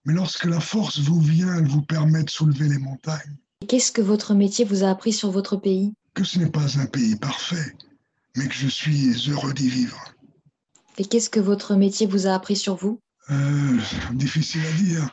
Mais 0.06 0.14
lorsque 0.14 0.46
la 0.46 0.60
force 0.60 1.00
vous 1.00 1.22
vient, 1.22 1.56
elle 1.56 1.68
vous 1.68 1.84
permet 1.84 2.24
de 2.24 2.30
soulever 2.32 2.68
les 2.68 2.80
montagnes. 2.80 3.38
Qu'est-ce 3.68 3.92
que 3.92 4.02
votre 4.02 4.34
métier 4.34 4.66
vous 4.66 4.84
a 4.84 4.90
appris 4.90 5.14
sur 5.14 5.30
votre 5.30 5.56
pays? 5.56 5.94
Que 6.16 6.24
ce 6.24 6.40
n'est 6.40 6.50
pas 6.50 6.80
un 6.80 6.88
pays 6.88 7.16
parfait, 7.16 7.76
mais 8.36 8.48
que 8.48 8.56
je 8.56 8.68
suis 8.68 9.30
heureux 9.30 9.54
d'y 9.54 9.70
vivre. 9.70 10.04
Et 10.98 11.06
qu'est-ce 11.06 11.30
que 11.30 11.40
votre 11.40 11.76
métier 11.76 12.08
vous 12.08 12.26
a 12.26 12.34
appris 12.34 12.56
sur 12.56 12.76
vous? 12.76 13.00
Euh, 13.30 13.80
difficile 14.14 14.66
à 14.66 14.72
dire. 14.74 15.10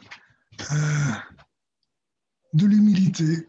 Euh, 0.73 1.13
de 2.53 2.67
l'humilité, 2.67 3.49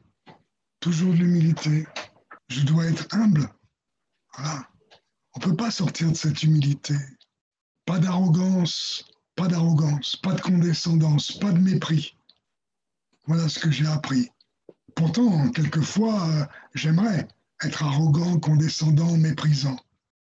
toujours 0.79 1.13
de 1.13 1.19
l'humilité. 1.19 1.87
Je 2.49 2.61
dois 2.61 2.85
être 2.85 3.07
humble. 3.11 3.49
Voilà. 4.35 4.67
On 5.35 5.39
ne 5.39 5.45
peut 5.45 5.55
pas 5.55 5.71
sortir 5.71 6.11
de 6.11 6.15
cette 6.15 6.41
humilité. 6.43 6.95
Pas 7.85 7.99
d'arrogance, 7.99 9.05
pas 9.35 9.47
d'arrogance, 9.47 10.15
pas 10.15 10.33
de 10.33 10.41
condescendance, 10.41 11.33
pas 11.33 11.51
de 11.51 11.59
mépris. 11.59 12.17
Voilà 13.27 13.49
ce 13.49 13.59
que 13.59 13.69
j'ai 13.69 13.85
appris. 13.85 14.29
Pourtant, 14.95 15.49
quelquefois, 15.49 16.27
euh, 16.29 16.45
j'aimerais 16.73 17.27
être 17.63 17.83
arrogant, 17.83 18.39
condescendant, 18.39 19.17
méprisant. 19.17 19.77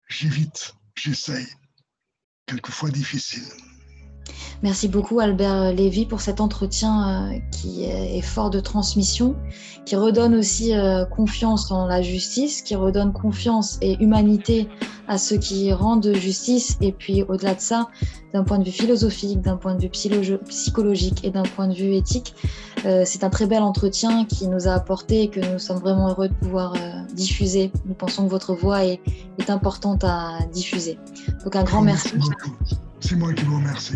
J'évite, 0.07 0.75
j'essaye. 0.95 1.47
Quelquefois 2.45 2.91
difficile. 2.91 3.47
Merci 4.63 4.87
beaucoup 4.87 5.19
Albert 5.19 5.73
Lévy 5.73 6.05
pour 6.05 6.21
cet 6.21 6.39
entretien 6.39 7.31
euh, 7.31 7.39
qui 7.51 7.85
est 7.85 8.21
fort 8.21 8.51
de 8.51 8.59
transmission, 8.59 9.35
qui 9.85 9.95
redonne 9.95 10.35
aussi 10.35 10.75
euh, 10.75 11.03
confiance 11.05 11.71
en 11.71 11.87
la 11.87 12.01
justice, 12.03 12.61
qui 12.61 12.75
redonne 12.75 13.11
confiance 13.11 13.79
et 13.81 14.01
humanité 14.03 14.67
à 15.07 15.17
ceux 15.17 15.37
qui 15.37 15.73
rendent 15.73 16.13
justice. 16.13 16.77
Et 16.79 16.91
puis 16.91 17.23
au-delà 17.23 17.55
de 17.55 17.59
ça, 17.59 17.87
d'un 18.33 18.43
point 18.43 18.59
de 18.59 18.63
vue 18.63 18.71
philosophique, 18.71 19.41
d'un 19.41 19.57
point 19.57 19.73
de 19.73 19.81
vue 19.81 19.89
psychologique 19.89 21.25
et 21.25 21.31
d'un 21.31 21.43
point 21.43 21.67
de 21.67 21.73
vue 21.73 21.95
éthique, 21.95 22.35
euh, 22.85 23.01
c'est 23.03 23.23
un 23.23 23.31
très 23.31 23.47
bel 23.47 23.63
entretien 23.63 24.25
qui 24.25 24.47
nous 24.47 24.67
a 24.67 24.73
apporté 24.73 25.23
et 25.23 25.27
que 25.29 25.39
nous 25.39 25.59
sommes 25.59 25.79
vraiment 25.79 26.09
heureux 26.09 26.29
de 26.29 26.35
pouvoir 26.35 26.75
diffuser. 27.15 27.71
Nous 27.85 27.95
pensons 27.95 28.25
que 28.25 28.29
votre 28.29 28.53
voix 28.53 28.85
est, 28.85 29.01
est 29.39 29.49
importante 29.49 30.03
à 30.03 30.37
diffuser. 30.53 30.99
Donc 31.43 31.55
un 31.55 31.63
grand 31.63 31.81
merci. 31.81 32.11
C'est 32.99 33.15
moi 33.15 33.33
qui 33.33 33.43
vous 33.43 33.55
remercie. 33.55 33.95